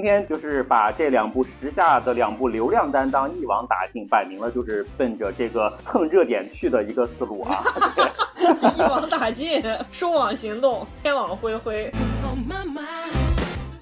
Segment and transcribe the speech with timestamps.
[0.00, 7.62] 今天就是把这两部时下的两部流量担当一网打尽，摆明了就是奔着这个蹭热点去的一个思路啊。
[8.78, 9.62] 一网打尽，
[9.92, 11.92] 收网行动，天网恢恢。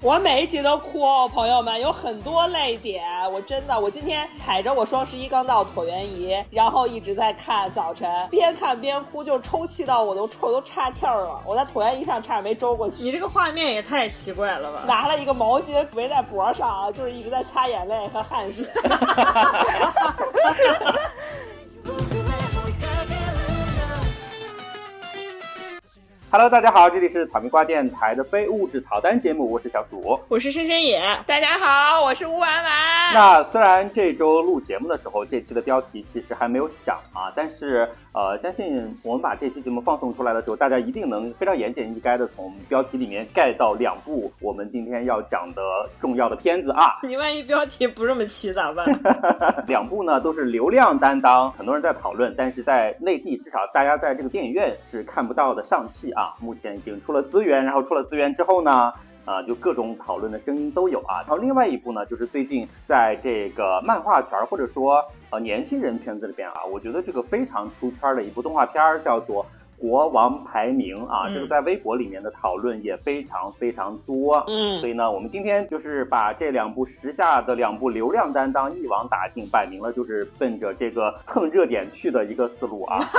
[0.01, 3.03] 我每一集都哭哦，朋友们，有很多泪点。
[3.33, 11.37] 我真的，我今天踩着我双十一刚到椭圆仪，然后一直在看，早晨边看边哭，就抽泣到我都我都岔气儿了。
[11.45, 13.03] 我在椭圆仪上差点没周过去。
[13.03, 14.83] 你这个画面也太奇怪了吧？
[14.87, 18.65] 拿了一个毛巾围在脖上，就是一直在擦眼泪和汗水。
[26.31, 32.71] Hello，大家好，这里是草莓瓜电台的非物质草单节目，我是小鼠，我是深深野，大家好，我是吴婉婉。
[33.15, 45.61] 那虽然这周录节目的时候，这期的标题其实还没有想啊，但是呃，相信我们把这期节目放送出来的时候，大家一定能非常言简意赅的从标题里面 get 到两部我们今天要讲的
[45.99, 46.99] 重要的片子啊。
[47.03, 48.85] 你万一标题不这么起咋办？
[49.67, 56.19] 两部呢都是流量担当，很多人在讨论，但是在内地至少大家在这个电影院是看不到的上汽啊。
[56.19, 58.91] 啊，目前已经出了资源，然后出了资源之后呢，
[59.23, 61.19] 啊，就各种讨论的声音都有啊。
[61.19, 65.01] 然后另外一部呢，就是最近在这个漫画圈或者说
[65.31, 69.45] 呃年轻人圈子里边啊，我觉得这个非常出圈的一部动画片儿叫做。
[69.79, 74.43] 国王排名啊，这个在微博里面的讨论也非常非常多。
[74.47, 82.99] 嗯，所以呢，我们今天就是把这两部时下的两部流量担当一网打尽，摆明了就是奔着这个蹭热点去的一个思路啊。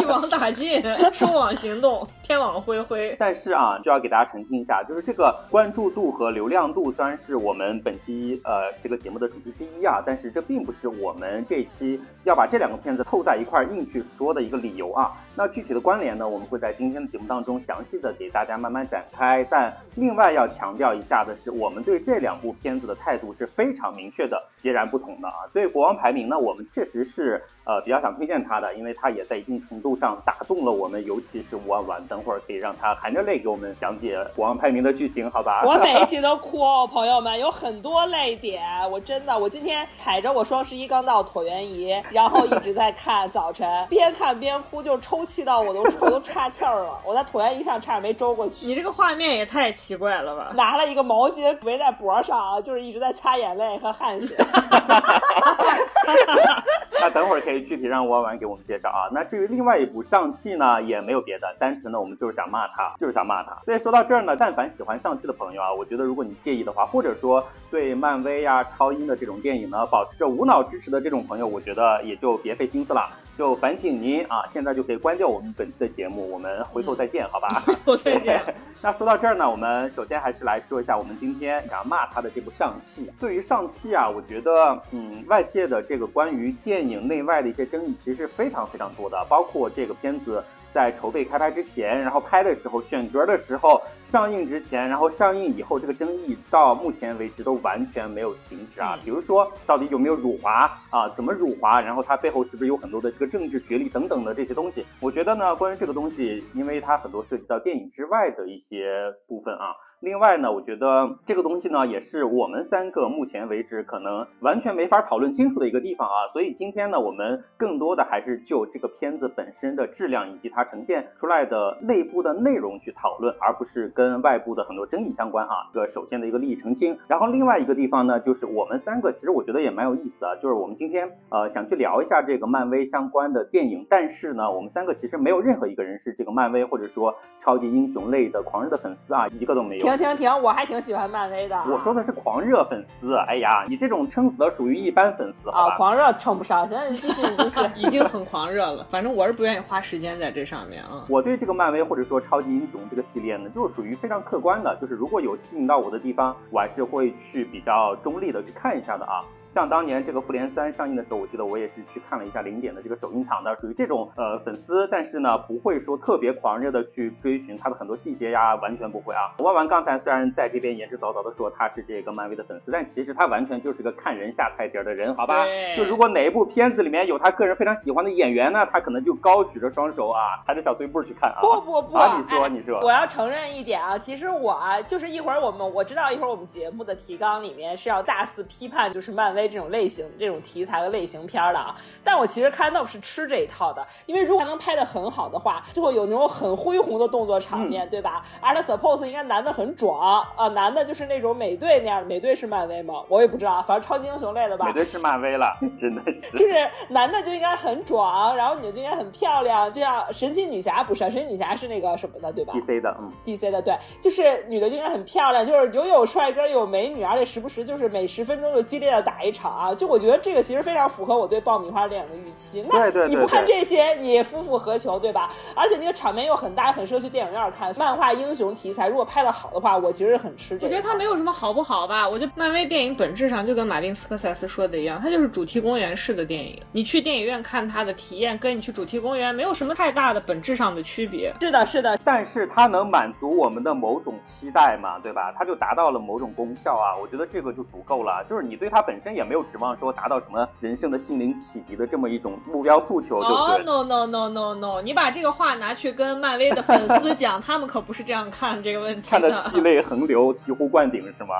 [0.00, 3.14] 一网打尽，收网行动，天网恢恢。
[3.18, 15.10] 但是啊，就要给大家澄清一下，就是这个关注度和流量度虽然是我们本期呃这个节目的主题之一啊，但是这并不是我们这期要把这两个片子凑在一块硬去说的一个理由啊。
[15.36, 19.46] 那具体的关联呢，我们会在今天的节目当中详细的给大家慢慢展开。
[19.50, 25.34] 但另外要强调一下的是，我们对这两部片子的态度是非常明确的，截然不同的啊。
[25.52, 32.04] 对《国王排名》呢，我们确实是呃比较想推荐它的，因为它也在一定程度上打动了我们，尤其是吴婉婉。
[32.08, 35.62] 等会儿可以让他含着泪给我们讲解《国王排名》的剧情，好吧？
[35.64, 38.62] 我每一集都哭哦，朋友们，有很多泪点。
[38.90, 45.20] 我真的，我今天踩着我双十一刚到椭圆仪，然后一直在看，早晨边看边哭，就抽。
[45.30, 48.66] 气到我都我都岔气儿了，我在椭圆仪上差点没周过去。
[48.66, 50.50] 你这个画面也太奇怪了吧？
[50.56, 54.36] 拿了一个毛巾围在脖上，就是一直在擦眼泪和汗水。
[57.00, 59.08] 那等会儿可以具体让婉婉给我们介绍啊。
[59.12, 63.56] 那至于另外一部上汽呢，也没有别的，单纯的我们就是想骂他，就是想骂他。
[63.62, 73.08] 所以说到这儿呢，但凡喜欢上汽的朋友啊，我觉得如果你介意的话，或者说对漫威呀、超英的这种电影呢，保持着无脑支持的这种朋友，我觉得也就别费心思了。
[73.40, 77.48] 就烦请您啊，现在就可以关掉我们本期的节目，我们回头再见，好吧？
[77.64, 78.38] 回头再见。
[78.82, 83.06] 那说到这儿呢，我们首先还是来说一下我们今天想要骂他的这部《上汽》。
[83.18, 90.44] 对于《上汽》啊，我觉得，嗯，外界的这个关于电影内外的一些争议，其实非常非常多的，包括这个片子。
[90.72, 98.98] 在筹备开拍之前，然后拍的时候，选角的时候，上映之前，然后上映以后，这个争议到目前为止都完全没有停止啊。
[99.04, 101.08] 比如说，到底有没有辱华啊？
[101.10, 101.80] 怎么辱华？
[101.80, 104.86] 然后它背后是不是有很多的这个政治角力等等的这些东西？
[105.00, 109.74] 我觉得呢，关于这个东西，因为它很多涉及到电影之外的一些部分啊。
[110.00, 116.26] 另外呢，我觉得这个东西呢，也是我们三个目前为止可能完全没法讨论清楚的一个地方啊。
[116.32, 125.68] 所以今天呢，我们更多的还是就这个片子本身的质量以及它呈现出来的内部的内容去讨论，而不是跟外部的很多争议相关啊。
[125.74, 126.96] 这个首先的一个利益澄清。
[127.06, 139.89] 然后另外一个地方呢，就是我们三个其实我觉得也蛮有意思的，就是我们今天呃想去聊一下这个漫威相关的电影，但是呢，我们三个其实没有任何一个人是这个漫威或者说超级英雄类的狂热的粉丝啊，一个都没有。
[139.96, 140.42] 停停停！
[140.42, 141.56] 我还挺喜欢漫威的。
[141.68, 143.16] 我说的是狂热粉丝。
[143.28, 146.66] 哎呀，你这种撑死的属于一般粉丝啊，狂热称不上。
[146.66, 148.86] 行，你继续，你继续， 已经很狂热了。
[148.90, 151.04] 反正我是不愿意花时间在这上面啊。
[151.08, 159.22] 我对这个漫威或者说超级英雄这个系列呢，就是属于非常客观的，就是如果有吸引到我的地方，我还是会去比较中立的去看一下的啊。
[159.52, 169.34] 像当年这个复联三上映的时候，我记得我也是去看了一下零点的这个首映场的，属于这种呃粉丝，但是呢不会说特别狂热的去追寻它的很多细节呀，完全不会啊。
[169.38, 175.44] 万万刚才虽然在这边言之凿凿的说他是这个漫威的粉丝，但其实他完全就是个看人下菜碟的人，好吧？
[175.76, 181.38] 就如果哪一部片子里面有他个人非常喜欢的演员呢，他可能就高举着双手啊，抬着小碎步去看啊。
[181.40, 189.39] 不不不，啊你说你说，我要承认一点啊，其实我就是一会儿我们我知道一会儿我们节目的提纲里面是要大肆批判就是漫威。
[189.40, 191.74] 威这种类型、这种题材的类型片的啊。
[192.04, 198.24] 但我其实看到是吃这一套的，因为如果能拍的很好的话，就会有那种很恢宏的动作场面，对吧？
[198.40, 203.02] 而且 suppose 应该男的很壮啊，男的就是那种美队那样，美队是漫威吗？
[203.08, 204.66] 我也不知道，反正超级英雄类的吧。
[204.66, 205.46] 美队是漫威了，
[205.78, 206.36] 真的是。
[206.36, 206.54] 就是
[206.88, 211.00] 男的就应该很壮，然后女的就应该很漂亮，就像神奇女侠不是？
[211.10, 219.74] 神奇女侠是那个什么的，对吧？DC 的，嗯，DC 的，对，就是女的就应该很漂亮，就是又有帅哥又有美女，而且时不时就是每十分钟就激烈的打一场啊！
[219.74, 222.62] 就我觉得这个其实非常符合我对爆米花电影的预期。
[222.70, 225.30] 对对对，你不看这些，你夫复何求，对吧？
[225.54, 227.72] 而且那个场面又很大，很适合去电影院看。
[227.78, 230.66] 漫画英雄题材如果拍的好的话，我其实很吃这个。
[230.66, 232.08] 我觉得它没有什么好不好吧？
[232.08, 236.60] 我觉得漫威电影本质上就跟马丁斯科塞斯说的一样，它就是主题公园式的电影。
[236.72, 241.32] 你去电影院看它的体验，跟你去主题公园没有什么太大的本质上的区别。
[241.40, 245.32] 是的，是的，但是它能满足我们的某种期待嘛，对吧？
[245.36, 248.24] 它就达到了某种功效啊，我觉得这个就足够了。
[248.28, 261.34] 就是你对它本身也没有指望说达到什么人生的心灵启迪的这么一种目标诉求，对不对？No No No No No，你把这个话拿去跟漫威的粉丝讲， 他们可不是这样看这个问题看得涕泪横流、醍醐灌顶是吗？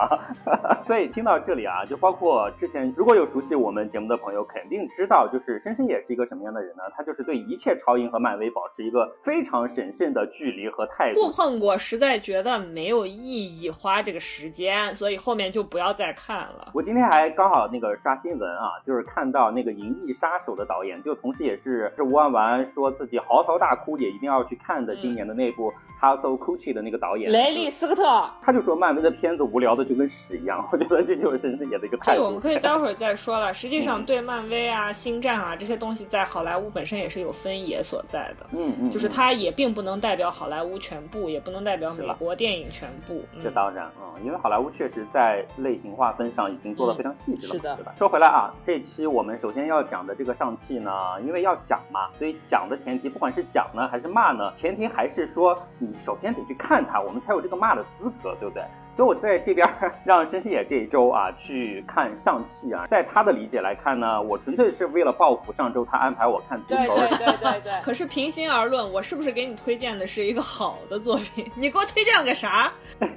[0.87, 6.83] 所以听到这里啊，就包括之前如果有熟悉我们节目的朋友，肯定知道，就是深深也是一个什么样的人呢？
[6.97, 11.21] 他就是对一切超英和漫威保持一个非常审慎的距离和态度。
[11.21, 16.69] 不碰过，实在觉得没有意义，花这个时间，所以后面就不要再看了。
[16.75, 25.73] 我今天还刚好那个刷新闻啊，就是看到那个《银翼杀手》的导演，就同时也是是吴万完说自己嚎啕大哭，也一定要去看的今年的那部。
[26.01, 32.17] House of Gucci 的那个导演雷利斯科特，他就说漫威的片子无聊的就跟屎一样，我觉得这就是深深演的一个态度。
[32.17, 33.53] 这个我们可以待会儿再说了。
[33.53, 38.47] 实际上，对漫威啊、星战啊这些东西，在好莱坞本身也是有分野所在的。
[38.53, 43.23] 嗯嗯，就是它也并不能代表好莱坞全部，也不能代表美国电影全部。
[43.43, 47.93] 这当然，嗯，因为好莱坞确实在类型划分上已经做得非常细致了，是对吧？
[47.97, 50.91] 说回来啊，这期我们首先要讲的这个上汽呢，
[51.23, 56.85] 因为要讲嘛，所以讲的前提，不管是讲呢还是骂呢，前提还是说你首先得去看。
[56.91, 58.65] 它，我们才有这个骂的资格，对不对？
[58.97, 59.67] 所以我在这边
[60.05, 66.95] 让申申野这一周啊去看上汽啊，在他的理解来看呢，我纯粹是为了报复上周他安排我看足球。
[66.97, 67.73] 对对对对对。
[67.83, 71.51] 可是平心而论，我是不是给你推荐的是一个好的作品？
[71.57, 72.71] 你给我推荐了个啥？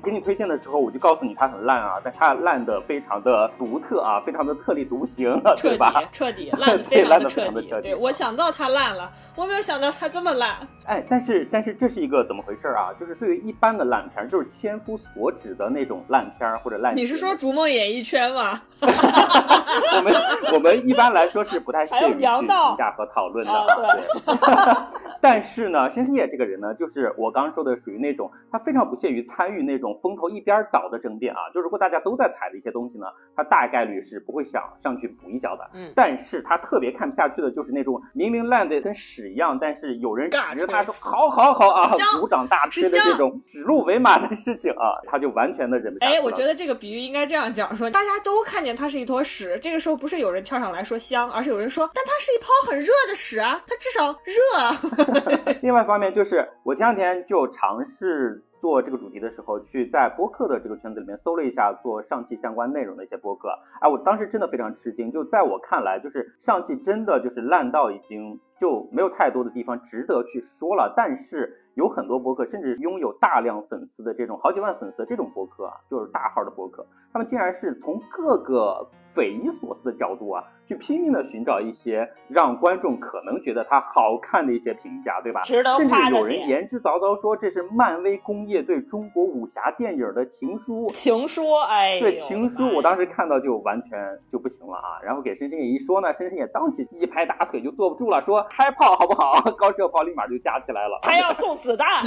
[0.03, 7.89] 给你推荐的时候我就告诉你它很烂啊，但它烂的非常的独特啊，非常的特立独行，彻底彻底烂的非常的彻底。
[7.89, 10.55] 对，我想到它烂了，我没有想到它这么烂。
[10.85, 12.93] 哎，但是但是这是一个怎么回事啊？
[12.99, 16.53] 就是对于一般的烂片，就是千夫所指的那种烂片儿。
[16.63, 18.61] 或者烂，你是说《逐梦演艺圈》吗？
[18.81, 20.13] 我们
[20.53, 23.51] 我们一般来说是不太屑于去评价和讨论的。
[23.51, 24.33] 对。
[25.19, 31.39] 但是呢，申申野这个人呢，就是我刚刚说的，属于那种他非常不屑于参与那种风头一边倒的争辩啊。
[31.53, 35.69] 就如果大家都在踩的一些东西呢，他大概率是不会想上去补一脚的。
[35.73, 35.91] 嗯。
[35.95, 41.89] 但是他特别看不下去的就是那种明明烂的跟屎一样，但是有人指着他说好好好啊，
[42.19, 46.07] 鼓掌大吃的这种指鹿为马的事情啊，他就完全的忍不下。
[46.07, 55.53] 哎，我觉得这个比喻应该这样讲：说大家都看见它是一坨屎，这个时候不是有人跳上来说香，而是有人说，但它是一泡很热的屎啊，它至少热。
[55.61, 63.49] 另外一方面就是，我前两天就尝试做这个主题的时候，去在播客的这个圈子里面搜了一下做上汽相关内容的一些播客。
[63.81, 70.93] 哎，我当时真的非常吃惊，就在我看来，就是上汽真的就是烂到已经就没有太多的地方值得去说了。
[70.95, 80.43] 但是有很多博客，甚至拥有大量粉丝的这种好几万粉丝的这种博客啊，就是大号的博客，他们竟然是从各个匪夷所思的角度啊。
[80.65, 85.41] 去拼命的寻找一些让观众可能觉得它好看的一些评价，对吧？
[85.41, 90.87] 值得甚至有人言之凿凿说这是漫威工业对中国武侠电影的情书。
[90.93, 95.03] 情书，哎，对情书，我当时看到就完全就不行了啊！
[95.03, 99.41] 然后给深深也一说呢，深深也当即一拍大腿就坐不住了，说开炮好不好？
[99.59, 100.97] 高射炮立马就架起来了。
[101.03, 102.01] 还要送子弹，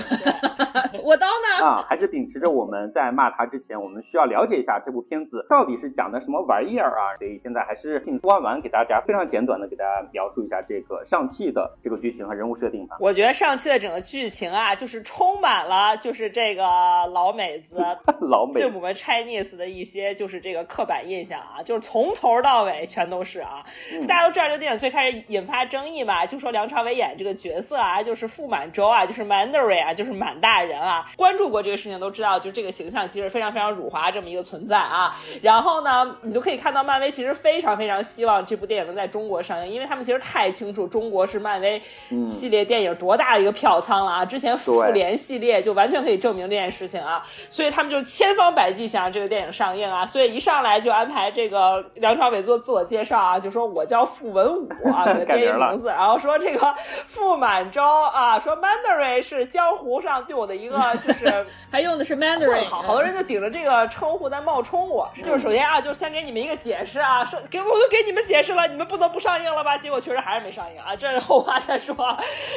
[1.04, 1.26] 我刀
[1.60, 1.66] 呢？
[1.66, 7.16] 啊，还是秉持着我们在骂他之前，我们需要了解一下这部片子到底是讲的什么玩意儿啊？
[7.18, 8.56] 所以现在还是进关完。
[8.60, 12.96] 给大家非常简短的给大家描述一下这个上汽的这个剧情和人物设定吧。
[12.98, 16.64] 我觉得上汽的整个剧情啊，就是充满了就是这个
[17.12, 17.76] 老美子
[18.28, 23.64] 老美对我们 Chinese 的一些就是这个刻板印象啊，就是从头到尾全都是啊。
[24.08, 31.06] 大家都知道这个电影最开始引发争议嘛，就说梁朝伟演这个角色啊，就是傅满洲啊，就是 Mandarin 啊，就是满大人啊。
[31.16, 35.14] 关注过这个事情都知道，就这个形象其实非常非常辱华这么一个存在啊。
[35.42, 41.82] 然后呢，你就可以看到漫威其实非常非常希望这部电影能在中国上映，因为他们其实太清楚中国是漫威
[42.24, 44.24] 系列电影多大的一个票仓了啊。
[44.24, 50.06] 之前复联系列就完全可以证明这件事情啊，所以他们就千方百计想让这个电影上映啊。
[50.06, 56.74] 所以一上来就安排这个梁朝伟做自我介绍啊，就说我叫傅文武啊， 给他编一名字，然后说这个
[57.06, 65.10] 傅满洲啊，说 Mandarin 是江湖上对我的一个 就是还用的是 Mandarin，好，好多人就顶着这个称呼在冒充我。
[65.22, 69.78] 就是首先啊，就是先给你们一个解解释啊，说给我都给你们解释了，你们不能不上映了吧？
[69.78, 71.96] 结果确实还是没上映啊， 这是后话再说。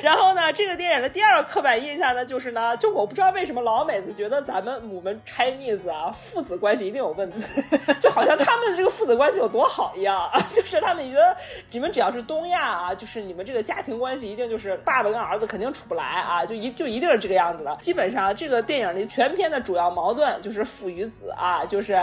[0.03, 7.41] 然后呢，这个电影的第二个刻板印象呢， 就是呢，就我不知道为什么老美子觉得咱们我们 Chinese 啊父子关系一定有问题，
[8.01, 11.35] 就好像他们这个父子关系有多好一样，就是他们觉得
[11.71, 17.73] 你们只要是东亚啊，就是你们这个家庭关系一定就是爸爸跟儿子肯定处不来啊，就一就一定是这个样子的。
[17.79, 21.93] 基本上这个电影里全片的主要矛盾就是父与子啊，就是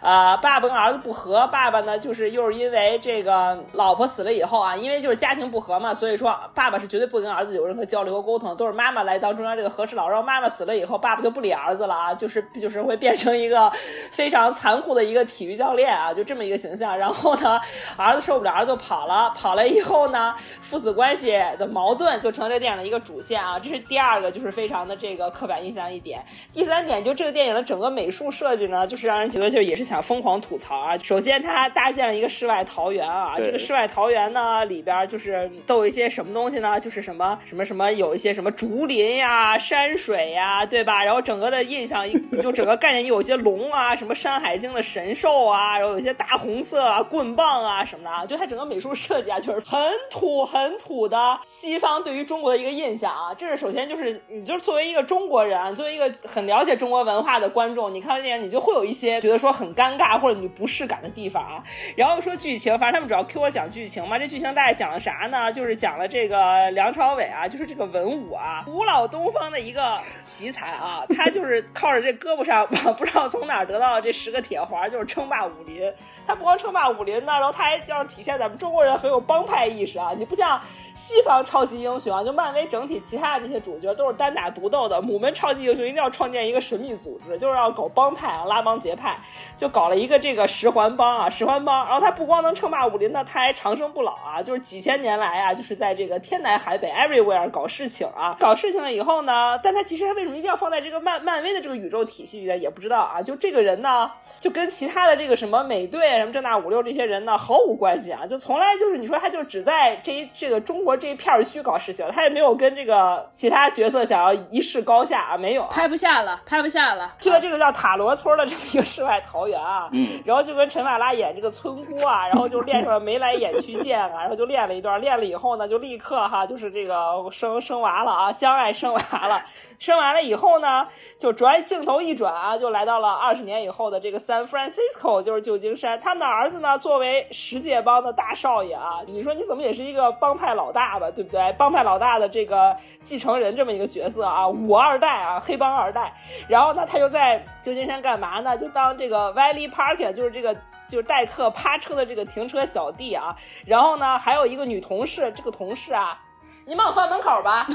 [0.00, 10.08] 呃爸爸跟儿子不和，爸爸爸呢就是又是因为这个老婆死了以后啊，因为就是家庭不和嘛，所以说爸爸是绝对不跟儿子有任何交流和沟通，都是妈妈来当中央这个和事佬。
[10.08, 13.70] 然后妈妈死了以后，爸爸就不理儿子了啊， 就是就是会变成一个
[14.10, 16.96] 非常残酷的一个体育教练啊，就这么一个形象。
[16.96, 17.60] 然后呢，
[17.98, 23.58] 儿子受不了，儿子就跑了，跑了以后呢，父子关系的矛盾就成了这电影的一个主线啊。
[23.58, 26.24] 这是第二个，就是非常的这个刻板印象一点。
[26.54, 30.96] 第三点，就这个电影的整个美术设计呢，就是让人觉得就也是想疯狂吐槽啊。
[30.96, 36.78] 首先，它搭建了一个世外桃源啊，这个世外桃源呢里边就是都有一些什么东西呢？
[36.80, 41.04] 就是什么什么什么，有一些什么竹林呀、山水呀，对吧？
[41.04, 42.04] 然后整个的印象
[42.40, 49.80] 就整个概念有一些龙啊，什么《山海经》的神兽啊，然后有一些大红色啊、棍棒啊什么的啊，就它整个美术设计啊，就是很
[50.10, 53.34] 土很土的西方对于中国的一个印象啊。
[53.34, 61.62] 这是首先就是你就是作为一个中国人，作为一个很了解中国文化的观众，你看到电影你就会有一些觉得说很尴尬或者你不适感的地方啊。
[61.96, 65.50] 然后说剧情，反正他们主要 Q 我讲剧情嘛，这剧情大概讲了啥呢？
[65.52, 72.66] 就是讲了这个梁朝伟啊，就是这个文武啊， 古老东方的一个奇才啊， 他就是靠着这胳膊上
[72.96, 75.92] 不知道从哪儿得到这十个铁环，就是称霸武林。
[76.26, 80.12] 他不光称霸武林呢，然后他还就是体现咱们中国人很有帮派意识啊。
[80.16, 80.60] 你不像
[80.94, 89.16] 西方超级英雄啊，就漫威整体其他的这些主角都是单打独斗的，我们超级英雄一定要创建一个神秘组织，就是要搞帮派啊，拉帮结派，
[89.56, 91.86] 就搞了一个这个十环帮啊，十环帮。
[91.86, 103.22] 然后他不光能称霸武林呢，他还长生不老啊，就是几千年来啊，就是在这个天南海北 everywhere 搞事情啊，搞事情了以后呢，但他其实他为什么一定要放在这个漫漫威的这个宇宙体系里边，也不知道啊。
[103.22, 104.10] 就这个人呢，
[104.40, 117.14] 就跟其他的这个什么美队什么正大五六这些人呢毫无关系啊，就从来就是你说他就只在这一这个中国这一片区搞事情，他也没有跟这个其他角色想要一试高下啊，没有，拍不下了，拍不下了。
[117.20, 129.42] 去了这个叫塔罗村的这么一个世外桃源啊，嗯，然后就跟陈法拉演这个村姑啊，然后就练上了眉来眼去剑啊，然后就练了一段，练了以后呢，就立刻哈就是这个生生娃了啊，相爱生娃了，
[129.78, 130.86] 生完了以后呢，
[131.18, 135.98] 就转镜头一转啊，就来到了二十年以后的这个 San Francisco，就是旧金山。
[136.00, 141.52] 他们的儿子呢，作为十界帮的大少爷啊，你说你怎么也是一个帮派老大吧，对不对？
[141.58, 146.12] 帮派老大的这个继承人这么一个角色啊，五二代啊，黑帮二代。
[146.48, 148.56] 然后呢，他就在旧金山干嘛呢？
[148.56, 150.54] 就当这个 Valley Parkin，就是这个
[150.90, 153.34] 就是代客趴车的这个停车小弟啊。
[153.64, 156.20] 然后呢，还有一个女同事，这个同事啊。
[156.66, 157.66] 你帮我放门口吧，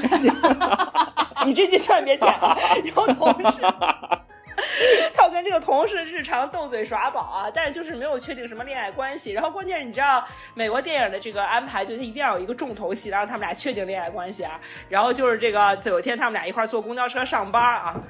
[1.44, 2.56] 你这句千万别剪啊！
[2.82, 3.60] 然后同事，
[5.12, 9.32] 他跟这个同事日常斗嘴耍宝啊，但是就是没有确定什么恋爱关系。
[9.32, 14.58] 然后关键是你知道美国电影的这个安排，就他一定要有一个重头戏，让他们俩确定恋爱关系啊。
[14.88, 18.00] 然后就是这个有一天他们俩一块坐公交车上班啊。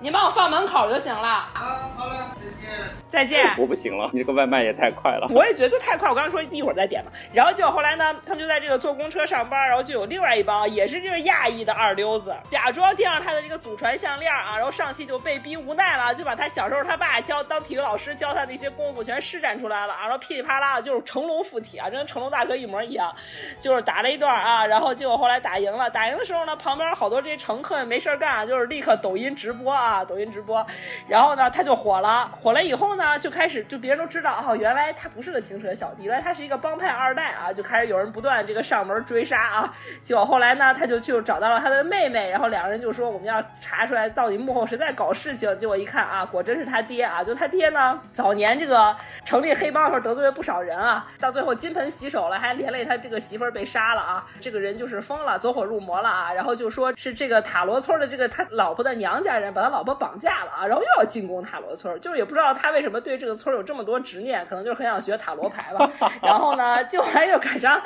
[0.00, 1.28] 你把我放门口就行了。
[1.28, 2.96] 啊，好了，再见。
[3.06, 3.54] 再见。
[3.58, 5.26] 我不行了，你这个外卖也太快了。
[5.30, 7.10] 我也觉得就太快，我刚刚说一会儿再点吧。
[7.32, 23.12] 然后结果后来呢，他们就在这个坐公车上班，然后就有另外一帮也是这个亚裔的二流子，假装垫上他的这个祖传项链啊，然后上戏就被逼无奈了，就把他小时候他爸教当体育老师教他的一些功夫全施展出来了啊，然后噼里啪啦的就是成龙附体啊，真跟成龙大哥一模一样，
[23.60, 29.87] 就是打了一段啊，然后结果后来打赢了，打赢的时候呢，旁边好多这些乘客没事干，就是立刻抖音直播啊。
[29.88, 30.64] 啊，抖音直播，
[31.06, 65.90] 然后呢他就火了，火了以后呢就开始就别人都知道哦，原来他不是个停车小弟，原来他是一个帮派二代啊，就开始有人不断这个上门追杀啊，结果后来呢他就就找到了他的妹妹，然后两个人就说我们要查出来到底幕后谁在搞事情，结果一看啊，果真是他爹啊，就他爹呢早年这个成立黑帮的时候得罪了不少人啊，到最后金盆洗手了，还连累他这个媳妇儿被杀了啊，这个人就是疯了，走火入魔了啊，然后就说是这个塔罗村的这个他老婆的娘家人把他老婆绑架了啊，然后又要进攻塔罗村，就是也不知道他为什么对这个村有这么多执念，可能就是很想学塔罗牌吧。
[66.22, 67.80] 然后呢，就来又赶上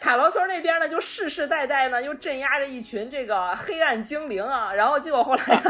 [0.00, 5.62] 塔罗村那边呢，就世世代代呢又镇压着一群这个黑暗精灵啊，然后结果后来，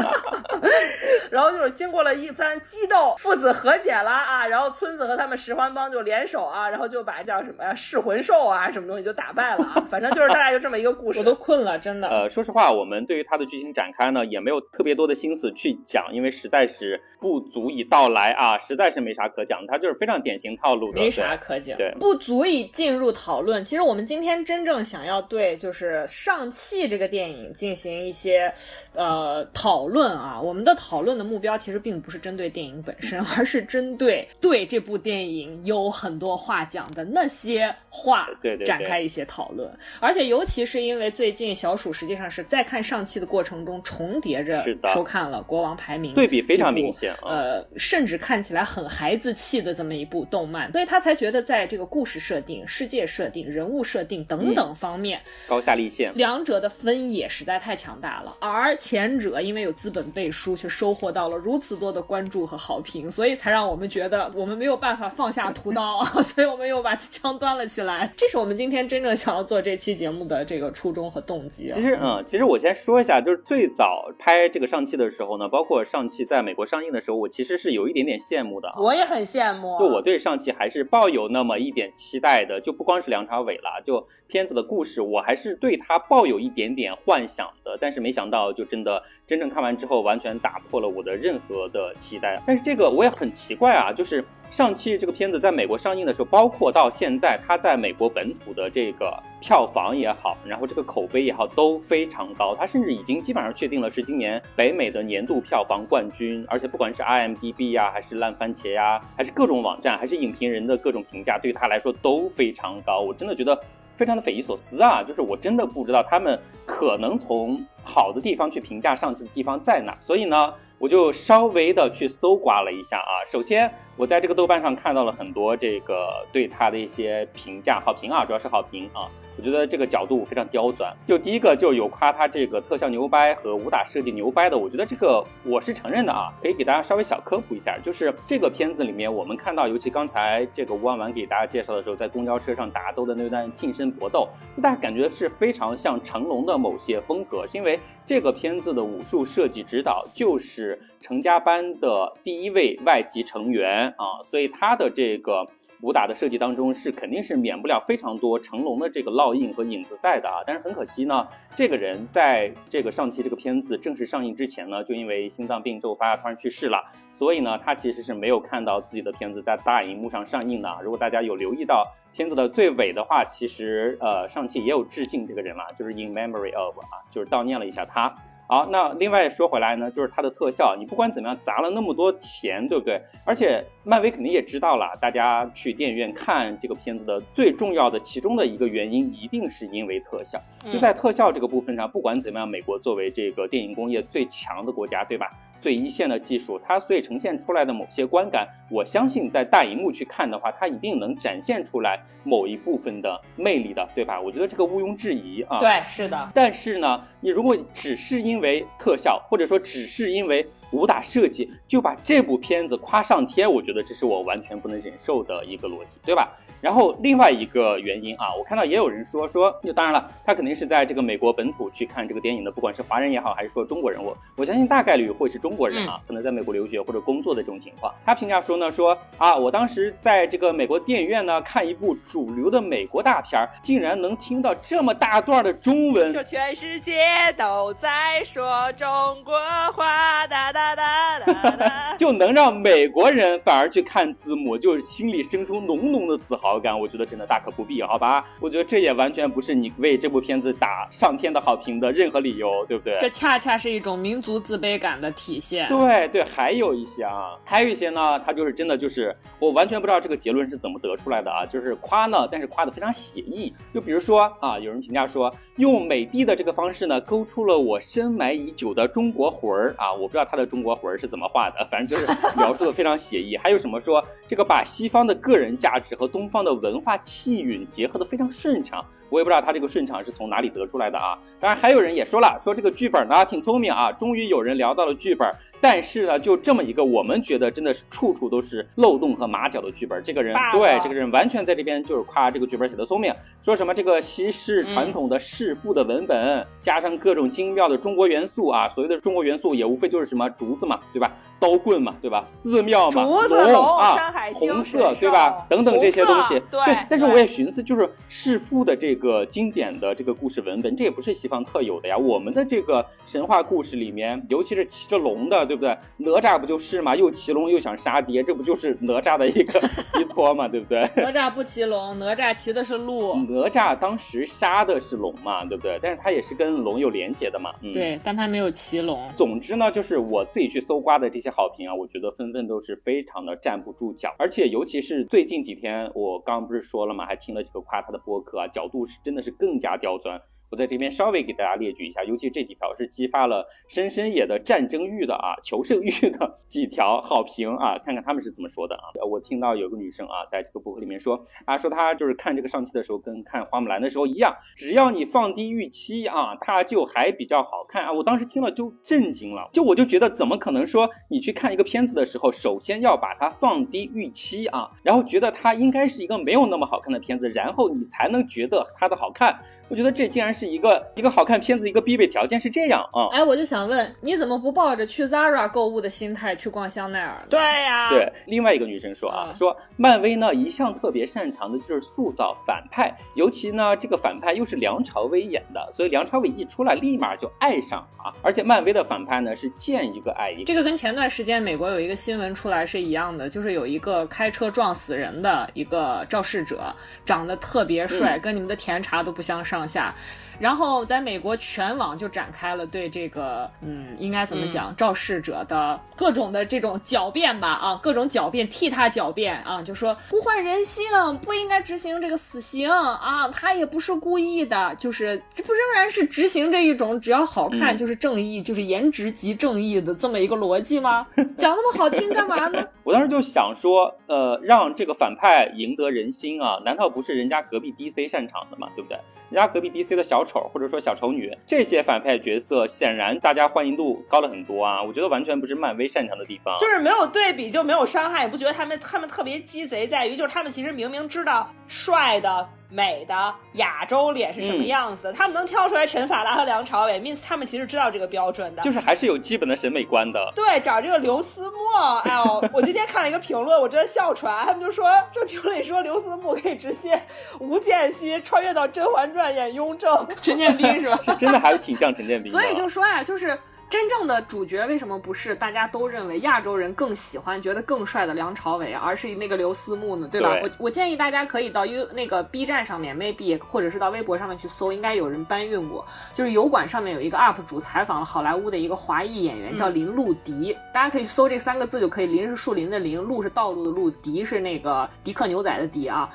[1.31, 11.19] 然后就是经过了一番激斗，父子和解了啊，然后村子和他们十环帮就联手啊，然后就把叫什么呀噬魂兽啊什么东西就打败了啊，反正就是大概就这么一个故事。
[11.19, 12.07] 我都困了，真的。
[12.07, 19.65] 呃，说实话，我们对于它的剧情展开呢，也没有特别多的心思去讲，因为实在是不足以道来啊，实在是没啥可讲。
[19.67, 23.63] 它就是非常典型套路的，没啥可讲，对，不足以进入讨论。
[23.63, 28.51] 其实我们今天真正想要对就是上汽这个电影进行一些
[28.93, 39.69] 呃讨论啊，我们的讨论的目标其实并不是针对电影本身，而是针对对这部电影有很多话讲的那些话对对对展开一些讨论。
[39.99, 47.29] 而且尤其是因为最近小鼠实际上是在看上汽的过程中重叠着收看了《国王排名》，对比非常明显啊。
[47.29, 58.35] 呃，甚至看起来很孩子气的这么一部动漫，所以他才觉得在这个故事设定、世界设定、人物设定等等方面，高下立现，两者的分野实在太强大了。
[58.39, 68.11] 而前者因为有资本背书，却收获到了如此多的关注和好评，所以才让我们觉得我们没有办法放下屠刀啊， 所以我们又把枪端了起来。
[68.15, 71.75] 这是我们今天真正想要做这期节目的这个初衷和动机啊。
[71.75, 78.75] 其实，嗯，其实我先说一下，就是最早拍这个上汽的时候呢，包括上汽在美国上映的时候，我其实是有一点点羡慕的啊。
[78.77, 87.77] 我也很羡慕，就我对上汽还是抱有那么一点期待的，就不光是梁朝伟了，就片子的故事，我还是对他抱有一点点幻想的。
[87.81, 92.41] 但是没想到，就真的真正看完之后，完全打破了我的任何的期待。
[92.45, 102.55] 但是这个我也很奇怪啊，就是上汽这个片子在美国上映的时候，包括到现在，它在美国本土的这个票房也好，然后这个口碑也好，都非常高。
[102.55, 112.99] 它甚至已经基本上确定了是今年北美的年度票房冠军，而且不管是 IMDB 呀，还是烂番茄呀，还是各种网站，还是影评人的各种评价，对于它来说都非常高。
[113.01, 113.57] 我真的觉得
[113.95, 115.03] 非常的匪夷所思啊！
[115.03, 123.21] 就是我真的不知道他们可能从好的地方去评价上汽的地方在哪，所以呢，我就稍微的去搜刮了一下啊。
[123.27, 129.11] 首先，我在这个豆瓣上看到了很多这个对它的一些评价，好评啊，主要是好评啊。
[129.39, 130.93] 我觉得这个角度非常刁钻。
[131.05, 144.27] 就第一个就有夸他这个特效牛掰和武打设计牛掰的，我觉得这个我是承认的啊，可以给大家稍微小科普一下，就是这个片子里面我们看到，尤其刚才这个吴万丸给大家介绍的时候，在公交车上打斗的那段近身搏斗，
[144.61, 155.47] 大家感觉是非常像成龙的某些风格，是因为这个片子的武术设计指导就是成家班的第一位外籍成员啊，所以他的这个。
[155.81, 170.69] 武打的设计当中是肯定是免不了非常多成龙的这个烙印和影子在的啊，但是很可惜呢，这个人在这个上期这个片子正式上映之前呢，就因为心脏病骤发突然去世了，所以呢，他其实是没有看到自己的片子在大荧幕上上映的。
[170.83, 178.13] 如果大家有留意到片子的最尾的话，其实呃上期也有致敬这个人了，就是 in memory of 啊，就是悼念了一下他。
[178.51, 182.99] 好，那另外说回来呢，就是它的特效，你不管怎么样砸了那么多钱，对不对？
[183.23, 190.41] 而且漫威肯定也知道了，大家去电影院看这个片子的最重要的其中的一个原因，一定是因为特效。
[190.67, 195.29] 就在特效这个部分上，不管怎么样，美国作为这个电影工业最强的国家，对吧？
[195.59, 204.19] 最一线的技术，它所以呈现出来的某些观感，我相信在大荧幕去看的话，它一定能展现出来某一部分的魅力的，对吧？
[204.19, 205.59] 我觉得这个毋庸置疑啊。
[205.59, 206.29] 对，是的。
[206.33, 216.29] 但是呢，你如果只是因为特效，或者说只是因为武打设计，就把这部片子夸上天，我觉得这是我完全不能忍受的一个逻辑，对吧？
[216.61, 227.93] 然后另外一个原因啊，我看到也有人说说，就当然了，他肯定是在这个美国本土去看这个电影的，不管是华人也好，还是说中国人，我我相信大概率会是中国人啊，可能在美国留学或者工作的这种情况。
[228.05, 237.01] 他评价说呢，说啊，我当时在这个美国电影院呢看一部主流的美国大片儿，竟然能听到这么大段的中文，就全世界
[237.37, 238.87] 都在说中
[239.23, 239.33] 国
[239.73, 241.95] 话，哒哒哒哒哒。
[241.97, 248.25] 就能让美国人反而去看字幕，就是心里生出浓浓的自豪好感，我觉得真的大可不必，好吧？
[248.41, 252.97] 我觉得这也完全不是你为这部片子打上天的好评的任何理由，对不对？
[252.99, 255.69] 这恰恰是一种民族自卑感的体现。
[255.69, 263.53] 对对，还有一些啊，还有一些呢，他就是真的就是我完全不知道这个结论是怎么得出来的啊，就是夸呢，但是夸的非常写意。
[263.71, 273.37] 就比如说啊，有人评价说，用美的的这个方式呢，勾出了我深埋已久的中国魂儿啊，我不知道他的中国魂儿是怎么画的，反正就是描述的非常写意。
[273.37, 281.17] 还有什么说这个把西方的个人价值和东方的文化气韵结合的非常顺畅，我也不知道他这个顺畅是从哪里得出来的啊。
[281.39, 285.27] 当然还有人也说了，说这个剧本呢挺聪明啊，终于有人聊到了剧本。
[285.61, 301.11] 但是呢，就这么一个我们觉得真的是处处都是漏洞和马脚的剧本，这个人对这个人完全在这边就是夸这个剧本写的聪明，说什么这个西式传统的弑父的文本，加上各种精妙的中国元素啊，所谓的中国元素也无非就是什么竹子嘛，对吧？
[301.41, 302.23] 刀棍嘛，对吧？
[302.25, 305.45] 寺庙嘛，竹子龙啊，山海经红色对吧？
[305.49, 311.97] 等等这些东西，对但是我也寻思，就是弑父的这个经典的这个故事文本，这也不是西方特有的呀。
[311.97, 315.75] 我们的这个神话故事里面，尤其是骑着龙的，对不对？
[315.97, 316.95] 哪吒不就是嘛？
[316.95, 319.59] 又骑龙又想杀爹，这不就是哪吒的一个
[319.99, 320.81] 依托嘛，对不对？
[320.95, 323.15] 哪吒不骑龙，哪吒骑的是鹿。
[323.15, 325.79] 哪吒当时杀的是龙嘛，对不对？
[325.81, 327.51] 但是他也是跟龙有连结的嘛。
[327.61, 327.73] 嗯，。
[327.73, 329.09] 对，但他没有骑龙。
[329.15, 340.19] 总之呢，就是我自己去搜刮的这些好评啊，我觉得纷纷都是非常的站不住脚，而且尤其是最近几天，我刚刚不是说了嘛，还听了几个夸他的播客啊，角度是真的是更加刁钻。
[340.49, 348.89] 我在这边稍微给大家列举一下，尤其这几条是激发了深深野的战争欲的啊，求胜欲的几条好评啊，看看他们是怎么说的啊。
[349.07, 357.91] 我听到有个女生啊，在这个博客里面说啊，说她就是看这个上期的时候跟看花木兰的时候一样，只要你放低预期啊，它就还比较好看啊。
[357.91, 369.39] 我当时听了就震惊了，就我就觉得怎么可能说你去看一个片子的时候，首先要把它放低预期啊，然后觉得它应该是一个没有那么好看的片子，然后你才能觉得它的好看。
[369.69, 373.07] 我觉得这竟然是一个一个好看片子一个必备条件是这样啊。
[373.11, 377.25] 哎，我就想问，你怎么不抱着去 Zara 购物的心态去逛香奈儿呢？
[377.29, 390.45] 对呀、对，另外一个女生说啊，嗯说漫威呢一向特别擅长的就是塑造反派，尤其呢这个反派又是梁朝伟演的，所以梁朝伟一出来立马就爱上啊，而且漫威的反派呢是见一个爱一个。
[390.45, 396.73] 这个跟前段时间美国有一个新闻出来是一样的，就是有一个开车撞死人的一个肇事者，
[397.05, 399.93] 长得特别帅，跟你们的甜茶都不相上下。
[400.39, 410.85] 然后在美国全网就展开了对这个，嗯，应该怎么讲，肇事者的各种的这种狡辩吧，啊，各种狡辩，替他狡辩啊，就说呼唤人性，
[411.21, 421.05] 不应该执行这个死刑啊，他也不是故意的，就是这不仍然是执行这一种只要好看就是正义，就是颜值即正义的这么一个逻辑吗？
[421.37, 422.65] 讲那么好听干嘛呢？
[422.83, 428.69] 我当时就想说，呃，让这个反派赢得人心啊，难道不是人家隔壁 DC 擅长的吗？
[428.75, 428.97] 对不对？
[429.29, 434.81] 人家隔壁 DC 的小丑或者说小丑女这些反派角色，显然大家欢迎度高了很多啊。
[434.81, 436.57] 我觉得完全不是漫威擅长的地方。
[436.57, 442.49] 就是没有对比就没有伤害，你不觉得他们他们特别鸡贼，在于就是他们其实明明知道帅的。
[442.69, 445.11] 美的亚洲脸是什么样子？
[445.11, 448.61] 他们能挑出来陈法拉和梁朝伟，means 他们其实知道这个标准的。
[448.61, 450.31] 就是还是有基本的审美观的。
[450.35, 451.55] 对，找这个刘思慕，
[452.05, 454.43] 哎呦，我今天看了一个评论，我真的笑出来。
[454.45, 457.01] 他们就说，这评论里说刘思慕可以直接
[457.39, 460.07] 无间隙穿越到《甄嬛传》演雍正。
[460.21, 460.99] 陈建斌是吧？
[461.03, 462.31] 是真的还是挺像陈建斌。
[462.31, 463.35] 所以就说呀，就是
[463.69, 470.07] 真正的主角为什么不是大家都认为亚洲人更喜欢、觉得更帅的梁朝伟，而是那个刘思慕呢？
[470.11, 470.31] 对吧？
[470.31, 475.85] 对我我建议大家可以到 U 那个 B 站上面，maybe 或者是到微博上面去搜，应该有人搬运过。
[476.15, 482.07] 就是油管上面有一个 UP 主采访了好莱坞的一个华裔演员，叫林路迪，大家可以搜这三个字就可以。
[482.07, 486.09] 林是树林的林，路是道路的路，迪是那个迪克牛仔的迪啊。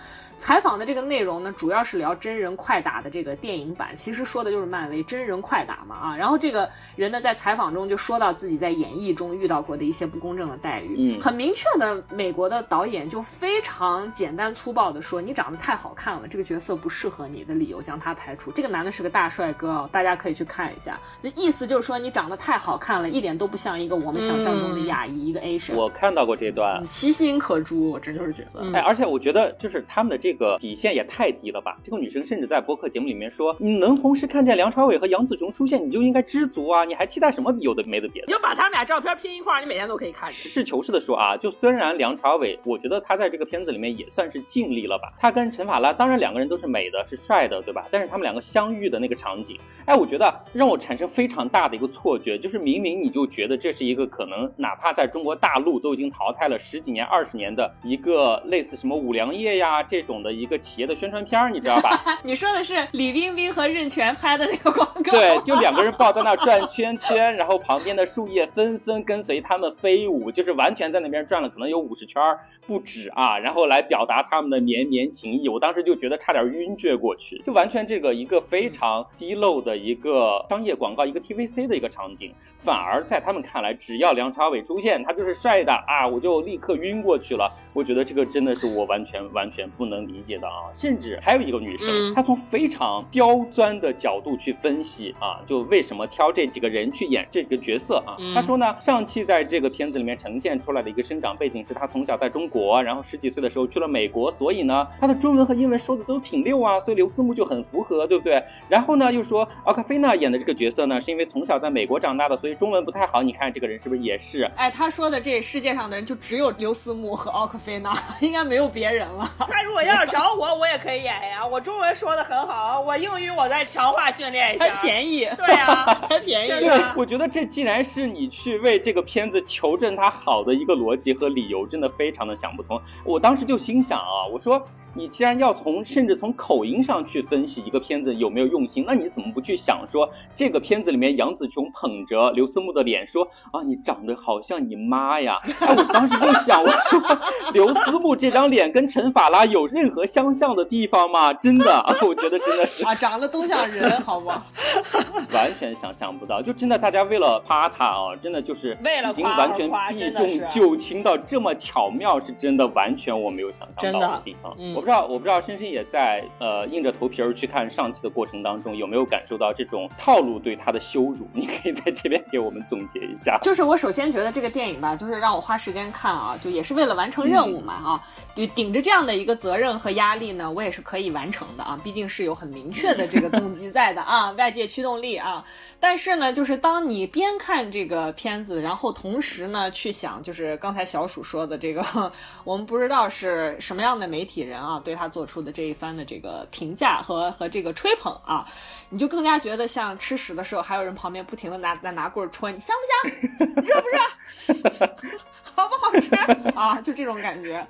[0.44, 6.14] 采访的这个内容呢，主要是聊真人快打的这个电影版，其实说的就是漫威真人快打嘛啊。
[6.14, 18.52] 然后这个人呢，在采访中就说到自己在演艺中遇到过的一些不公正的待遇，嗯很明确的，美国的导演就非常简单粗暴的说，你长得太好看了，这个角色不适合你的理由将他排除。
[18.52, 21.00] 这个男的是个大帅哥哦，大家可以去看一下。
[21.22, 25.74] 那意思就是说，你长得太好看了，一点都不像一个我们想象中的亚裔，一个 Asian。
[25.74, 31.78] 我看到过这段，其心可诛，我真就是觉得，哎，而且我觉得就是他们的这个底线也太低了吧！
[31.82, 36.84] 这个女生甚至在播客节目里面说，你能同时看见梁朝伟和杨紫琼出现，你就应该知足啊！
[36.84, 38.32] 你还期待什么有的没的别的你？
[38.32, 40.30] 就把他们俩照片拼一块儿，你每天都可以看。
[40.30, 45.12] 实事求是的说啊，就虽然梁朝伟，我觉得他在这个片子里面也算是尽力了吧。
[45.18, 47.86] 他跟陈法拉，当然两个人都是美的，是帅的，对吧？
[47.90, 62.00] 但是他们两个相遇的那个场景，哎，我觉得让我产生非常大的一个错觉，就是明明你就觉得这是一个可能哪怕在中国大陆都已经淘汰了十几年、二十年的一个类似什么五粮液呀这种种的一个企业的宣传片儿，你知道吧？
[62.22, 65.10] 你说的是李冰冰和任泉拍的那个广告？
[65.10, 72.22] 对，就两个人抱在那儿转圈圈，然后旁边的树叶纷纷跟随他们飞舞，就是完全在那边转了可能有五十圈
[72.66, 75.48] 不止啊，然后来表达他们的绵绵情意。
[75.48, 87.50] 我当时就觉得差点晕厥过去，就完全这个一个非常低漏的一个商业广告，一个 TVC 的一个场景，反而在他们看来，只要梁朝伟出现，他就是帅的啊，我就立刻晕过去了。
[87.72, 90.70] 我觉得这个真的是我完全完全不能理解的啊！
[90.74, 98.16] 甚至还有一个女生，嗯她从非常刁钻的角度去分析啊，就为什么挑这几个人去演这个角色啊？
[98.18, 108.42] 嗯她说呢，上汽在这个片子里面呈现出来的一个生长背景是她从小在中国，然后十几岁的时候去了美国，所以呢，她的中文和英文说的都挺溜啊，所以刘思慕就很符合，对不对？
[108.68, 113.22] 然后呢，又说奥卡菲娜演的这个角色呢，是因为从小在美国长大的，所以中文不太好。
[113.22, 114.44] 你看这个人是不是也是？
[114.56, 119.30] 哎，他说的这世界上的人就只有刘思慕和奥克菲娜，应该没有别人了。
[119.38, 121.46] 他如果要是找我，我也可以演呀。
[121.46, 124.64] 我中文说的很好，我英语我再强化训练一下。
[124.66, 132.80] 还便宜，对呀、 还便宜，真的，我觉得这既然是你去为这个片子求证它好的一个逻辑和理由，真的非常的想不通。
[133.04, 134.62] 我当时就心想啊，我说
[134.94, 145.36] 你既然要从甚至从口音上去分析一个片子有没有用心，那你怎么不去想说这个片子里面杨紫琼捧着刘思慕的脸说啊，你长得好像你妈呀？
[145.60, 147.18] 哎，我当时就想，我说
[147.52, 151.32] 刘思慕这张脸跟陈法拉有任何相像的地方吗？
[151.32, 154.42] 真的， 我觉得真的是啊，长得都像人，好不好？
[155.32, 164.54] 完全想象不到，就真的大家为了夸他啊，真的就是已经为了夸完全避重就轻到这么巧妙，是真的完全我没有想象到的地方。
[164.58, 171.26] 嗯我不知道，我不知道深深也在呃硬着头皮儿去看上期的过程当中，有没有感受到这种套路对他的羞辱？
[171.32, 173.38] 你可以在这边给我们总结一下。
[173.42, 178.02] 就是我首先觉得这个电影吧，就是让我花时间看啊，就也是为了完成任务嘛啊，
[178.34, 185.42] 就顶着这样的一个责任和压力呢，我也是可以完成的啊，毕竟是有很明确的这个动机在的啊， 外界驱动力啊。
[185.80, 191.82] 但是呢，就是当你边看这个片子，然后同时呢去想，就是刚才小鼠说的这个，
[192.44, 198.46] 我们不知道是什么样的媒体人啊，对他做出的这一番的这个评价和和这个吹捧啊，
[198.88, 203.54] 你就更加觉得像吃屎的时候，还有人旁边不停的拿拿拿棍儿戳你，香不香？
[203.64, 204.96] 热不热？
[205.54, 206.14] 好不好吃
[206.56, 206.80] 啊？
[206.82, 207.66] 就这种感觉。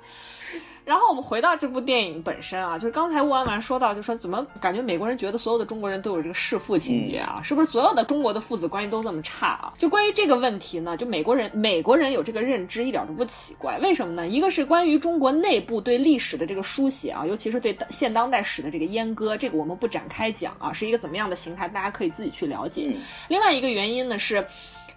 [0.85, 7.41] 然后我们回到这部电影本身啊，就是刚才吴安完说到，就说怎么感觉美国人觉得所有的中国人都有这个弑父情节啊？
[7.43, 9.73] 是不是所有的中国的父子关系都这么差啊？
[9.79, 13.79] 就关于这个问题呢，就美国人美国人有这个认知一点都不奇怪。
[13.79, 14.27] 为什么呢？
[14.27, 22.91] 一个是关于中国内部对历史的这个书写啊，尤其是对现当代史的这个阉割，这个我们不展开讲啊，是一个怎么样的形态，大家可以自己去了解。
[22.93, 24.45] 嗯另外一个原因呢是。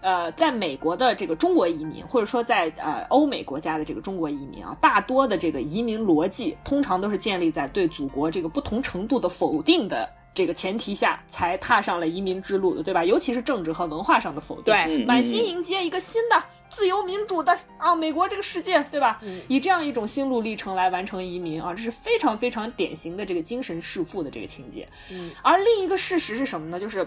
[0.01, 13.05] 呃，在美国的这个中国移民，或者说在呃欧美国家的这个中国移民啊，大多的这个移民逻辑，通常都是建立在对祖国这个不同程度的否定的这个前提下，才踏上了移民之路的，对吧？
[13.05, 19.19] 尤其是政治和文化上的否定，对嗯满心迎接一个新的自由民主的啊美国这个世界，对吧？
[19.23, 24.89] 嗯以这样一种心路历程来完成移民啊，这是非常非常典型的这个精神弑父的这个情节。
[25.11, 26.79] 嗯，而另一个事实是什么呢？
[26.79, 27.05] 就是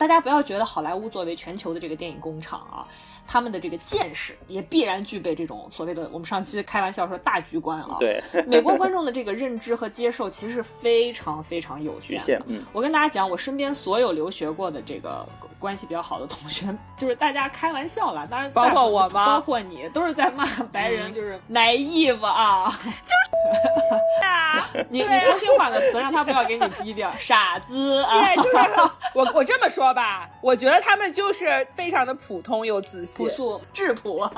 [0.00, 2.88] 大家不要觉得好莱坞作为全球的这个电影工厂啊，
[3.28, 12.24] 他们的这个见识也必然具备这种所谓的我们上期开玩笑说大局观啊。，对，美国观众的这个认知和接受其实是非常非常有限的。
[12.24, 22.72] 限，嗯，我跟大家讲，我身边所有留学过的这个关系比较好的同学，就是大家开玩笑啦，当然包括我吗包括你，都是在骂白人，嗯就是 naive 啊。
[24.22, 28.20] 啊， 你对啊你重新换个词，让他不要给你逼掉，傻子啊。
[28.20, 33.26] 对，就是 我我这么说吧，我觉得他们就是非常的普通又自信。
[33.26, 33.60] 朴，素。
[33.72, 34.28] 质朴，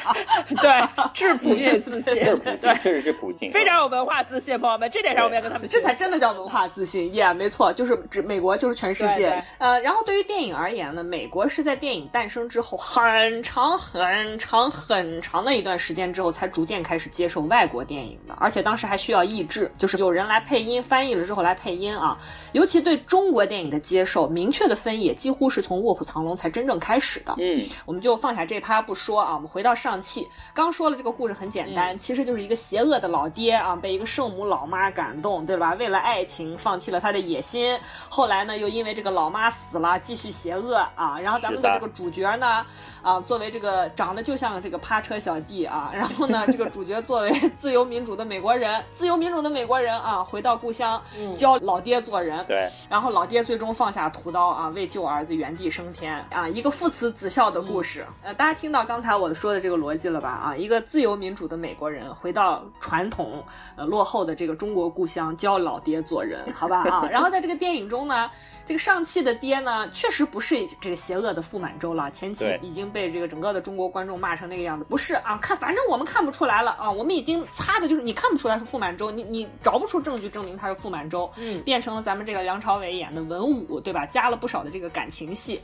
[0.60, 5.68] 对，质朴又自信， 对，确实是普信，非常有文化自信，朋友们，这点上我们要跟他们。
[5.68, 9.14] 这才真的叫文化自信耶没错，就是指美国就是全世界。
[9.14, 9.42] 对对。
[9.58, 22.18] 呃，然后对于电影而言呢，美国是在电影诞生之后很长很长很长的一段时间之后，才逐渐开始接受外国电影的，而且当时还需要译制，就是有人来配音，翻译了之后来配音啊。
[22.52, 27.34] 尤其对中国电影的接受，明确的分野几乎是从《卧虎藏龙》才真正开始的。
[27.38, 30.28] 嗯，我们就放下这趴不说啊，我们回到上汽。
[30.54, 35.74] 刚说了这个故事很简单，其实就是一个邪恶的老爹啊，被一个圣母老妈感动，对吧？
[35.78, 37.78] 为了爱情放弃了他的野心，
[38.08, 41.18] 后来呢又因为这个老妈死了，继续邪恶啊。
[41.20, 42.64] 然后咱们的这个主角呢，
[43.02, 51.02] 啊，作为这个长得就像这个趴车小弟啊，然后呢，这个主角作为 自由民主的美国人，自由民主的美国人啊，回到故乡
[51.34, 58.04] 教老爹做人，对，然后老爹最终放下屠刀啊，为救儿子原地升天啊，一个父慈子孝的故事。
[58.22, 60.28] 呃，大家听到刚才我说的这个逻辑了吧？
[60.28, 63.42] 啊，一个自由民主的美国人回到传统
[63.74, 67.08] 呃落后的这个中国故乡教老爹做人，好吧啊。
[67.10, 68.30] 然后在这个电影中呢。
[68.66, 72.10] 这个上汽的爹呢，确实不是这个邪恶的傅满洲了。
[72.10, 75.38] 前期已经被这个整个的中国观众骂成那个样子，不是啊？
[75.40, 84.04] 看，反正我们看不出来了啊，我们已经擦的就是你看不出来是傅满洲，你你找不出证据证明他是傅满洲，嗯，变成了咱们这个梁朝伟演的文武，对吧？
[84.04, 85.62] 加了不少的这个感情戏。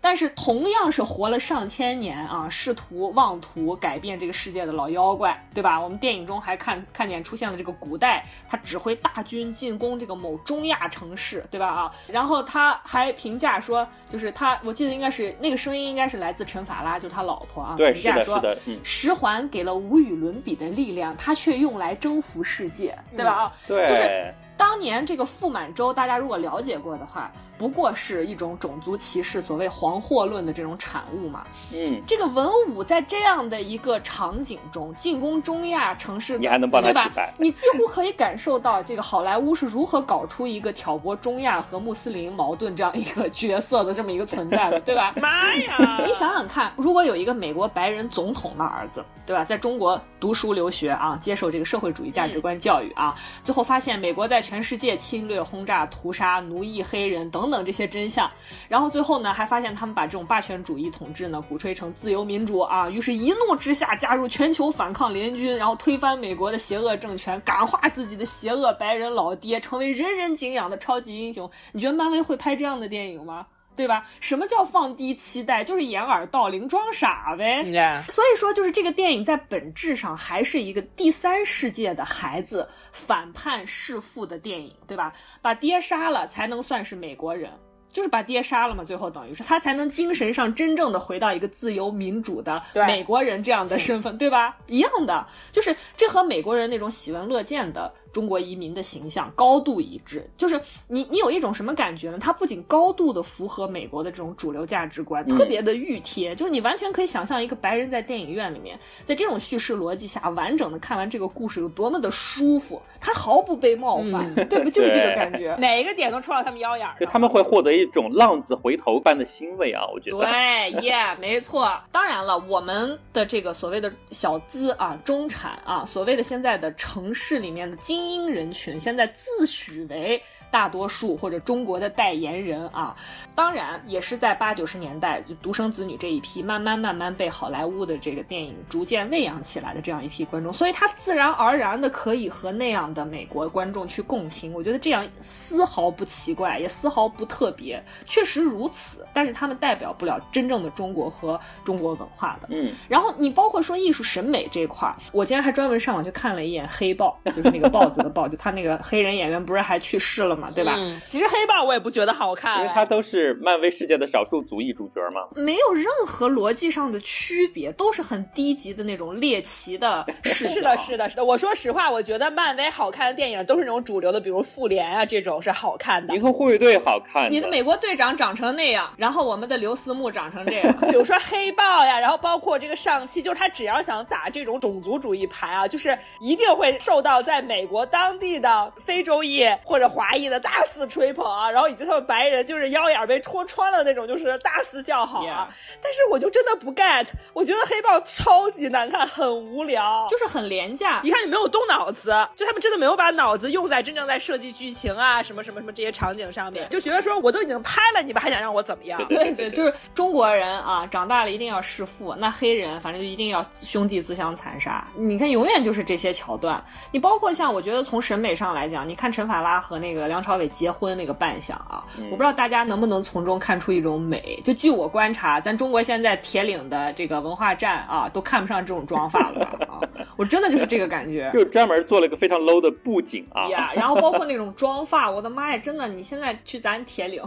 [0.00, 5.80] 但是同样是活了上千年啊，试图妄图改变这个世界的老妖怪，对吧？
[5.80, 11.66] 我们电影中还看看见出现了这个古代，他指挥大军进攻这个某中亚城市，对吧？
[11.66, 18.40] 啊， 然后他还评价说，就是他，我记得应该是那个声音应该是来自陈法拉，就是他老婆啊，评价说，
[18.84, 23.32] 十环给了无与伦比的力量，他却用来征服世界，对吧？
[23.32, 24.34] 啊，对，就是。
[24.56, 31.44] 当年这个傅满洲，大家如果了解过的话，不过是一种种族歧视、所谓黄祸论的这种产物嘛。
[31.74, 37.34] 嗯，这个文武在这样的一个场景中进攻中亚城市，你还能帮他洗白？
[37.38, 45.12] 你几乎可以感受到这个好莱坞是如何搞出一个挑拨中亚和穆斯林矛盾这样一个角色的这么一个存在的， 对吧？
[45.16, 46.02] 妈呀！
[46.06, 58.30] 你想想看，如果有一个美国白人总统的儿子，对吧，在中国读书留学啊，接受这个社会主义价值观教育啊，最后发现美国在全世界侵略、轰炸、屠杀、奴役黑人等等这些真相，
[58.68, 71.50] 然后最后呢，还发现他们把这种霸权主义统治呢鼓吹成自由民主啊，于是一怒之下加入全球反抗联军，然后推翻美国的邪恶政权，感化自己的邪恶白人老爹，成为人人敬仰的超级英雄。
[71.72, 73.46] 你觉得漫威会拍这样的电影吗？
[73.78, 74.04] 对吧？
[74.18, 75.62] 什么叫放低期待？
[75.62, 77.62] 就是掩耳盗铃、装傻呗。
[78.10, 85.12] 所以说，就是这个电影在本质上还是一个第三世界的孩子反叛弑父的电影，对吧？
[85.40, 87.52] 把爹杀了才能算是美国人，
[87.92, 88.82] 就是把爹杀了嘛。
[88.82, 94.56] 最后等于是他才能精神上真正的回到一个自由民主的美国人这样的身份，对吧？
[94.66, 97.94] 一样的，就是这和美国人那种喜闻乐见的。
[98.18, 102.18] 中国移民的形象高度一致，就是你，你有一种什么感觉呢？
[102.20, 108.76] 它不仅高度的符合美国的这种主流价值观，特别的熨贴，就是你完全可以想象一个白人在电影院里面，
[109.06, 114.68] 在这种叙事逻辑下完整的看完这个故事有多么的舒服，他毫不被冒犯， 对不？
[114.68, 119.84] 就是这个感觉，哪一个点都戳到他们腰眼儿，他们会获得一种浪子回头般的欣慰啊！
[119.94, 121.70] 我觉得，对，耶， 没错。
[121.92, 128.07] 当然了，我们的这个所谓的小资啊、中产啊，所谓的现在的城市里面的精。
[128.08, 130.22] 精英人群现在自诩为。
[130.50, 132.96] 大多数或者中国的代言人啊，
[133.34, 144.54] 当然也是在八九十年代就独生子女这一批慢慢慢慢被好莱坞的这个电影逐渐喂养起来的这样一批观众，所以他自然而然的可以和那样的美国观众去共情。
[144.54, 149.06] 我觉得这样丝毫不奇怪，也丝毫不特别，确实如此。
[149.12, 152.48] 但是他们代表不了真正的中国和中国文化的。
[152.50, 160.37] 嗯，然后你包括说艺术审美这块儿，我今天还专门上网去看了一眼《黑豹》，就是那个豹子的豹，就他那个黑人演员不是还去世了。
[160.38, 160.78] 嘛，对吧？
[161.06, 170.50] 其实黑豹我也不觉得好看，因为它都是漫威世界的少数族裔主角嘛，没有任何逻辑上的区别，都是很低级的那种猎奇的视角。
[170.54, 171.24] 是的，是的，是的。
[171.24, 176.14] 我说实话，我觉得漫威好看的电影都是那种主流的，比如复联啊这种是好看的。
[176.14, 180.72] 银河护卫队好看，你的美国队长长成那样，然后我们的刘思慕长成这样。
[180.88, 190.27] 比如说黑豹呀，然后包括这个上汽，就是他只要想打这种种族主义牌啊，就是一定会受到在美国当地的非洲裔或者华裔。
[190.28, 195.48] 的大肆吹捧啊，然后以及他们白人就是腰眼被戳穿了那种，就是大肆叫好啊。
[195.82, 201.00] 但是我就真的不 get，我觉得黑豹超级难看，很无聊，就是很廉价。
[201.02, 209.02] 一看就没有动脑子，就他们真的没有把脑子用在真正在设计剧情啊，什么什么什么这些场景上面，就觉得说我都已经拍了，你们还想让我怎么样？
[209.08, 214.86] 对对，就是中国人啊，长大了一定要弑父，那黑人反正就一定要兄弟自相残杀。
[214.94, 216.62] 你看，永远就是这些桥段。
[216.92, 220.17] 你包括像我觉得从审美上来讲，你看陈法拉和那个梁。
[220.18, 224.42] 梁朝伟结婚那个扮相啊，我不知道大家能不能从中看出一种美。
[224.44, 229.78] 就据我观察，咱中国现在铁岭的这个文化站啊，都看不上这种妆发了啊！
[230.18, 233.48] 我真的就是这个感觉， 就专门做了一个非常 low 的布景啊。
[233.48, 237.22] 呀，然后包括那种妆发，我的妈呀，真的，你现在去咱铁岭，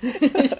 [0.00, 0.12] 你
[0.46, 0.56] 去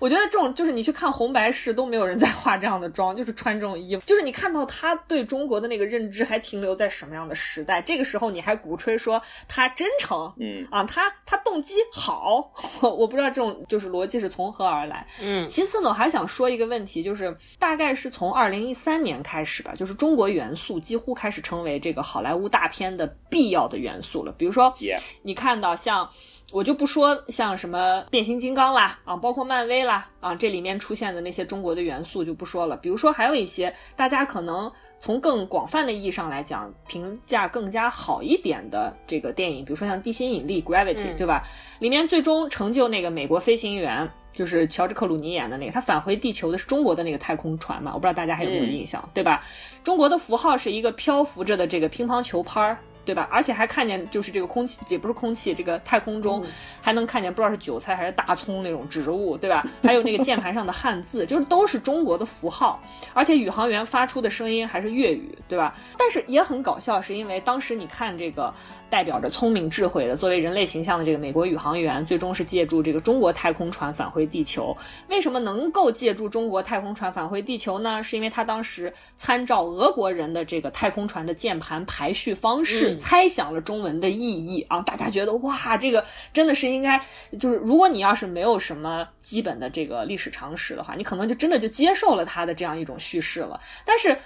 [0.00, 7.82] 我觉得这种就是你去看红白事都没有人在化这样的妆，就是穿这种衣服，就是你看到他对中国的那个认知还停留在什么样的时代？
[7.82, 15.06] 这个时候你还鼓吹说他真诚，嗯啊，他他动机好，我不知道这种就是逻辑是从何而来。
[15.22, 24.32] 嗯，其次呢，我还想说一个问题，就是大概是从二零一三年开始吧，就是中国元素几乎开始成为这个好莱坞大片的必要的元素了。
[24.32, 24.74] 比如说
[25.22, 26.08] 你看到像。
[26.50, 32.74] 我就不说像什么变形金刚啦啊，包括漫威啦啊，这里面出现的那些中国的元素就不说了。
[32.78, 41.42] 比如说还有一些大家可能从更广泛的意义上来讲，评价更加好一点的这个电影，比如说像《地心引力》（Gravity），、对吧？
[41.80, 47.90] 里面最终成就那个美国飞行员，就是乔治克鲁尼演的那个，他返回地球的是中国的那个太空船嘛？
[47.92, 49.44] 我不知道大家还有没有印象，对吧？
[49.82, 52.78] 中国的符号是一个漂浮着的这个乒乓球拍儿。
[53.08, 53.26] 对吧？
[53.32, 56.44] 而且还看见，就是这个空气，也不是空气，这个太空中
[56.82, 59.66] 还能看见，不知道是韭菜还是大葱那种植物，对吧？
[59.82, 62.78] 还有那个键盘上的汉字，就是都是中国的符号，
[63.14, 65.74] 而且宇航员发出的声音还是粤语，对吧？
[65.96, 68.52] 但是也很搞笑，是因为当时你看这个
[68.90, 74.76] 代表着聪明智慧的作为人类形象的这个美国宇航员，最终是借助这个中国太空船返回地球。
[75.08, 78.02] 为什么能够借助中国太空船返回地球呢？
[78.02, 84.82] 是因为他当时参照俄国人的这个太空船的键盘排序方式，嗯猜想了中文的意义啊！
[84.82, 87.00] 大家觉得哇，这个真的是应该，
[87.38, 93.60] 就是如果你要是没有什么基本的这个历史常识的话，你可能就真的就接受了他的这样一种叙事了。
[93.84, 94.18] 但是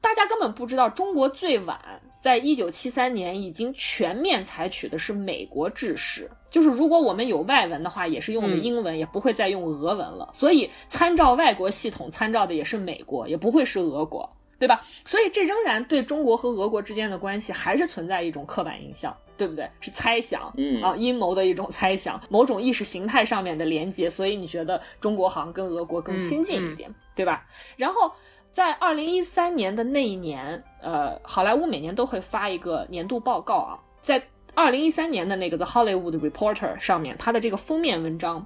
[0.00, 1.78] 大家根本不知道，中国最晚
[2.22, 10.30] 在一九七三年已经全面采取的是美国制式，就是如果我们有外文的话，也是用的嗯英文，也不会再用俄文了。
[10.32, 14.28] 所以参照外国系统，参照的也是美国，也不会是俄国。
[14.60, 14.80] 对吧？
[15.06, 19.68] 所以这仍然对中国和俄国之间的关系还是存在一种刻板印象，对不对？
[19.80, 27.46] 是猜想，嗯啊，阴谋的一种猜想，某种意识形态上面的连接，所以你觉得中国好像跟俄国更亲近一点，对吧？
[27.78, 28.12] 然后
[28.52, 34.22] 在二零一三年的那一年，呃，好莱坞每年都会发一个年度报告啊，在
[34.54, 38.44] 二零一三年的那个 The Hollywood Reporter 上面，它的这个封面文章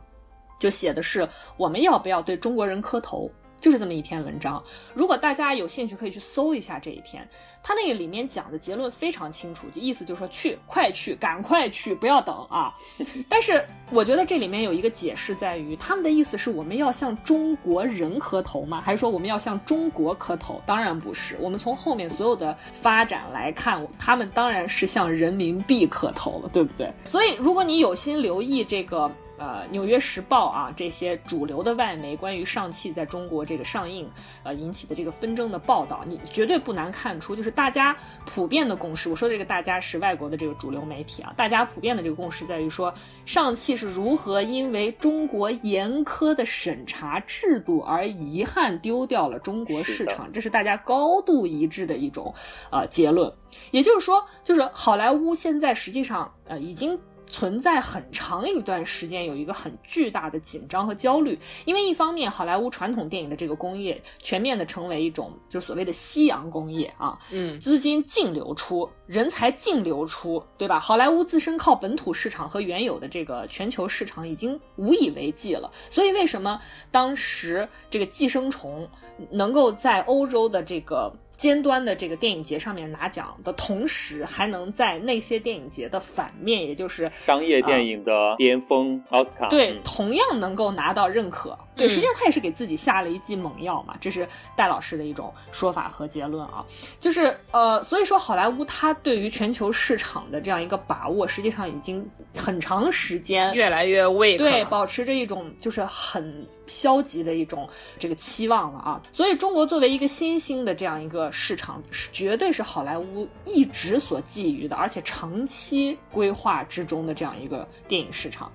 [0.60, 3.28] 就写的是我们要不要对中国人磕头。
[3.64, 4.62] 就是这么一篇文章，
[4.92, 7.26] 如果大家有兴趣，可以去搜一下这一篇。
[7.62, 12.74] 他那个里面讲的结论非常清楚，就意思就是说去，快去，赶快去，不要等啊！
[13.26, 18.82] 但是我觉得这里面有一个解释在于，他们的意思是我们要向中国人磕头吗？
[18.84, 20.60] 还是说我们要向中国磕头？
[20.66, 21.38] 当然不是。
[21.40, 26.92] 我们从后面所有的发展来看，他们当然是向人民币磕头了，对不对？
[27.06, 29.10] 所以如果你有心留意这个。
[29.36, 34.08] 呃，《纽约时报》啊，这些主流的外媒关于上汽在中国这个上映，
[34.44, 39.08] 呃引起的这个纷争的报道，你绝对不难看出，就是大家普遍的共识。
[39.08, 42.94] 我说这个大家是外国的这个主流媒体啊，大家普遍的这个共识在于说，
[43.26, 52.32] 上汽是如何因为中国严苛的审查制度而遗憾丢掉了中国市场，这是大家高度一致的一种
[52.70, 53.32] 呃结论。
[53.72, 56.98] 也就是说，就是好莱坞现在实际上呃已经。
[57.26, 70.78] 存在很长一段时间有一个很巨大的紧张和焦虑，因为一方面好莱坞传统电影的这个工业全面的成为一种就是所谓的夕阳工业啊，嗯，资金净流出，人才净流出，对吧？
[70.78, 76.60] 好莱坞自身靠本土市场和原有的这个全球市场已经无以为继了，所以为什么
[76.90, 78.88] 当时这个《寄生虫》
[79.30, 91.58] 能够在欧洲的这个尖端的这个电影节上面拿奖的同时，还能在那些电影节的反面，也就是商业电影的巅峰奥斯卡，对，嗯同样能够拿到认可。
[91.76, 96.64] 对，嗯实际上他也是给自己下了一剂猛药嘛，这是戴老师的一种说法和结论啊。
[97.00, 109.02] 就是呃，所以说好莱坞它对于全球市场的这样一个把握，实际上已经很长时间越来越 weak 对，保持着一种就是很消极的一种这个期望了啊。
[109.12, 118.50] 所以中国作为一个新兴的这样一个市场，是绝对是好莱坞一直所觊觎的，而且长期规划之中的这样一个电影市场。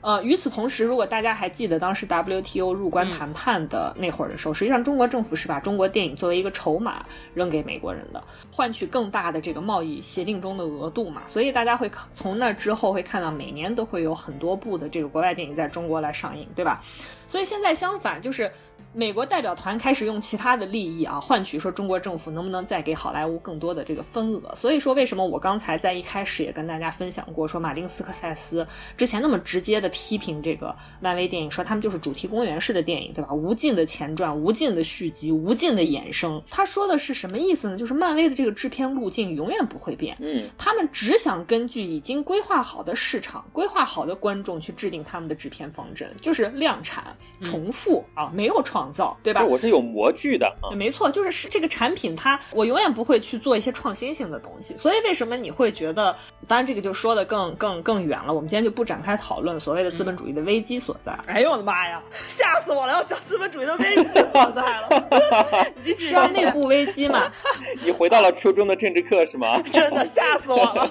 [0.00, 7.04] 呃，与此同时，如果大家还记得当时 WTO 入关谈判的那会儿的时候，实际上中国政府是把中国电影作为一个筹码
[7.34, 11.22] 扔给美国人的，换取更大的这个贸易协定中的额度嘛。
[11.26, 16.80] 所以大家会从那之后会看到每年都会有很多部的这个国外电影在中国来上映，对吧？
[17.28, 18.50] 所以现在相反就是。
[18.98, 24.54] 美国代表团开始用其他的利益啊，换取说中国政政府能不能再给好莱坞更多的这个份额。
[24.54, 33.30] 所以说，为什么我刚才在一开始也跟大家分享过，说马丁斯科塞斯之前那么直接的批评这个漫威电影，说他们就是主题公园式的电影，对吧？
[33.30, 36.42] 无尽的前传，无尽的续集，无尽的衍生。
[36.48, 37.76] 他说的是什么意思呢？
[37.76, 49.44] 就是漫威的这个制片路径永远不会变，嗯，他们只想根据已经规划好的市场、规划好的观众去制定他们的制片方针，就是量产、重复啊，没有创造，对吧？
[49.44, 54.76] 我是有模具的啊，没错，就是是这个产品它，我永远不会去做一些创新性的东西。
[54.76, 56.14] 所以为什么你会觉得？
[56.46, 61.12] 当然这个就说的更更更远了，我们今天就不展开讨论所谓的资本主义的危机所在。
[61.26, 62.92] 哎呦我的妈呀，吓死我了！
[62.92, 64.88] 要讲资本主义的危机所在了，
[65.76, 67.30] 你继续是要内部危机嘛？
[67.84, 69.60] 你回到了初中的政治课是吗？
[69.70, 70.90] 真的吓死我了！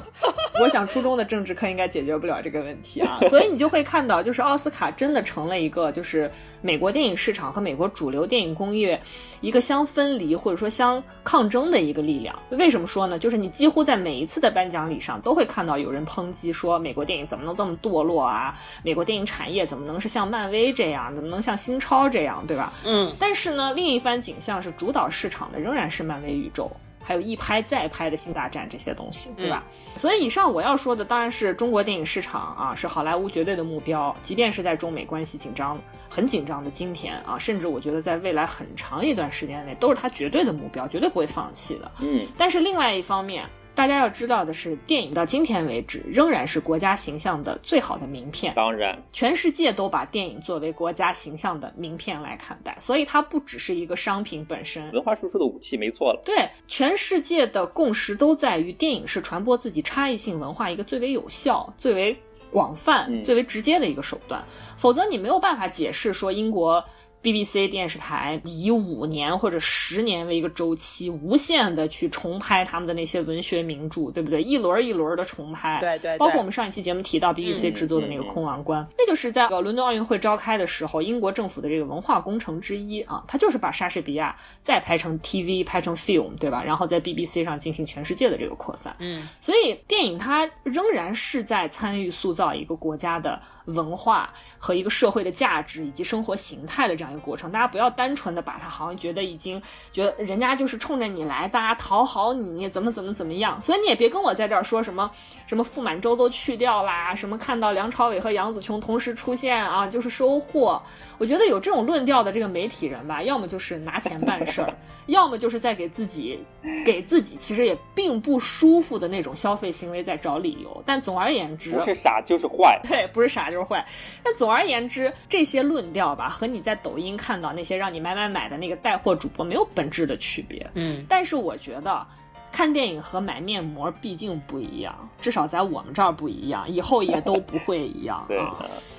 [0.61, 6.29] 我想初中的政治课应该解决不了这个问题啊，所以你就会看到，就是奥斯卡真的成了一个，就是
[6.61, 9.01] 美国电影市场和美国主流电影工业
[9.39, 12.37] 一个相分离或者说相抗争的一个力量。
[12.49, 13.17] 为什么说呢？
[13.19, 18.53] 就是你几乎在每一次的颁奖礼上都会看到有人抨击说，美国电影怎么能这么堕落啊？
[18.83, 22.73] 美国电影产业怎么能是像漫威这样，怎么能像新超这样，对吧？
[22.85, 26.69] 嗯，但是呢，另一番景象是主导市场的仍然是漫威宇宙。
[27.07, 29.63] 还有一拍再拍的新大战这些东西，对吧？
[29.95, 34.13] 所以以上我要说的当然是中国电影市场啊，是好莱坞绝对的目标。
[34.21, 35.79] 即便是在中美关系紧张、
[36.09, 41.89] 很紧张的今天啊，甚至我觉得在未来很长一段时间内都是它绝对的目标，绝对不会放弃的。
[41.99, 43.45] 嗯，但是另外一方面。
[43.77, 48.51] 大家要知道的是，电影到今天为止仍然是国家形象的最好的名片。
[48.55, 56.19] 当然，全世界都把电影作为国家形象的名片来看待，所以它不只是一个商品本身，文化输出的武器，没错了。
[56.25, 62.17] 对，全世界的共识都在于，电影是传播自己差异性文化一个最为有效、最为
[62.49, 64.43] 广泛、最为直接的一个手段。
[64.75, 66.83] 否则，你没有办法解释说英国。
[67.23, 74.41] BBC 电视台以五年或者十年为一个周期，无限的去重拍他们的那些文学名著，对不对？
[74.41, 76.17] 一轮一轮的重拍，对对。
[76.17, 86.63] 包括我们上一期节目提到 BBC 制作的那个《空王冠》，那就是在伦敦奥运会召开的时候，英国政府的这个文化工程之一啊，它就是把莎士比亚再拍成 TV，拍成 film，对吧？
[86.63, 88.95] 然后在 BBC 上进行全世界的这个扩散。
[88.99, 97.27] 嗯，所以电影它仍然是在参与塑造一个国家的文化和一个社会的价值以及生活形态的这样一个。
[97.27, 99.61] 过程，大家不要单纯的把它好像觉得已经
[99.91, 103.61] 觉得人家就是冲着你来，大家讨好你，怎么怎么怎么样。
[103.61, 105.11] 所以你也别跟我在这儿说什么
[105.45, 110.81] 什么傅满洲都去掉啦，什么看到梁朝伟和杨紫琼同时出现啊就是收获。
[111.17, 114.73] 我觉得有这种论调的这个媒体人吧，要么就是拿钱办事儿，
[115.07, 116.39] 要么就是在给自己
[116.85, 120.81] 给自己其实也并不舒服的那种消费行为在找理由。
[120.85, 123.85] 但总而言之，不是傻就是坏，对，不是傻就是坏。
[124.23, 127.17] 那总而言之，这些论调吧，和你在抖音。
[127.17, 132.05] 看到那些让你买买买的那个带货主播没有本质的区别，嗯，但是我觉得
[132.51, 138.25] 看电影和买面膜毕竟不一样，至少在我们这儿不一样，以后也都不会一样。
[138.27, 138.39] 对，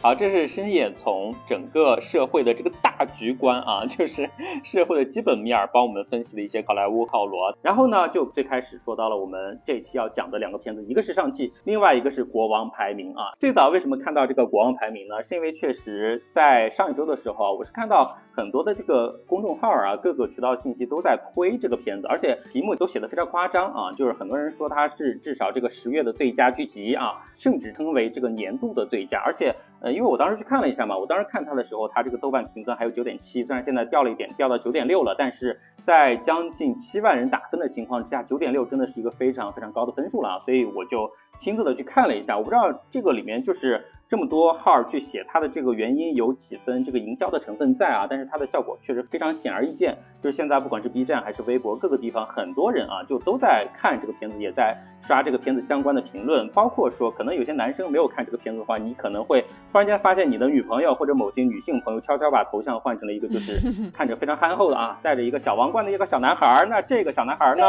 [0.01, 4.29] 好，这是深夜从整个社会的这个大局观啊， 就是
[4.63, 7.37] 社会的基本面儿，帮我们分析了一些好莱坞套路。
[7.61, 13.33] 然后呢，就最开始说到了我们这期要讲的两个片子，一个是上汽，另外一个是国王排名啊。
[13.37, 15.21] 最早为什么看到这个国王排名呢？
[15.21, 29.53] 是因为确实在上一周的时候，我是看到很多的这个公众号啊，各个渠道信息都在推这个片子，而且题目都写的非常夸张啊，就是很多人说它是至少这个十月的最佳剧集啊，甚至称为这个年度的最佳，而且。
[29.81, 43.85] 呃，因为我当时去看了一下嘛，我当时看它的时候，它这个豆瓣评分还有九点七，虽然现在掉了一点，掉到九点六了，但是在将近七万人打分的情况之下，九点六真的是一个非常非常高的分数了啊，所以我就亲自的去看了一下，我不知道这个里面就是。
[44.09, 49.95] 这么多号去写它的这个原因有几分这个营销的成分在啊，但是它的效果确实非常显而易见。
[50.23, 56.49] 就是现在不管是 B 站还是微博各个地方，很多人啊就都在看这个片子，也在刷这个片子相关的评论。
[56.53, 63.61] 包括说，可能有些男生没有看这个片子的话，你可能会突然间发现你的女朋友或者某些女性朋友悄悄把头像换成了一个就是
[63.93, 66.67] 看着非常憨厚的啊，带着一个小王冠的一个小男孩。
[66.71, 67.63] 那这个小男孩呢，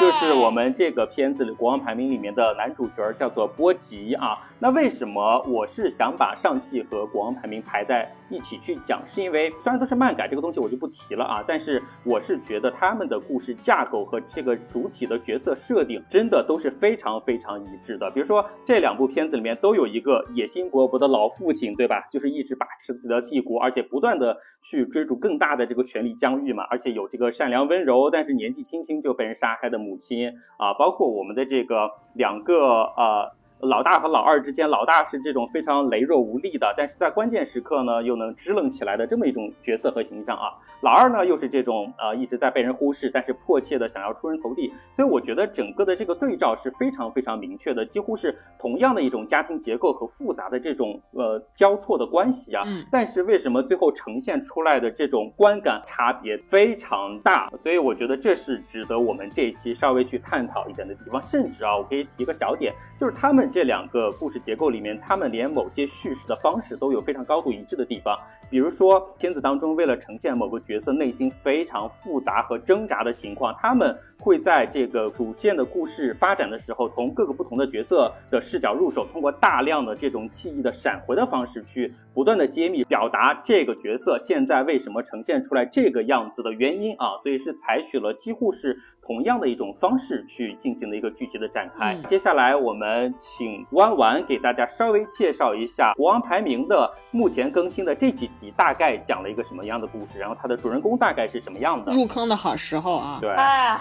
[0.00, 4.38] 就是我们这个片子《国王排名》里面的男主角，叫做波吉啊。
[4.58, 5.81] 那为什么我是？
[5.82, 18.08] 是想把上汽和国王排名排在一起去讲，是因为虽然都是漫改这个东西我就不提了啊，但是我是觉得他们的故事架构和这个主体的角色设定真的都是非常非常一致的。
[18.12, 22.06] 比如说这两部片子里面都有一个野心勃勃的老父亲，对吧？
[22.10, 26.62] 就是一直把持自己的帝国，而且不断的去追逐更大的这个权力疆域嘛。
[26.70, 33.32] 而且有这个善良温柔，但是年纪轻轻就被人杀害的母亲啊，包括我们的这个两个呃。
[33.62, 40.50] 老大和老二之间，老大是这种非常羸弱无力的，但是在关键时刻呢又能支棱起来的这么一种角色和形象啊。
[40.80, 44.72] 老二呢又是这种呃一直在被人忽视，但是迫切的想要出人头地。
[44.96, 52.64] 所以我觉得整个的这个对照是非常非常明确的，几乎是同样的一种家庭结构和复杂的这种呃交错的关系啊。
[52.66, 52.84] 嗯。
[52.90, 57.48] 但是为什么最后呈现出来的这种观感差别非常大？
[57.56, 61.22] 所以我觉得这是值得我们这一期稍微去探讨一点的地方。
[61.22, 68.18] 甚至啊，我可以提个小点，就是他们这两个故事结构里面，他们连某些叙事的方式都有非常高度一致的地方。
[68.48, 87.16] 比如说片子当中，为了呈现某个角色内心非常复杂和挣扎的情况，他们会在这个主线的故事发展的时候，从各个不同的角色的视角入手，通过大量的这种记忆的闪回的方式，去不断的揭秘、表达这个角色现在为什么呈现出来这个样子的原因啊。
[87.22, 91.96] 所以是采取了几乎是同样的一种方式去进行的一个剧集的展开。
[92.06, 101.92] 接下来我们请弯弯给大家稍微介绍一下《国王排名》的目前更新的这几集，大概讲了一个什么样的故事，然后它的主人公大概是什么样的。
[101.92, 103.18] 入坑的好时候啊！
[103.20, 103.30] 对。
[103.30, 103.78] 哎。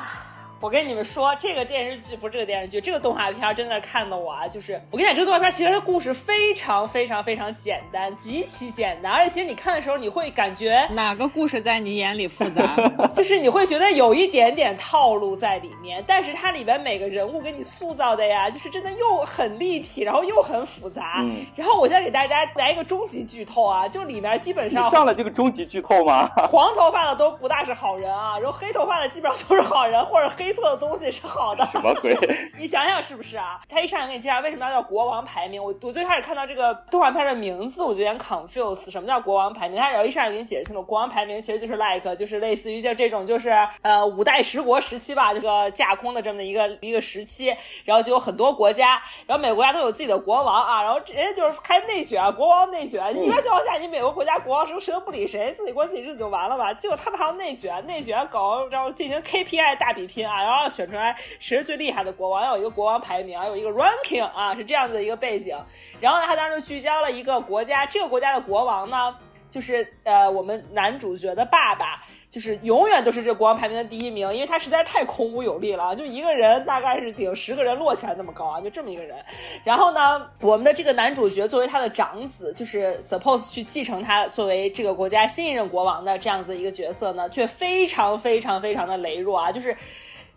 [0.62, 12.76] 我跟你们说，这个电视剧不是这个电视剧，这个动画片真的看的我啊，就是我跟你讲，这个动画片其实它故事非常非常非常简单，极其简单，而且其实你看的时候，你会感觉哪个故事在你眼里复杂，
[13.16, 21.22] 就是你会觉得有一点点套路在里面，但是它里边每个人物给你塑造的呀，就是真的又很立体，然后又很复杂。
[21.24, 21.44] 嗯。
[21.56, 26.30] 然后我现在给大家来一个终极剧透啊，就里面基本上上了这个终极剧透吗？
[26.52, 31.22] 黄头发的都不大是好人啊，然后黑头发的基本上都是好人，或者黑色的东西是。
[31.28, 32.18] 好的，什么鬼？
[32.58, 33.62] 你想想是不是啊？
[33.70, 35.64] 他一上来给你介绍为什么要叫国王排名。
[35.64, 38.92] 我我最开始看到这个动画片的名字，我就有点 confuse。
[38.92, 39.80] 什么叫国王排名？
[39.80, 43.50] 他然后一上来给你解释清楚，国王排名其实就是 like，就是类似于就这种就是
[43.82, 53.02] 呃五代十国时期吧，这个架空的这么的一个一个时期，然后就有很多国家，然后每个国家都有自己的国王啊，然后人家就是开内卷，国王内卷。
[53.16, 56.74] 一般情况下，你每个国家国王谁谁都不理谁，自己过自己日子就完了吧？
[56.74, 61.16] 结果他们还要内卷，内卷搞然后进行 KPI 大比拼啊，然后选出来。
[61.40, 62.44] 谁是最厉害的国王？
[62.44, 65.58] 要有一个国王排名，有一个 ranking 啊，是这样子的一个背景。
[66.00, 69.16] 然后呢，他当时就聚焦了一个国家，这个国家的国王呢，
[69.50, 79.18] 就是呃，我们男主角的爸爸，就是永远都是这国王排名的第一名，因为他实在太孔武有力了，就一个人大概是顶十个人摞起来那么高啊，就这么一个人。
[79.64, 89.76] 然后呢，我们的这个男主角作为他的长子，就是 suppose 去继承他作为这个国家新一任国王的这样子一个角色呢，却非常非常非常的羸弱啊，就是。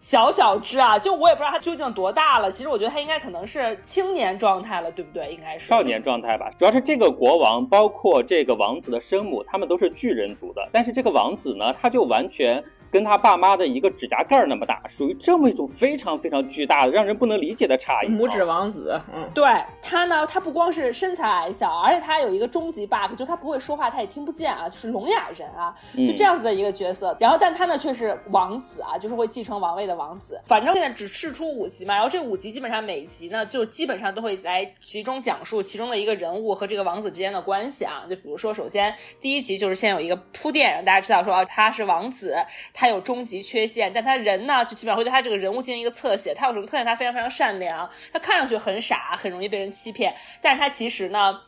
[0.05, 2.53] 小小只啊，就我也不知道他究竟多大了。
[2.53, 5.33] 其实我觉得他应该可能是青年状态了，对不对？
[5.33, 6.51] 应该是少年状态吧。
[6.59, 10.69] 主要是这个国王，包括这个王子的生母，他们都是巨人族的。
[10.71, 12.63] 但是这个王子呢，他就完全。
[12.95, 18.07] 跟他爸妈的一个指甲盖儿那么大，属于这么一种非常非常巨大的、让人不能理解的差异。
[18.07, 19.45] 拇指王子，嗯，对
[19.83, 27.17] 他呢，他不光是身材矮小，而且他有一个终极 bug，就他不会说话，他也听不见啊，就是聋哑人啊，就这样子的一个角色。
[27.19, 30.41] 然后，但他呢却是王子啊，就是会继承王位的王子。
[30.47, 38.05] 反正现在只试出五集嘛，然后这五集基本上每集呢，就基本上都会来集中讲述其中的一个人物和这个王子之间的关系啊。
[38.09, 42.37] 就比如说，首先第一集就是先有一个铺垫，让大家知道说啊，他是王子，
[42.73, 42.84] 他。
[42.85, 46.35] 他有终极缺陷，但他人呢，就基本上会对他这个人物进行一个侧写。
[46.35, 46.85] 他有什么特点？
[46.85, 51.41] 他非常非常善良，他看上去很傻，很容易被人欺骗，但是他其实呢。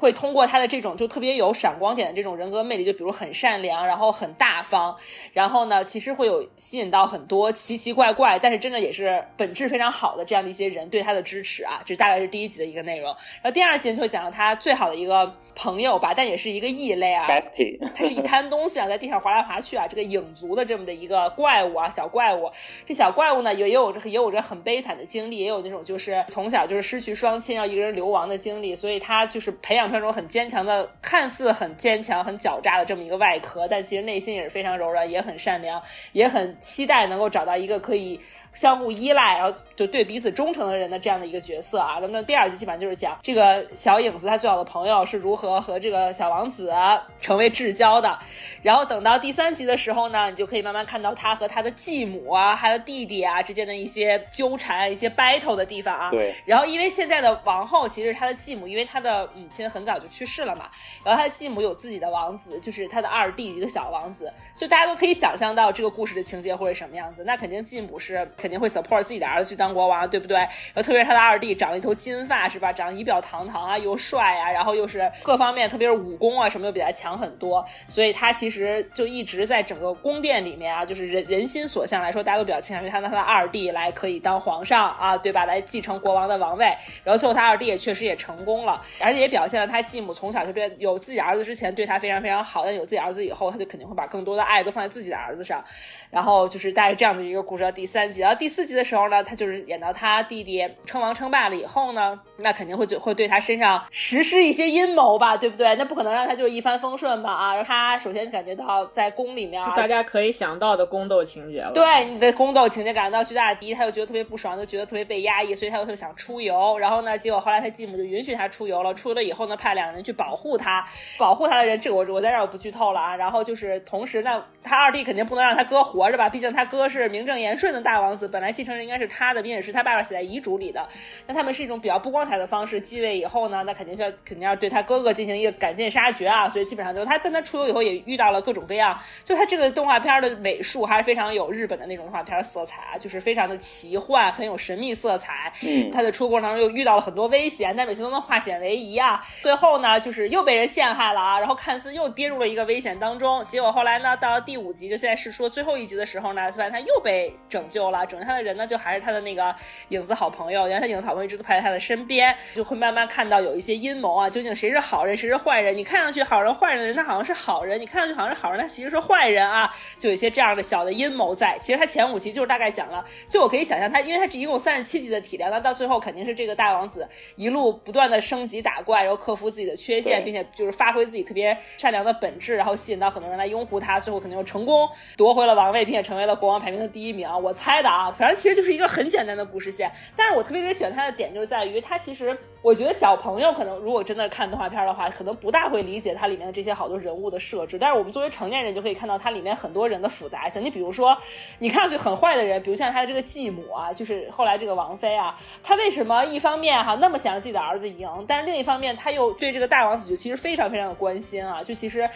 [0.00, 4.96] 会通过他的这种就特别有闪光点的这种人格魅力，就比如很善良，然后很大方，
[5.34, 11.82] 然后呢，其实会有吸引到很多奇奇怪怪，但是真的也是本质非常好的这样的一些人对他的支持啊。
[11.84, 13.08] 这大概是第一集的一个内容。
[13.42, 17.26] 然后第二集就会讲到他最好的一个朋友吧，但也是一个异类啊。
[17.28, 22.50] Bestie，他是一滩东西啊，在地上滑来滑去啊，这个影族的这么的一个怪物啊，小怪物。
[22.86, 29.89] 这小怪物呢，也也有着也有着很悲惨的经历，也有那种就是从小就是失去双亲，要一个人流亡的经历，所以他就是培养。
[29.90, 35.82] 穿着很坚强的，看似很坚强、很狡诈的这么一个外壳，但其实内心也是非常柔软，也很善良，
[36.12, 38.18] 也很期待能够找到一个可以。
[38.52, 41.96] 相互依赖，然后就对彼此忠诚的人的这样的一个角色啊。
[42.02, 46.70] 那么第二集基本上就是讲这个小影子他最好的朋友是如何和这个小王子
[47.18, 48.18] 成为至交的。
[48.60, 56.10] 然后等到第三集的时候呢，你就可以慢慢看到他和他的继母啊，还有弟弟啊之间的一些纠缠、一些 battle 的地方啊。
[56.10, 56.34] 对。
[56.44, 60.68] 然后因为现在的王后其实他的继母，因为他的母亲很早就去世了嘛，
[61.02, 67.24] 然后他的继母有自己的王子，就是他的二弟一个小王子，所以大家都可以想象到这个故事的情节会是什么样子。
[67.24, 68.10] 那肯定继母是。
[68.36, 70.36] 肯定会 support 自己的儿子去当国王，对不对？
[70.36, 72.72] 然后特别是他的二弟长了一头金发，是吧？
[72.72, 85.44] 长得仪表堂堂啊，又帅啊，然后又是各方面，特别是武功啊什么又比他强很多，所以他其实就一直在整个宫殿里面啊，就是人人心所向来说，大家都比较倾向于他的他的二弟来可以当皇上啊，对吧？
[85.44, 86.66] 来继承国王的王位。
[87.04, 95.64] 然后最后他二弟也确实也成功了，而且也表现了他继母从小就对有自己儿子之前对他非常非常好，但有自己儿子以后，他就肯定会把更多的爱都放在自己的儿子上。
[96.10, 105.74] 然后就是大概这样的一个故事，到第三集，然后第四集的时候呢，他就是演到他弟弟称王称霸了以后呢，那肯定会就会对他身上实施一些阴谋吧，对不对？
[105.76, 107.62] 那不可能让他就一帆风顺吧啊！
[107.62, 111.72] 他首先感觉到在宫里面，大家可以想到的宫斗情节了。
[111.72, 116.78] 对你的宫斗情节感觉到巨大的第一，他就觉得特别不爽，就觉得特别被压抑，所以他又特别想出游。
[116.78, 120.84] 然后呢，结果后来他继母就允许他出游了，出游了以后呢，派两个人去保护他，
[121.18, 123.14] 保护他的人，这个我我在这儿我不剧透了啊。
[123.14, 126.90] 然后就是同时呢，他二弟肯定不能让他哥活着吧，毕竟他哥。
[126.90, 130.88] 是名正言顺的大王子，本来继承人应该是他的，并且是他爸爸写在遗嘱里的。
[131.24, 136.48] 那他们是一种比较不光彩的方式继位以后呢，那肯定要肯定要对他哥哥进行一个赶尽杀绝啊。
[136.48, 138.98] 所以基本上就是他，但他出游以后也遇到了各种各样。
[139.24, 145.52] 就他这个动画片的美术还是非常有日本的那种动画片色彩啊，就是非常的奇幻，很有神秘色彩。
[145.62, 149.24] 嗯，他在出过程当中又遇到了很多危险，但每次都能化险为夷啊。
[149.42, 153.46] 最后呢，就是又被人陷害了啊，然后看似又跌入了一个危险当中。
[153.46, 157.36] 结果后来呢，到了第五集，就现在是说最后一集的时候呢，发现他又被。
[157.48, 159.52] 拯救了，拯救他的人呢，就还是他的那个
[159.88, 160.68] 影子好朋友。
[160.68, 165.76] 原来他影子好朋友一直都陪在他的身边，就会慢慢看到有一些阴谋啊，究竟谁是好人，谁是坏人？
[165.76, 169.68] 你看上去好人坏人的人，他好像是好人；你看上去好像是好人，他其实是坏人啊。
[169.98, 171.58] 就有一些这样的小的阴谋在。
[171.58, 187.28] 其实他前五集就是大概讲了，就我可以想象他，因为他是一共三十七集的体量，那到最后肯定是这个大王子一路不断的升级打怪，然后克服自己的缺陷，并且就是发挥自己特别善良的本质，然后吸引到很多人来拥护他，最后肯定又成功夺回了王位，并且成为了国王排名的第一名。
[187.42, 189.90] 我猜的啊，反正其实就是一个很简单的故事线。
[190.16, 197.78] 但是我特别特别喜欢它的点，就是在于它其实，我觉得小朋友可能如果真的看动画片的话，可能不大会理解它里面的这些好多人物的设置。
[197.78, 200.64] 但是我们作为成年人，就可以看到它里面很多人的复杂性。
[200.64, 201.16] 你比如说，
[201.58, 212.08] 你看上去很坏的人，比如像他的这个继母啊，就是后来这个王妃啊，她为什么一方面哈那么想让自己的儿子赢，但是另一方面他又对这个大王子就其实非常非常的关心啊，就其实。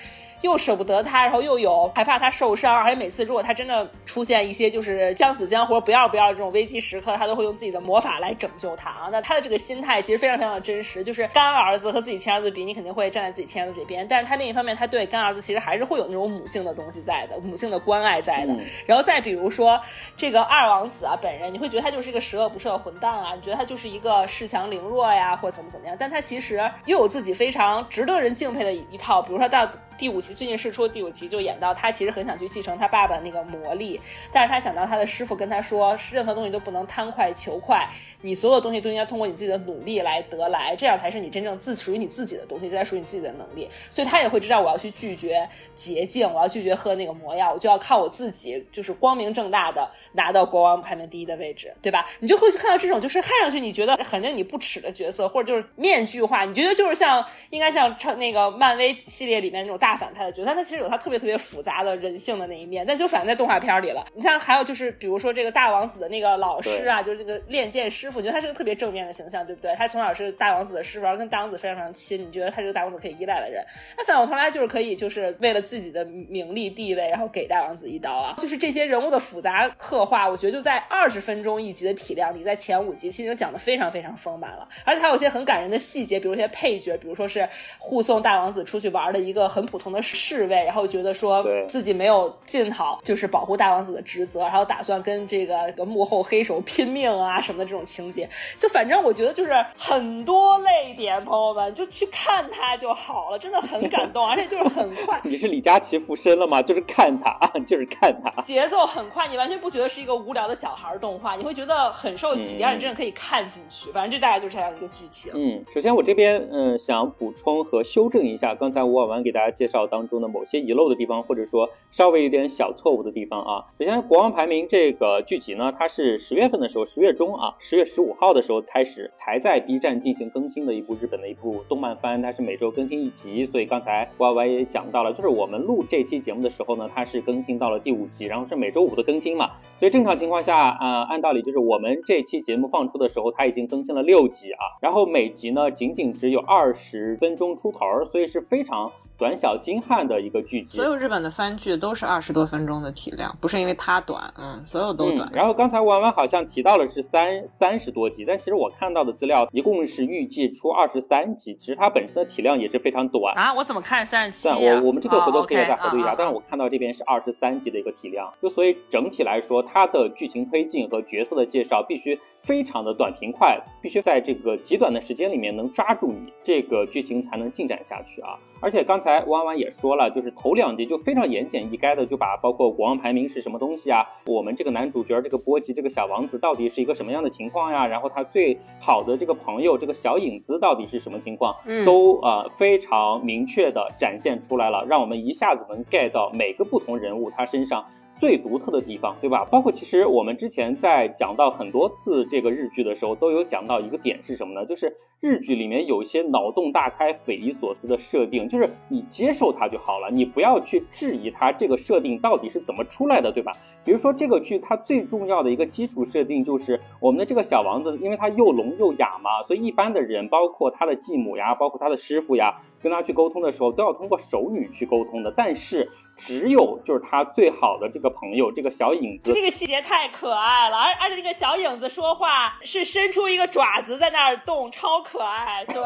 [0.44, 9.08] 又舍不得他，然后又有害怕他受伤，而且每次如果他真的出现一些就是将死将活、不要不要这种危机时刻，他都会用自己的魔法来拯救他啊。
[9.10, 18.54] 那他的这个心态其实非常非常的真实，就是干儿子和自己亲儿子比，你肯定会站在自己亲儿子这边，但是他另一方面，他对干儿子其实还是会有那种母性的东西在的，母性的关爱在的。
[18.84, 19.80] 然后再比如说
[20.14, 29.66] 这个二王子啊，本人你会觉得他就是一个十恶不赦的混蛋啊，你觉得他就是一个恃强凌弱呀，或者怎么怎么样，但他其实又有自己非常值得人敬佩的一套，比如说到。
[29.96, 34.00] 第五集最近试出第五集就演到他其实很想去继承他爸爸那个魔力，
[34.32, 37.88] 但是他想到他的师傅跟他说，任何东西都不能贪快求快。
[38.24, 43.68] 你所有东西都应该通过你自己的努力来得来，这样才是你真正自属于你自己的东西，这才属于你自己的能力。
[43.90, 52.06] 所以他也会知道我要去拒绝捷径，我要拒绝喝那个魔药，我就要靠我自己，就是光明正大的拿到国王排名第一的位置，对吧？
[52.18, 64.02] 你就会去看到这种就是看上去你觉得很令你不齿的角色，或者就是面具化，你觉得就是像应该像那个漫威系列里面那种大反派的角色，但他其实有他特别特别复杂的人性的那一面，但就反映在动画片里了。
[64.14, 68.13] 你像还有就是比如说这个大王子的那个老师啊，就是那个练剑师。
[68.16, 69.74] 我觉得他是个特别正面的形象，对不对？
[69.76, 72.26] 他从小是大王子的师傅，然后跟大王子非常非常亲。
[72.26, 73.64] 你觉得他是个大王子可以依赖的人？
[73.96, 78.36] 那反过头来就是可以，就是为了自己的名利地位，然后给大王子一刀啊！
[78.38, 84.68] 就是这些人物的复杂刻画，我觉得就在二十分钟一集的体量里，在前五集其实已经讲的非常非常丰满了。
[84.84, 87.48] 而且他有一些很感人的细节，比如一些配角，比如说是
[87.78, 98.03] 护送大王子出去玩的一个很普通的侍卫，然后觉得说自己没有尽好就是保护大王子的职责，然后打算跟这个个幕后黑手拼命啊什么的这种情。
[98.04, 105.18] 情节就反正我觉得就是很多泪点，朋友们就去看它就好了，真的很感动，而且就是很快。
[105.24, 106.60] 你是李佳琦附身了吗？
[106.60, 107.32] 就是看它，
[107.66, 113.90] 就是看它，节奏很快，你完全不觉得是一个无聊的小孩动画，你会觉得很受启发，你真的可以看进去。
[113.92, 115.32] 反正这大概就是这样一个剧情。
[115.34, 123.64] 嗯，首先我这边嗯想补充和修正一下刚才吴婉婉给大家介绍当中的某些遗漏的地方，或者说稍微有点小错误的地方啊。
[123.78, 127.83] 首先，国王排名这个剧集呢，它是十月份的时候，十月中啊，十月。
[127.84, 150.76] 十五号的时候开始才在 B 站进行更新的一部日本的一部动漫番，它是每周更新一集，所以刚才 Y Y 也讲到了，就是我们录这期节目的时候呢，它是更新到了第五集，然后是每周五的更新嘛，所以正常情况下，呃，按道理就是我们这期节目放出的时候，它已经更新了六集啊，然后每集呢仅仅只有二十分钟出头，所以是非常短小精悍的一个剧集。
[150.76, 155.30] 所有日本的番剧都是二十多分钟的体量，不是因为它短，嗯，所有都短。
[155.32, 163.54] 然后刚才弯弯好像提到了是三三十多集，但其实我看到的资料一共是预计出二十三集，其实它本身的体量也是非常短啊。
[163.54, 164.48] 我怎么看三十七？
[164.48, 178.36] 我我们这个回头可以再核对一下，但是我看到这边是二十三集的一个体量，就所以整体来说，它的剧情推进和角色的介绍必须非常的短平快，必须在这个极短的时间里面能抓住你，这个剧情才能进展下去啊。
[178.60, 187.86] 而且刚才弯弯也说了，就是头两集就非常言简意赅的就把包括国王排名是什么东西啊，我们这个男主角这个波吉这个小王子到底是一个什么样的情况呀？
[187.86, 191.54] 然后他最好的这个朋友这个小影子到底是什么情况？
[191.66, 197.84] 嗯，都呃非常明确的展现出来了，让我们一下子能 get 到每个不同人物他身上。
[198.16, 199.44] 最独特的地方，对吧？
[199.50, 204.64] 包括其实我们之前在讲到很多次这个日剧的时候，都有讲到一个点是什么呢？
[204.64, 213.52] 就是日剧里面有一些脑洞大开、匪夷所思的设定，就是你接受它就好了，你不要去质疑它这个设定到底是怎么出来的，对吧？
[213.84, 225.90] 比如说这个剧它最重要的一个基础设定就是我们的这个小王子，因为他又聋又哑嘛，所以一般的人，包括他的继母呀，包括他的师傅呀，跟他去沟通的时候都要通过手语去沟通的，但是。
[226.16, 235.82] 只有就是他最好的这个朋友，这个小影子，这个细节太可爱了，而而且这个小影子说话是伸出一个爪子在那儿动，超可爱，对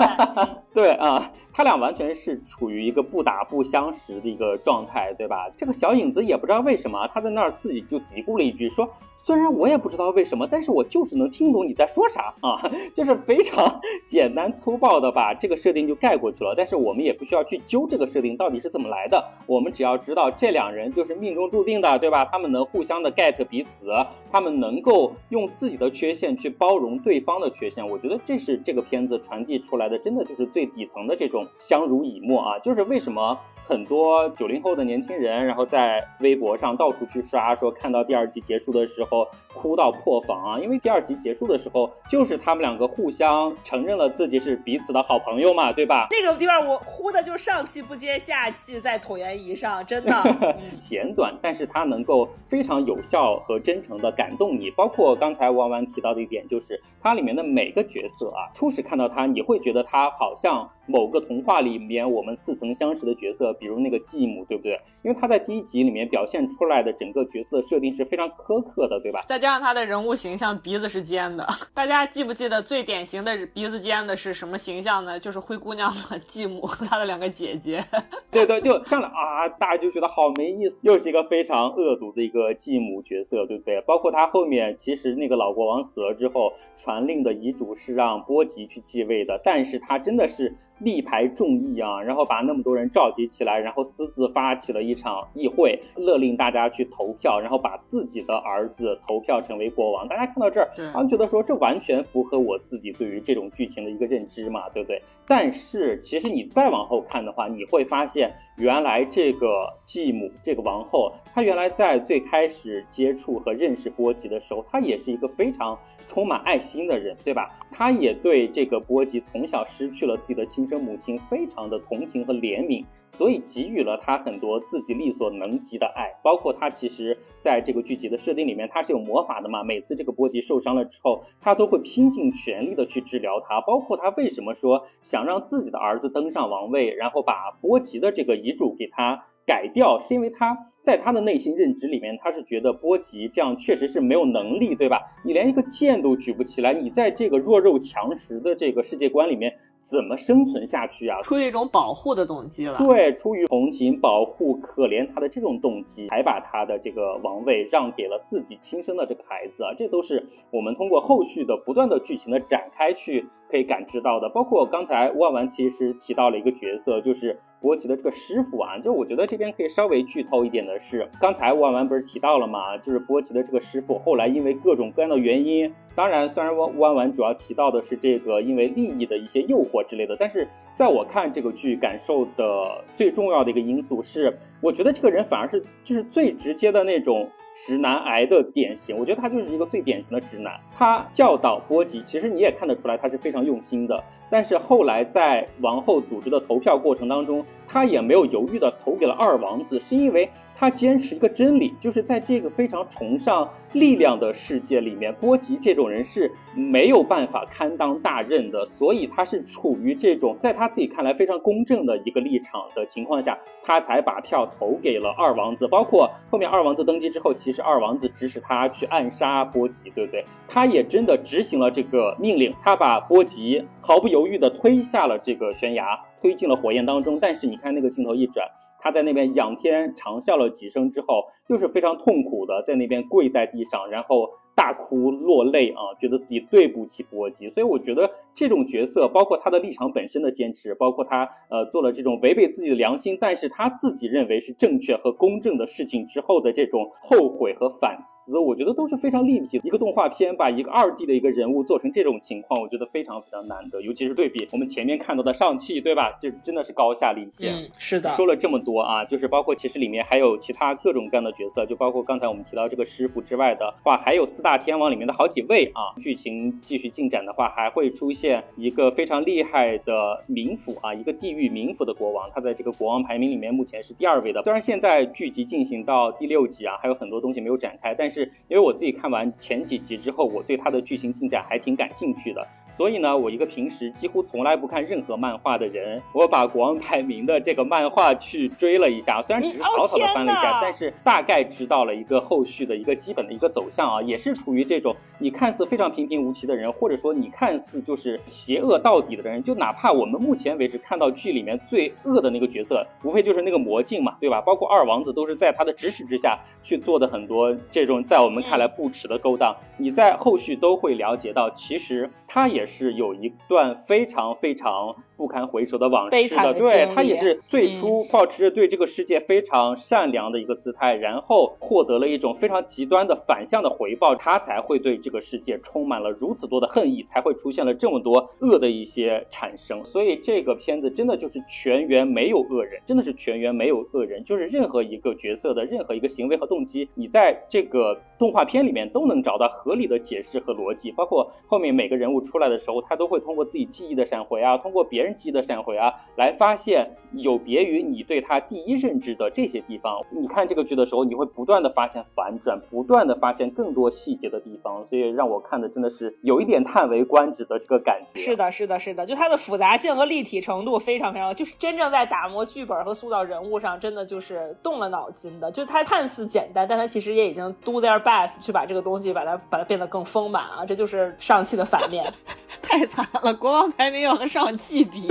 [0.75, 1.31] 对啊。
[1.59, 5.51] 他俩完全是处于一个不打不相识的一个状态，对吧？
[5.57, 8.89] 这个小影子也不知道为什么，他在那儿自己就嘀咕了一句，说
[9.19, 12.63] ：“虽然我也不知道为什么，但是我就是能听懂你在说啥 啊！”
[12.95, 16.55] 就是非常简单粗暴的把这个设定就盖过去了。
[16.57, 22.25] 但是我们也不需要去揪这个设定到底是怎么来的，我们只要知道这两人就是命中注定的，对吧？
[22.25, 23.89] 他们能互相的 get 彼此，
[24.31, 27.85] 他们能够用自己的缺陷去包容对方的缺陷。
[27.85, 31.45] 我觉得这是这个片子传递出来的，真的就是最底层的这种。
[31.59, 33.39] 相濡以沫啊，就是为什么
[33.69, 46.07] 很多九零后的年轻人，然后在微博上到处去刷，说看到第二季结束的时候哭到破防啊，因为第二集结束的时候，就是他们两个互相承认了自己是彼此的好朋友嘛，对吧？
[46.11, 50.13] 那个地方我哭的就上气不接下气，在椭圆仪上，真的
[50.75, 54.71] 简短，但是它能够非常有效和真诚的感动你。
[54.71, 64.79] 包括刚才弯弯提到的一点，就是它里面的每个角色啊，初始看到他，你会觉得他好像某个童话里面我们似曾相识的角色，比如那个继母，对不对？
[65.03, 69.25] 因为他在第一集里面表现出来的整个角色的设定是非常苛刻的，对吧？
[69.29, 75.19] 再加上他的人物形象鼻子是尖的， 大家记不记得最典型的鼻子尖的是什么形象呢？
[75.19, 77.85] 就是灰姑娘的继母和 她的两个姐姐。
[78.31, 83.81] 对对，就上来啊，大家就觉得好没意思，又是一个非常恶毒的一个继母角色，对不对？
[83.83, 90.55] 包括他后面其实那个老国王死了之后，传令的遗嘱是让波吉去继位的，但是他真的是。
[90.81, 100.09] 力排众议啊，然后把那么多人召集起来，然后私自发起了一场议会，勒令大家去投票，然后把自己的儿子投票成为国王。
[100.09, 105.03] 大家看到这儿，他们觉得说这完全符合我自己对于这种剧情的一个认知嘛，对不对？
[105.27, 115.77] 但是其实你再往后看的话，你会发现，原来这个继母这个王后，她原来在最开始接触和认识波吉的时候，她也是一个非常
[116.07, 117.51] 充满爱心的人，对吧？
[117.73, 120.69] 她也对这个波吉从小失去了自己的亲。
[120.69, 129.65] 生母亲非常的同情和怜悯，所以给予了他很多自己力所能及的爱，包括他其实在这个剧集的设定里面，他是有魔法的嘛。
[129.65, 133.61] 每次这个波吉受伤了之后，他都会拼尽全力的去治疗他。
[133.63, 140.57] 包括他为什么说想让自己的儿子登上王位，然后把波吉的这个遗嘱给他改掉，是因为他
[140.89, 145.03] 在他的内心认知里面，他是觉得波吉这样确实是没有能力，对吧？
[145.23, 149.53] 你连一个剑都举不起来，你在这个弱肉强食的这个世界观里面。
[149.81, 151.23] 怎么生存下去啊？
[151.23, 152.77] 出于一种保护的动机了。
[152.77, 159.73] 对，出于同情、保护、可怜他的这种动机，才把他的这个王位让给了自己亲生的这个孩子啊。
[159.79, 164.29] 这都是我们通过后续的不断的剧情的展开去可以感知到的。
[164.29, 168.79] 包括刚才万万其实提到了一个角色，就是波吉的这个师傅啊。
[168.79, 172.77] 就我觉得这边可以稍微剧透一点的是，刚才万万不是提到了吗？
[172.79, 175.73] 就是波吉的这个师傅后来因为各种各样的原因。
[175.95, 180.47] 当然，虽然弯弯弯主要提到的是这个因为利益的一些诱惑之类的，但是
[180.77, 187.29] 在我看这个剧感受的最重要的一个因素是，我觉得这个人反而是就是最直接的那种
[187.67, 190.59] 直男癌的典型，我觉得他就是一个最典型的直男。
[190.75, 194.03] 他教导波吉，其实你也看得出来他是非常用心的。
[194.31, 200.29] 但是后来在王后组织的投票过程当中，他也没有犹豫的投给了二王子，是因为
[200.59, 215.69] 他坚持一个真理，就是在这个非常崇尚力量的世界里面，波吉这种人是没有办法堪当大任的，所以他是处于这种在他自己看来非常公正的一个立场的情况下，他才把票投给了二王子。
[215.69, 220.25] 包括后面二王子登基之后，其实二王子指使他去暗杀波吉，对不对？
[220.49, 227.17] 他也真的执行了这个命令，他把波吉毫不犹豫地推下了这个悬崖，推进了火焰当中。
[227.21, 228.45] 但是你看那个镜头一转。
[228.79, 234.31] 他在那边仰天长啸了几声之后，又是非常痛苦的在那边跪在地上，然后。
[234.59, 249.67] 大哭落泪啊，觉得自己对不起波吉，所以我觉得这种角色，包括他的立场本身的坚持，包括他呃做了这种违背自己的良心，但是他自己认为是正确和公正的事情之后的这种后悔和反思，我觉得都是非常立体的。
[249.67, 256.17] 一个动画片把一个二 D 的一个人物做成这种情况，我觉得非常非常难得，尤其是对比我们前面看到的上汽，对吧？
[256.21, 257.55] 这真的是高下立现。
[257.55, 258.11] 嗯，是的。
[258.11, 265.29] 说了这么多啊，就是包括其实里面还有其他各种各样的角色，就包括刚才我们提到这个师傅之外的话，还有四大天王里面的好。
[265.29, 265.93] 几位啊？
[266.01, 274.43] 剧情继续进展的话，还会出现一个非常厉害的冥府啊，一个地狱冥府的国王，他在这个国王排名里面目前是第二位的。
[274.43, 282.47] 虽然现在剧集进行到第六集啊，还有很多东西没有展开，但是因为我自己看完前几集之后，我对他的剧情进展还挺感兴趣的。
[282.71, 304.41] 所以呢，我一个平时几乎从来不看任何漫画的人，我把国王排名的这个漫画去追了一下，虽然只是草草的翻了一下，但是大概知道了一个后续的一个基本的一个走向啊，也是处于这种你看似非常平平无奇的人，或者说你看似就是邪恶到底的人，就哪怕我们目前为止看到剧里面最恶的那个角色，无非就是那个魔镜嘛，对吧？
[304.41, 312.65] 包括二王子都是在他的指使之下去做的很多这种在我们看来不耻的勾当，你在后续都会了解到，其实他也。
[312.69, 329.85] 是有一段非常非常不堪回首的往事的，对他也是最初保持着对这个世界非常善良的一个姿态，然后获得了一种非常极端的反向的回报，他才会对这个世界充满了如此多的恨意，才会出现了这么多恶的一些产生。
[329.85, 342.59] 所以这个片子真的就是全员没有恶人，真的是全员没有恶人，就是任何一个角色的任何一个行为和动机，你在这个动画片里面都能找到合理的解释和逻辑，包括后面每个人物出来的。
[342.59, 350.05] 时候，他都会通过自己记忆的闪回啊，通过别人记忆的闪回啊，来发现有别于你对他第一认知的这些地方。
[350.11, 358.19] 你看这个剧的时候，你会不断的发现反转，不断的发现更多细节的地方，所以让我看的真的是有一点叹为观止的这个感觉。
[358.19, 365.53] 是的，是的，是的，就它的复杂性和立体程度非常非常，就是真正在打磨剧本和塑造人物上，真的就是动了脑筋的。
[365.53, 368.03] 就它看似简单，但它其实也已经 do their
[368.41, 372.05] 去把这个东西把它把它变得更丰满啊，这就是上汽的反面。
[372.61, 375.09] 太惨了，国王排名要和上汽比。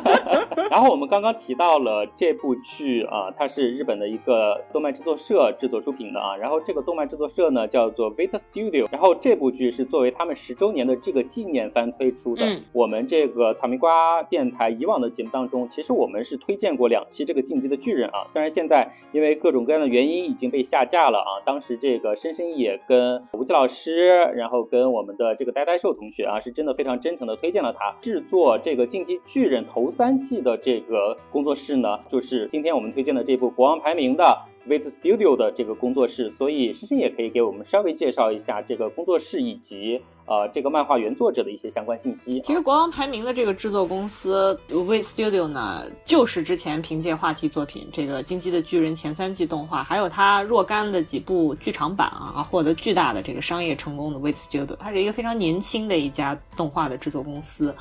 [0.70, 6.36] 然后我们刚刚提到了这部剧啊，它是日本的一个动漫制作社制作出品的啊。
[6.36, 8.86] 然后这个动漫制作社呢叫做 Vita Studio。
[8.92, 12.44] 然后这部剧是作为他们十周年的这个纪念番推出的。
[12.72, 18.26] 我们这个草莓瓜电台以往的节目当中，其实我们是推荐过两期这个进击的巨人啊。
[18.32, 21.40] 虽然现在因为各种各样的原因已经被下架了啊。
[21.46, 27.00] 当时这个深深也跟吴奇老师，然后跟我们的这个呆呆兽同学啊，是真的非常。
[27.00, 34.38] 真诚的推荐了他制作这个《进击巨人》头三季的这个工作室呢，就是今天我们推荐的这部《国王排名》的
[34.70, 36.30] Vit Studio 的这个工作室。
[36.30, 42.40] 所以诗诗也可以给我们稍微介绍一下这个工作室以及呃这个漫画原作者的一些相关信息。
[42.42, 57.74] 其实《国王排名》的这个制作公司 Vit Studio 呢，就是之前凭借话题作品这个《进击的巨人》前三季动画，还有它若干的几部剧场版啊，获得巨大的这个商业成功的 Vit Studio，它是一个非常年轻的一家动画的制作公司。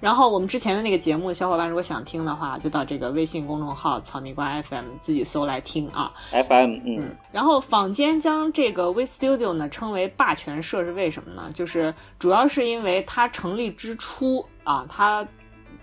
[0.00, 6.12] 然后我们之前的那个节目，小伙伴如果想听的话，就到这个微信公众号“草泥瓜 FM” 自己搜来听啊。
[6.30, 7.16] FM，嗯。
[7.32, 11.50] 然后坊间将这个 V Studio 呢称为霸权社是为什么呢？
[11.52, 15.26] 就是主要是因为它成立之初啊，它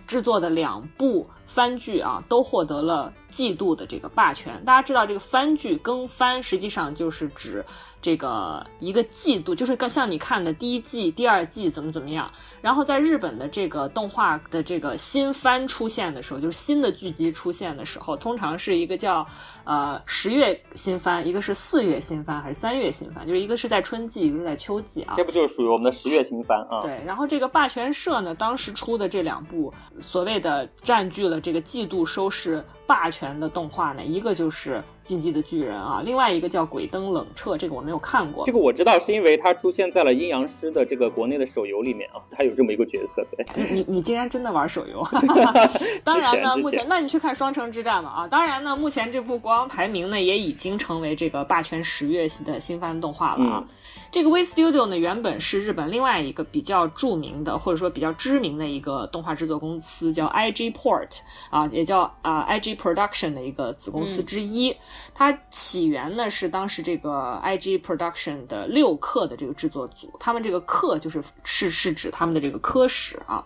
[0.07, 4.63] 制作的两部番剧啊都获得了季度的这个霸权。
[4.65, 7.63] 大家知道这个番剧更番实际上就是指。
[8.01, 12.29] 这个一个季度就是更像你看的第一季、第二季怎么怎么样。
[12.61, 19.25] 然后在日本的这个动画的这个新番出现的时候，就是新的剧集出现的时候，通常是一个叫
[19.63, 23.25] 呃十月新番，一个是四月新番，还是三月新番？
[23.25, 25.15] 就是一个是在春季，一个是在秋季啊。
[25.17, 26.81] 这不就是属于我们的十月新番啊？
[26.83, 27.01] 对。
[27.07, 34.83] 然后这个霸权社呢，当时出的这两部所谓的占据了这个季度收视霸权的动画呢，一个就是。
[35.05, 38.43] 进击的巨人》啊，另外一个叫《鬼灯冷彻》，这个我没有看过。
[38.45, 43.23] 这个我知道，是因为它出现在了阴阳师的这个国内的手游里面啊，它有这么一个角色。
[43.31, 45.07] 对，你你竟然真的玩手游？
[46.03, 53.63] 当然呢，目前那你去看《双城之战》嘛啊，当然呢，目前这部国王排名呢也已经成为这个霸权十月系的新番动画了啊。
[54.11, 64.75] 这个 We Studio 呢，原本是日本另外一个比较著名的或者说比较知名的一个动画制作公司，叫 IG Port 啊，也叫啊 IG Production 的一个子公司之一。
[65.13, 73.43] 它起源呢是当时这个 IG Production 的六课的这个制作组，他们这个课就是是是指他们的这个科室啊。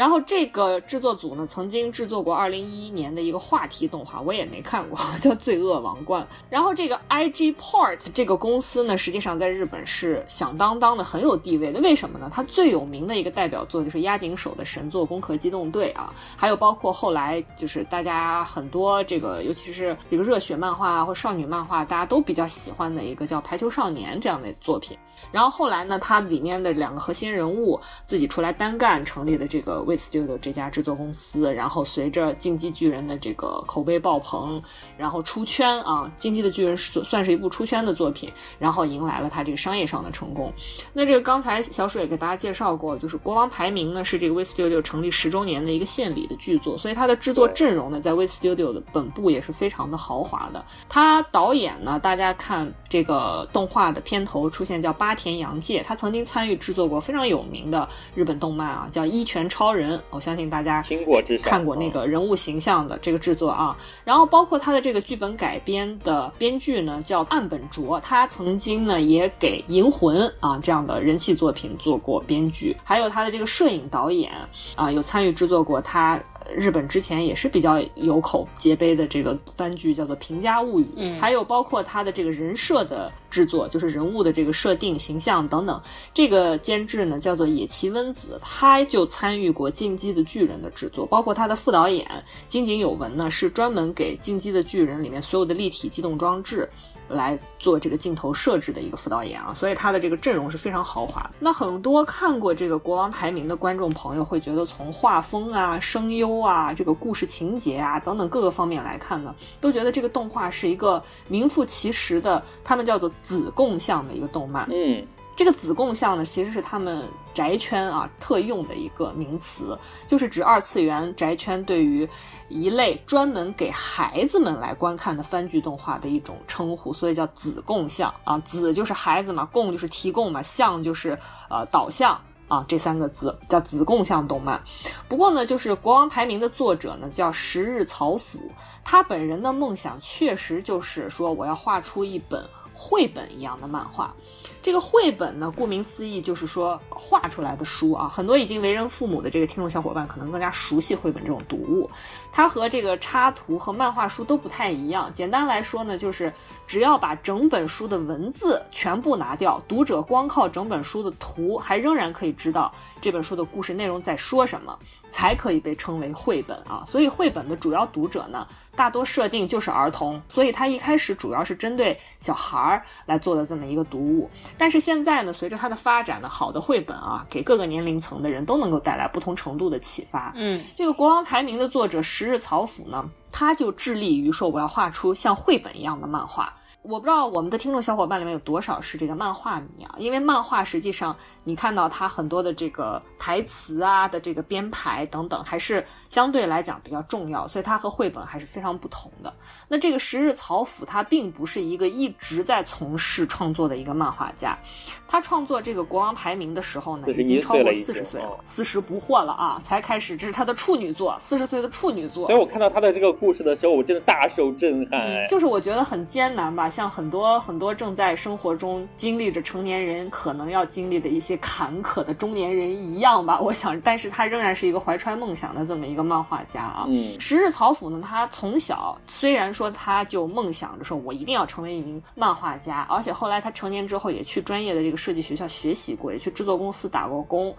[0.00, 6.22] 然后这个制作组呢，曾经制作过二零一一年的一个话题动画，我也没看过， 叫《罪恶王冠》。
[6.48, 11.78] 然后这个 IG Port 这个公司呢，实际上在日本是响当当的，很有地位的。
[11.80, 12.30] 为什么呢？
[12.32, 24.96] 它最有名的一个代表作就是押井守的神作《攻壳机动队》啊，还有包括后来就是大家很多这个，尤其是比如热血漫画或少女漫画，大家都比较喜欢的一个叫《排球少年》这样的作品。
[25.32, 31.52] 然后后来呢，它里面的两个核心人物自己出来单干，成立的这个 We Studio 这家制作公司。
[31.54, 34.62] 然后随着《进击巨人》的这个口碑爆棚，
[34.96, 40.52] 然后出圈啊，《进击的巨人》算算是一部出圈的作品，然后迎来了它这个商业上的成功。
[40.92, 50.64] 那这个刚才小水也给大家介绍过，就是《国王排名》呢是这个 We Studio 成立十周年的一个献礼的剧作，所以它的制作阵容呢在 We Studio 的本部也是非常的豪华的。
[50.88, 55.20] 它导演呢，大家看这个动画的片头出现叫八八。
[55.20, 59.98] 田洋介，他曾经参与制作过非常有名的日本动漫啊，叫《一拳超人》。
[60.10, 63.76] 我相信大家听过、看过那个人物形象的这个制作啊。
[64.04, 72.76] 然后包括他的这个剧本改编的编剧呢，叫岸本卓，他曾经呢也给《银魂》啊这样的人气作品做过编剧。
[72.84, 74.32] 还有他的这个摄影导演
[74.76, 76.18] 啊，有参与制作过他。
[76.54, 85.80] 日本之前也是比较有口皆碑的这个番剧，叫做《平家物语》，嗯，还有包括他的这个人设的制作，就是人物的这个设定、形象等等。
[86.12, 92.06] 这个监制呢叫做野崎温子，他就参与过《进击的巨人》的制作，包括他的副导演
[92.48, 96.68] 金井有文呢，是专门给《进击的巨人》里面所有的立体机动装置。
[97.10, 101.30] 来做这个镜头设置的一个副导演啊，所以他的这个阵容是非常豪华的。
[101.38, 114.66] 那很多看过这个《国王排名》的观众朋友会觉得，从画风啊、声优啊、这个故事情节啊等等各个方面来看呢，都觉得这个动画是一个名副其实的，他们叫做子共向的一个动漫。
[114.70, 115.04] 嗯。
[115.40, 119.74] 这个子共向呢，其实是他们宅圈啊特用的一个名词，
[120.06, 122.06] 就是指二次元宅圈对于
[122.50, 128.36] 一类专门给孩子们来观看的番剧动画的一种称呼，所以叫子共向啊。
[128.40, 131.18] 子就是孩子嘛，共就是提供嘛，向就是
[131.48, 134.62] 呃导向啊，这三个字叫子贡向动漫。
[135.08, 138.38] 不过呢，就是《国王排名》的作者呢叫十日草辅，
[138.84, 144.14] 他本人的梦想确实就是说我要画出一本绘本一样的漫画。
[144.62, 148.06] 这个绘本呢，顾名思义就是说画出来的书啊。
[148.08, 151.88] 很多已经为人父母的这个听众小伙伴可能更加熟悉绘本这种读物。
[152.30, 155.10] 它和这个插图和漫画书都不太一样。
[155.12, 156.32] 简单来说呢，就是
[156.66, 166.84] 只要把整本书的文字全部拿掉，读者光靠整本书的图，还仍然可以知道这本书的故事内容在说什么，才可以被称为绘本啊。
[166.86, 168.46] 所以绘本的主要读者呢，
[168.76, 174.28] 大多设定就是儿童，所以它一开始主要是针对小孩儿来做的这么一个读物。
[174.60, 180.34] 但是现在呢，随着它的发展呢，好的绘本啊，给各个年龄层的人都能够带来不同程度的启发。
[180.36, 183.02] 嗯，这个《国王排名》的作者十日草辅呢，
[183.32, 186.52] 他就致力于说，我要画出像绘本一样的漫画。
[186.82, 189.94] 我不知道我们的听众小伙伴里面有多少是这个漫画迷啊？
[189.98, 191.14] 因为漫画实际上
[191.44, 199.32] 你看到它很多的这个台词啊的这个编排等等，还是相对来讲比较重要，所以它和绘本还是非常不同的。
[199.68, 204.58] 那这个十日草辅他并不是一个一直在从事创作的一个漫画家，
[205.06, 212.26] 他创作这个国王排名的时候呢，已经超过四十岁了，四十不惑了啊，才开始，这是他的处女作，四十岁的处女作。
[212.28, 215.26] 所以我看到他的这个故事的时候，我真的大受震撼。
[215.28, 216.69] 就是我觉得很艰难吧。
[216.70, 226.84] 像很多很多正在生活中经历着成年人可能要经历的一些坎坷的中年人一样吧，我想，但是他仍然是一个怀揣梦想的这么一个漫画家啊。
[226.88, 237.54] 嗯，十日草辅呢，他从小虽然说他就梦想着说我一定要成为一名漫画家，而且后来他成年之后也去专业的这个设计学校学习过，也去制作公司打过工。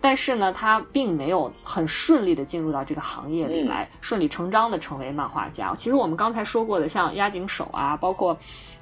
[0.00, 5.74] 但是呢，他并没有很顺利的进入到这个行业里来，顺理成章的成为漫画家。
[5.74, 8.36] 其实我们刚才说过的，像押井守啊，包括。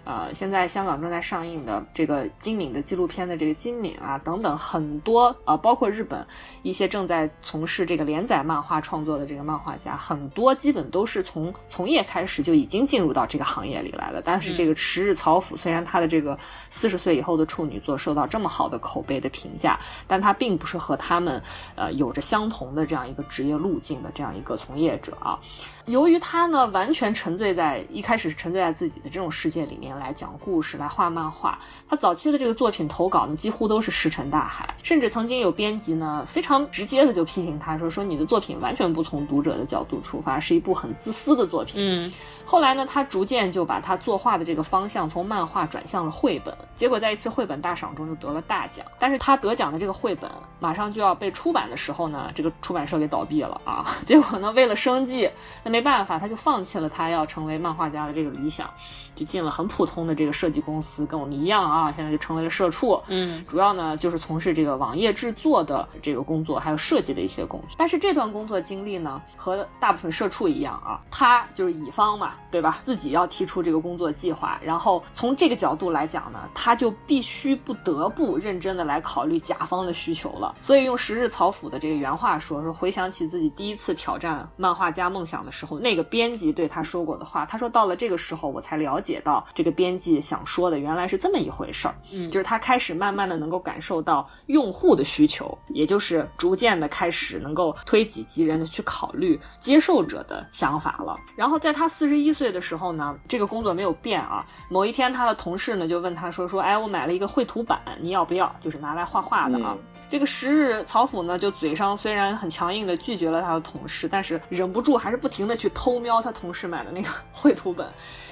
[0.08, 6.24] 呃，现在香港正在上映的这个金敏的纪录片的这个金敏啊，等等很多呃，包括日本
[6.62, 14.22] 一些正在从事这个连载漫画创作的这个漫画家，很多基本都是从从业开始就已经进入到这个行业里来了。
[14.24, 16.38] 但是这个迟日草辅虽然他的这个
[16.70, 21.40] 四十岁以后的处女作受到这么好的口碑的评价，但他并不是和他他们
[21.76, 25.38] 呃有着相同的这样一个职业路径的这样一个从业者啊。
[25.86, 31.56] 由于他呢完全沉醉在一开始是沉醉在自己的这种世界里面来讲故事来画漫画，
[31.88, 41.74] 他早期的这个作品投稿呢几乎都是石沉大海，甚至曾经有编辑呢非常直接的就批评他说说你的作品完全不从读者的角度出发，是一部很自私的作品。
[41.76, 42.12] 嗯。
[42.48, 48.86] 后来呢，他逐渐就把他作画的这个方向从漫画转向了绘本，结果在一次绘本大赏中就得了大奖。
[49.00, 50.30] 但是他得奖的这个绘本
[50.60, 53.84] 马上就要被出版的时候呢，这个出版社给倒闭了啊！
[54.06, 55.28] 结果呢，为了生计，
[55.64, 58.66] 那没办法，他就放弃了他要成为漫画家的这个理想，
[59.14, 62.98] 就进了很普通的这个设计公司，跟我们一样啊，现在就成为了社畜。
[63.08, 67.70] 嗯，主要呢就是从事这个网页制作的这个工作，还有设计的一些工作。
[67.76, 72.32] 但是这段工作经历呢，和大部分社畜一样啊，他就是乙方嘛。
[72.50, 72.78] 对吧？
[72.82, 80.54] 自己要提出这个工作计划，然后从这个角度来讲呢，他就必须不得不认真的来考虑甲方的需求了。
[80.62, 91.94] 所以用十日草辅的这个原话说，说回想起自己第一次挑战漫画家梦想的时候，那个编辑对他说过的话，他说到了这个时候，我才了解到这个编辑想说的原来是这么一回事儿。
[92.12, 101.14] 嗯，就是他开始慢慢的能够感受到用户的需求，也就是逐渐的开始能够推己及人的去考虑接受者的想法了。
[101.36, 102.46] 然后在他四十一岁。
[102.46, 104.46] 的时候呢，这个工作没有变啊。
[104.70, 108.54] 某一天，他的同事呢就问他说：“说，哎，我买了一个绘图板，你要不要？
[108.60, 109.76] 就是拿来画画的啊。”
[110.08, 117.86] 这个时日曹府呢，就嘴上虽然很强硬的拒绝了他的同事，但是忍不住还是不停的去偷瞄他同事买的那个 绘图本。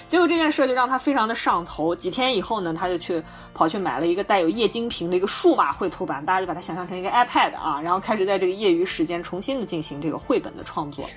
[0.06, 1.96] 结果这件事就让他非常的上头。
[1.96, 3.20] 几天以后呢，他就去
[3.55, 11.09] 跑去买了一个带有液晶屏的一个数码绘图板，大家就把它想象成一个 iPad 啊，然后开始在这个业余时间重新的进行这个绘本的创作。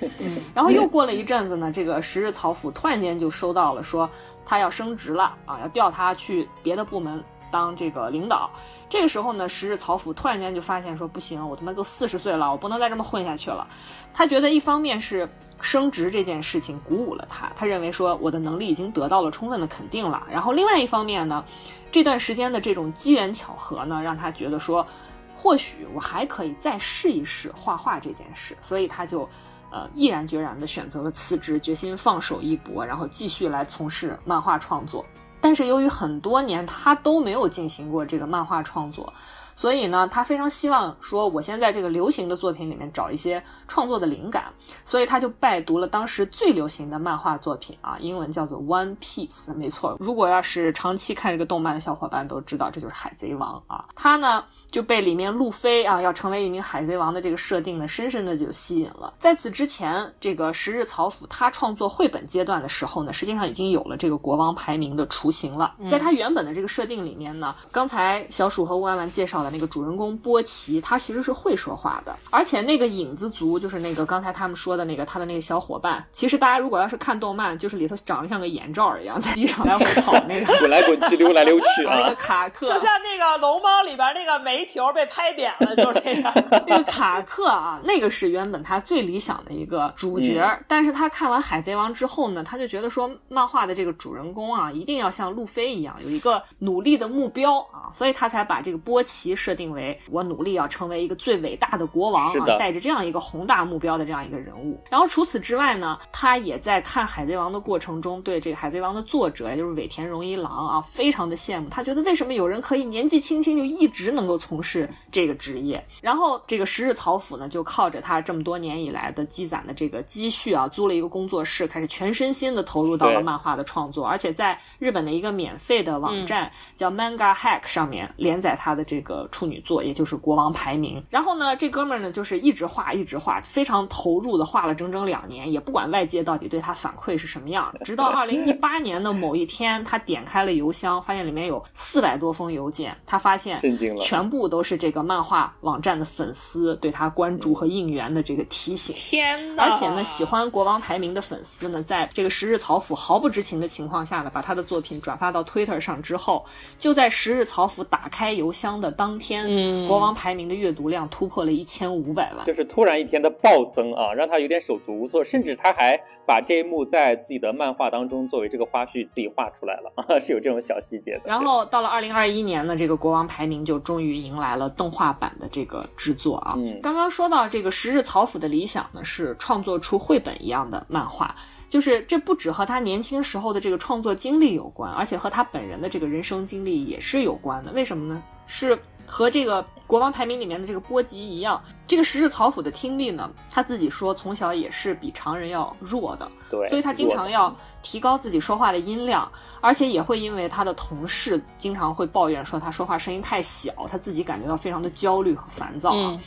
[0.54, 4.08] 然后又过了一阵子呢，这个十日草府突然间就收到了说
[4.46, 7.22] 他要升职了啊，要调他去别的部门
[7.52, 8.50] 当这个领导。
[8.88, 13.66] 这个时候呢，时日草府突然间就发现说不行，我他妈都四十岁了，我不能再这么混下去了。
[14.12, 15.28] 他觉得一方面是。
[15.60, 20.22] 升职这件事情鼓舞了他，他认为说我的能力已经得到了充分的肯定了。
[20.30, 21.44] 然后另外一方面呢，
[21.90, 24.86] 这段时间的这种机缘巧合呢，让他觉得说，
[25.34, 28.56] 或许我还可以再试一试画画这件事。
[28.60, 29.28] 所以他就，
[29.72, 35.04] 呃，毅然决然地选择了辞职，决心放手一搏，然后继续来从事漫画创作。
[35.40, 39.12] 但是由于很多年他都没有进行过这个漫画创作。
[39.58, 44.44] 所以呢，他非常希望说，我先在这个流行的作品里面找一些创作的灵感，
[44.84, 49.96] 所以他就拜读了当时最流行的漫画作品啊，英文叫做《One Piece》，没错。
[49.98, 53.84] 如果要是长期看这个动漫的小伙伴都知道，这就是海贼王啊。
[53.96, 59.12] 他呢就被里面路飞啊要成为一名海贼王的这个设定呢，深深的就吸引了。
[59.18, 65.74] 在此之前，这个十日草辅他创作绘本阶段的时候呢，实际上已经有了这个国王排名的雏形了。
[65.90, 69.58] 在他原本的这个设定里面呢，刚才小鼠和乌安丸介绍的。
[69.58, 99.34] 那个主人公波奇，他其实是会说话的，而且那个影子族就是那个刚才他们说的那个他的那个小伙伴，其实大家如果要是看动漫，就是里头长得像个眼罩一样，在地上来回跑那个， 滚来滚去，溜来溜去啊， 那个卡克，就像那个龙猫里边那个煤球被拍扁了，就是那个那个卡克啊，那个是原本他最理想的一个主角，但是他看完海贼王之后呢，他就觉得说漫画的这个主人公啊，一定要像路飞一样有一个努力的目标啊，所以他才把这个波奇。
[99.38, 104.82] 设定为我努力要成为一个最伟大的国王啊，带着这样一个宏大目标的这样一个人物。
[104.90, 111.68] 然后除此之外呢，他也在看《海贼王》的过程中，对这个《海贼王》的作者，也就是尾田荣一郎啊，非常的羡慕。
[111.68, 115.82] 他觉得为什么有人可以年纪轻轻就一直能够从事这个职业？
[116.02, 129.27] 然后这个十日草辅呢，就靠着他这么多年以来的积攒的这个积蓄啊，租了一个工作室，开始全身心的投入到了漫画的创作，而且在日本的一个免费的网站叫 Manga Hack 上面连载他的这个。
[129.30, 131.02] 处女座，也就是国王排名。
[131.10, 137.84] 然后呢，这哥们儿呢，就是一直画，一直画，非常投入的画了整整两年，也不管外界到底对他反馈是什么样的。
[137.84, 148.94] 直到二零一八年的某一天，他点开了邮箱，发现里面有四百多封邮件，他发现震惊了全部都是这个漫画网站的粉丝对他关注和应援的这个提醒。
[148.96, 149.64] 天哪！
[149.64, 156.46] 而且呢，喜欢国王排名的粉丝呢，在这个十日草辅毫不知情的情况下呢，把他的作品转发到 Twitter 上之后，
[156.78, 159.17] 就在十日草辅打开邮箱的当。
[159.18, 162.46] 当天，嗯国王排名的阅读量突破了一千五百万。
[162.46, 171.22] 就是突然一天的暴增啊，让他有点手足无措，甚至他还把这一幕在自己的漫画当中作为这个花絮自己画出来了 啊，是有这种小细节的。
[171.24, 176.54] 然后到了二零二一年呢，这个国王排名就终于迎来了动画版的这个制作啊。
[176.56, 181.34] 嗯刚刚说到这个十日草辅的理想呢，是创作出绘本一样的漫画。
[181.70, 187.70] 就是这不只和他年轻时候的这个创作经历有关，而且和他本人的这个人生经历也是有关的。
[187.72, 188.22] 为什么呢？
[188.46, 188.78] 是
[189.08, 197.52] 和这个国王排名里面的这个波吉一样，这个十日草府的听力呢，他自己说从小也是比常人要弱的，对，所以他经常要
[197.82, 199.26] 提高自己说话的音量，
[199.62, 206.10] 而且也会因为他的同事经常会抱怨说他说话声音太小，他自己感觉到非常的焦虑和烦躁啊。
[206.10, 206.20] 嗯。